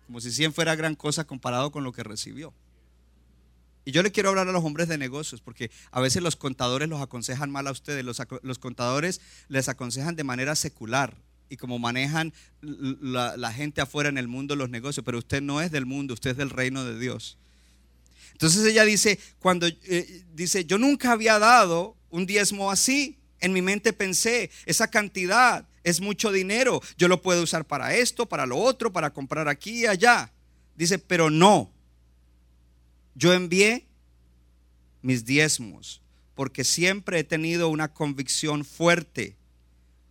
Como 0.05 0.21
si 0.21 0.31
100 0.31 0.53
fuera 0.53 0.73
gran 0.75 0.95
cosa 0.95 1.25
comparado 1.25 1.71
con 1.71 1.83
lo 1.83 1.91
que 1.91 2.01
recibió. 2.01 2.53
Y 3.83 3.91
yo 3.91 4.01
le 4.03 4.11
quiero 4.13 4.29
hablar 4.29 4.47
a 4.47 4.53
los 4.53 4.63
hombres 4.63 4.87
de 4.87 4.97
negocios, 4.97 5.41
porque 5.41 5.69
a 5.91 5.99
veces 5.99 6.23
los 6.23 6.37
contadores 6.37 6.87
los 6.87 7.01
aconsejan 7.01 7.51
mal 7.51 7.67
a 7.67 7.71
ustedes. 7.71 8.05
Los, 8.05 8.21
los 8.41 8.57
contadores 8.57 9.19
les 9.49 9.67
aconsejan 9.67 10.15
de 10.15 10.23
manera 10.23 10.55
secular 10.55 11.17
y 11.49 11.57
como 11.57 11.77
manejan 11.77 12.33
la, 12.61 13.51
gente 13.51 13.81
afuera 13.81 14.07
en 14.07 14.17
el 14.17 14.29
mundo 14.29 14.55
los 14.55 14.69
negocios, 14.69 15.03
pero 15.05 15.17
usted 15.17 15.41
no 15.41 15.61
es 15.61 15.71
del 15.71 15.85
mundo, 15.85 16.13
usted 16.13 16.31
es 16.31 16.37
del 16.37 16.49
reino 16.49 16.85
de 16.85 16.97
Dios. 16.97 17.37
Entonces 18.38 18.63
ella 18.67 18.85
dice, 18.85 19.17
cuando 19.39 19.65
eh, 19.65 20.23
dice, 20.35 20.63
yo 20.63 20.77
nunca 20.77 21.11
había 21.11 21.39
dado 21.39 21.97
un 22.11 22.27
diezmo 22.27 22.69
así, 22.69 23.17
en 23.39 23.51
mi 23.51 23.63
mente 23.63 23.93
pensé, 23.93 24.51
esa 24.67 24.88
cantidad 24.91 25.67
es 25.83 26.01
mucho 26.01 26.31
dinero, 26.31 26.79
yo 26.99 27.07
lo 27.07 27.23
puedo 27.23 27.41
usar 27.41 27.65
para 27.65 27.95
esto, 27.95 28.27
para 28.27 28.45
lo 28.45 28.57
otro, 28.57 28.93
para 28.93 29.11
comprar 29.11 29.47
aquí 29.47 29.81
y 29.81 29.85
allá. 29.88 30.31
Dice, 30.75 30.99
pero 30.99 31.31
no, 31.31 31.71
yo 33.15 33.33
envié 33.33 33.88
mis 35.01 35.25
diezmos 35.25 36.03
porque 36.35 36.63
siempre 36.63 37.17
he 37.17 37.23
tenido 37.23 37.69
una 37.69 37.91
convicción 37.91 38.63
fuerte 38.63 39.35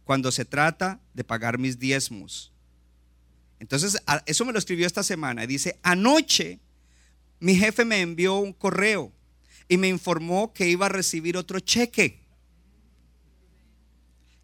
cuando 0.03 0.33
se 0.33 0.45
trata 0.45 0.99
de 1.15 1.23
pagar 1.23 1.59
mis 1.59 1.79
diezmos. 1.79 2.51
Entonces, 3.61 3.97
eso 4.27 4.45
me 4.45 4.53
lo 4.53 4.59
escribió 4.59 4.89
esta 4.89 5.05
semana. 5.05 5.45
Y 5.45 5.47
dice, 5.47 5.79
anoche 5.85 6.59
mi 7.41 7.57
jefe 7.57 7.85
me 7.85 8.01
envió 8.01 8.37
un 8.37 8.53
correo 8.53 9.13
y 9.69 9.77
me 9.77 9.89
informó 9.89 10.53
que 10.53 10.69
iba 10.69 10.87
a 10.87 10.91
recibir 10.91 11.37
otro 11.37 11.61
cheque. 11.61 12.21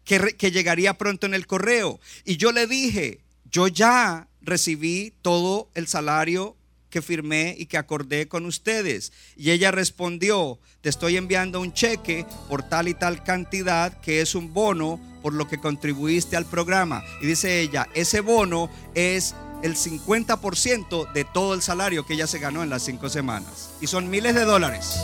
Que, 0.03 0.51
llegaría 0.51 0.97
pronto 0.97 1.25
en 1.25 1.33
el 1.33 1.47
correo. 1.47 1.99
Y 2.25 2.35
yo 2.37 2.51
le 2.51 2.67
dije, 2.67 3.21
yo 3.49 3.67
ya 3.67 4.27
recibí 4.41 5.13
todo 5.21 5.69
el 5.75 5.87
salario 5.87 6.57
que 6.89 7.01
firmé 7.01 7.55
y 7.57 7.65
que 7.67 7.77
acordé 7.77 8.27
con 8.27 8.45
ustedes. 8.45 9.13
Y 9.37 9.51
ella 9.51 9.71
respondió, 9.71 10.59
te 10.81 10.89
estoy 10.89 11.15
enviando 11.17 11.61
un 11.61 11.73
cheque 11.73 12.25
por 12.49 12.67
tal 12.67 12.89
y 12.89 12.93
tal 12.93 13.23
cantidad 13.23 13.99
que 14.01 14.21
es 14.21 14.35
un 14.35 14.53
bono 14.53 14.99
por 15.23 15.33
lo 15.33 15.47
que 15.47 15.57
contribuiste 15.57 16.35
al 16.35 16.45
programa. 16.45 17.03
Y 17.21 17.25
dice 17.25 17.61
ella, 17.61 17.87
ese 17.95 18.19
bono 18.19 18.69
es 18.93 19.33
el 19.63 19.75
50% 19.75 21.11
de 21.13 21.25
todo 21.25 21.55
el 21.55 21.61
salario 21.61 22.05
que 22.05 22.13
ella 22.13 22.27
se 22.27 22.39
ganó 22.39 22.61
en 22.61 22.69
las 22.69 22.83
cinco 22.83 23.09
semanas. 23.09 23.71
Y 23.81 23.87
son 23.87 24.09
miles 24.09 24.35
de 24.35 24.45
dólares. 24.45 24.99